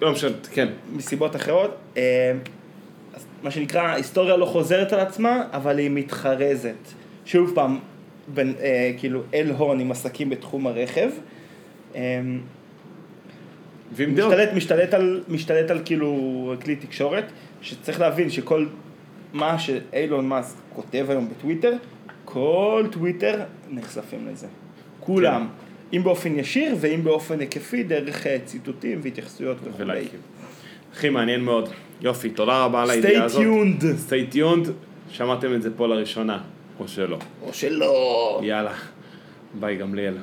לא 0.00 0.12
משנה, 0.12 0.30
כן. 0.52 0.68
מסיבות 0.92 1.36
אחרות. 1.36 1.76
אה, 1.96 2.32
אז 3.14 3.26
מה 3.42 3.50
שנקרא, 3.50 3.80
ההיסטוריה 3.80 4.36
לא 4.36 4.46
חוזרת 4.46 4.92
על 4.92 5.00
עצמה, 5.00 5.44
אבל 5.52 5.78
היא 5.78 5.90
מתחרזת. 5.90 6.88
שוב 7.24 7.52
פעם, 7.54 7.78
בין, 8.34 8.54
אה, 8.60 8.92
כאילו 8.98 9.22
איל 9.34 9.50
הון 9.50 9.80
עם 9.80 9.90
עסקים 9.90 10.30
בתחום 10.30 10.66
הרכב. 10.66 11.10
אה, 11.94 12.20
ועם 13.92 14.14
דעות. 14.14 14.32
משתלט, 14.32 14.52
משתלט, 14.54 14.94
על, 14.94 15.22
משתלט 15.28 15.70
על 15.70 15.80
כאילו 15.84 16.54
כלי 16.62 16.76
תקשורת, 16.76 17.24
שצריך 17.62 18.00
להבין 18.00 18.30
שכל 18.30 18.66
מה 19.32 19.58
שאילון 19.58 20.28
מאסק 20.28 20.56
כותב 20.74 21.06
היום 21.08 21.28
בטוויטר, 21.28 21.72
כל 22.24 22.84
טוויטר 22.90 23.40
נחשפים 23.70 24.28
לזה. 24.32 24.46
כולם. 25.00 25.48
אם 25.92 26.04
באופן 26.04 26.38
ישיר 26.38 26.76
ואם 26.80 27.04
באופן 27.04 27.40
היקפי, 27.40 27.82
דרך 27.82 28.26
אה, 28.26 28.38
ציטוטים 28.44 29.00
והתייחסויות 29.02 29.56
וכולי. 29.64 30.04
הכי 30.92 31.08
מעניין 31.08 31.40
מאוד. 31.40 31.68
יופי, 32.00 32.30
תודה 32.30 32.64
רבה 32.64 32.82
על 32.82 32.90
הידיעה 32.90 33.22
stay 33.22 33.24
הזאת. 33.24 33.42
tuned. 33.42 33.82
stay 34.08 34.34
tuned. 34.34 34.68
שמעתם 35.10 35.54
את 35.54 35.62
זה 35.62 35.70
פה 35.76 35.86
לראשונה, 35.88 36.38
או 36.80 36.88
שלא. 36.88 37.18
או 37.42 37.52
שלא. 37.52 38.40
יאללה. 38.44 38.74
ביי 39.60 39.76
גמליאל. 39.76 40.14